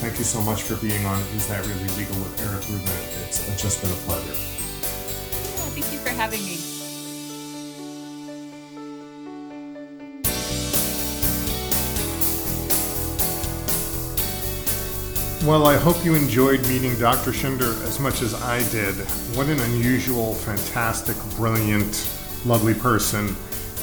thank 0.00 0.18
you 0.18 0.24
so 0.24 0.40
much 0.42 0.62
for 0.62 0.76
being 0.76 1.04
on 1.06 1.20
Is 1.36 1.46
That 1.48 1.64
Really 1.66 1.88
Legal 1.96 2.16
with 2.16 2.40
Eric 2.42 2.68
Rubin. 2.68 3.28
It's 3.28 3.62
just 3.62 3.80
been 3.80 3.92
a 3.92 4.00
pleasure. 4.06 4.32
Yeah, 4.32 5.70
thank 5.70 5.92
you 5.92 5.98
for 5.98 6.10
having 6.10 6.44
me. 6.44 6.73
Well, 15.46 15.66
I 15.66 15.76
hope 15.76 16.04
you 16.06 16.14
enjoyed 16.14 16.66
meeting 16.68 16.96
Dr. 16.96 17.30
Schinder 17.30 17.74
as 17.86 18.00
much 18.00 18.22
as 18.22 18.32
I 18.32 18.66
did. 18.70 18.94
What 19.36 19.48
an 19.48 19.60
unusual, 19.60 20.32
fantastic, 20.32 21.16
brilliant, 21.36 22.10
lovely 22.46 22.72
person. 22.72 23.36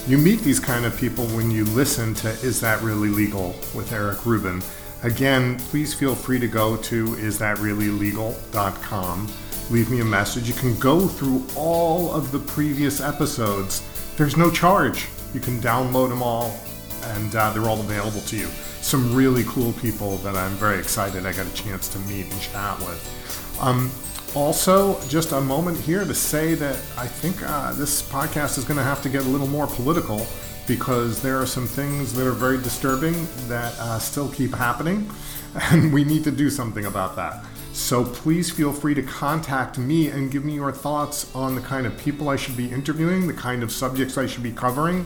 You 0.07 0.17
meet 0.17 0.39
these 0.39 0.59
kind 0.59 0.85
of 0.85 0.97
people 0.97 1.27
when 1.27 1.51
you 1.51 1.65
listen 1.65 2.15
to 2.15 2.29
Is 2.29 2.59
That 2.61 2.81
Really 2.81 3.09
Legal 3.09 3.49
with 3.75 3.93
Eric 3.93 4.25
Rubin. 4.25 4.63
Again, 5.03 5.59
please 5.69 5.93
feel 5.93 6.15
free 6.15 6.39
to 6.39 6.47
go 6.47 6.77
to 6.77 7.09
isthatreallylegal.com. 7.09 9.27
Leave 9.69 9.91
me 9.91 9.99
a 9.99 10.05
message. 10.05 10.47
You 10.47 10.55
can 10.55 10.75
go 10.79 11.07
through 11.07 11.45
all 11.55 12.11
of 12.11 12.31
the 12.31 12.39
previous 12.39 13.01
episodes. 13.01 13.83
There's 14.17 14.35
no 14.35 14.49
charge. 14.49 15.09
You 15.35 15.39
can 15.39 15.59
download 15.59 16.09
them 16.09 16.23
all, 16.23 16.59
and 17.03 17.35
uh, 17.35 17.51
they're 17.51 17.69
all 17.69 17.81
available 17.81 18.21
to 18.21 18.35
you 18.35 18.47
some 18.81 19.15
really 19.15 19.43
cool 19.45 19.73
people 19.73 20.17
that 20.17 20.35
I'm 20.35 20.51
very 20.51 20.79
excited 20.79 21.25
I 21.25 21.33
got 21.33 21.47
a 21.47 21.53
chance 21.53 21.87
to 21.89 21.99
meet 21.99 22.31
and 22.31 22.41
chat 22.41 22.77
with. 22.79 23.57
Um, 23.61 23.91
Also, 24.33 24.97
just 25.09 25.33
a 25.33 25.41
moment 25.41 25.77
here 25.77 26.05
to 26.05 26.13
say 26.13 26.53
that 26.53 26.75
I 26.97 27.05
think 27.05 27.35
uh, 27.43 27.73
this 27.73 28.01
podcast 28.01 28.57
is 28.57 28.63
going 28.63 28.77
to 28.77 28.83
have 28.83 29.01
to 29.01 29.09
get 29.09 29.25
a 29.25 29.27
little 29.27 29.47
more 29.47 29.67
political 29.67 30.25
because 30.67 31.21
there 31.21 31.37
are 31.37 31.45
some 31.45 31.67
things 31.67 32.13
that 32.13 32.25
are 32.25 32.31
very 32.31 32.57
disturbing 32.57 33.27
that 33.49 33.77
uh, 33.77 33.99
still 33.99 34.29
keep 34.29 34.53
happening, 34.55 35.11
and 35.71 35.91
we 35.91 36.05
need 36.05 36.23
to 36.23 36.31
do 36.31 36.49
something 36.49 36.85
about 36.85 37.17
that. 37.17 37.43
So 37.73 38.05
please 38.05 38.49
feel 38.49 38.71
free 38.71 38.93
to 38.93 39.03
contact 39.03 39.77
me 39.77 40.07
and 40.07 40.31
give 40.31 40.45
me 40.45 40.53
your 40.53 40.71
thoughts 40.71 41.33
on 41.35 41.55
the 41.55 41.61
kind 41.61 41.85
of 41.85 41.97
people 41.97 42.29
I 42.29 42.37
should 42.37 42.55
be 42.55 42.71
interviewing, 42.71 43.27
the 43.27 43.33
kind 43.33 43.63
of 43.63 43.71
subjects 43.71 44.17
I 44.17 44.27
should 44.27 44.43
be 44.43 44.53
covering. 44.53 45.05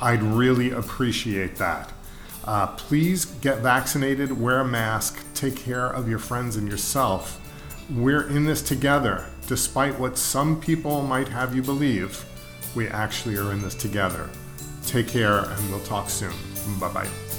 I'd 0.00 0.22
really 0.22 0.70
appreciate 0.70 1.56
that. 1.56 1.92
Uh, 2.44 2.66
please 2.66 3.24
get 3.24 3.58
vaccinated, 3.58 4.40
wear 4.40 4.60
a 4.60 4.64
mask, 4.64 5.24
take 5.34 5.56
care 5.56 5.86
of 5.86 6.08
your 6.08 6.18
friends 6.18 6.56
and 6.56 6.68
yourself. 6.68 7.40
We're 7.90 8.28
in 8.28 8.44
this 8.44 8.62
together. 8.62 9.26
Despite 9.46 9.98
what 9.98 10.18
some 10.18 10.60
people 10.60 11.02
might 11.02 11.28
have 11.28 11.54
you 11.54 11.62
believe, 11.62 12.24
we 12.74 12.88
actually 12.88 13.36
are 13.36 13.52
in 13.52 13.60
this 13.60 13.74
together. 13.74 14.28
Take 14.86 15.08
care, 15.08 15.40
and 15.40 15.70
we'll 15.70 15.80
talk 15.80 16.08
soon. 16.08 16.32
Bye 16.80 16.92
bye. 16.92 17.31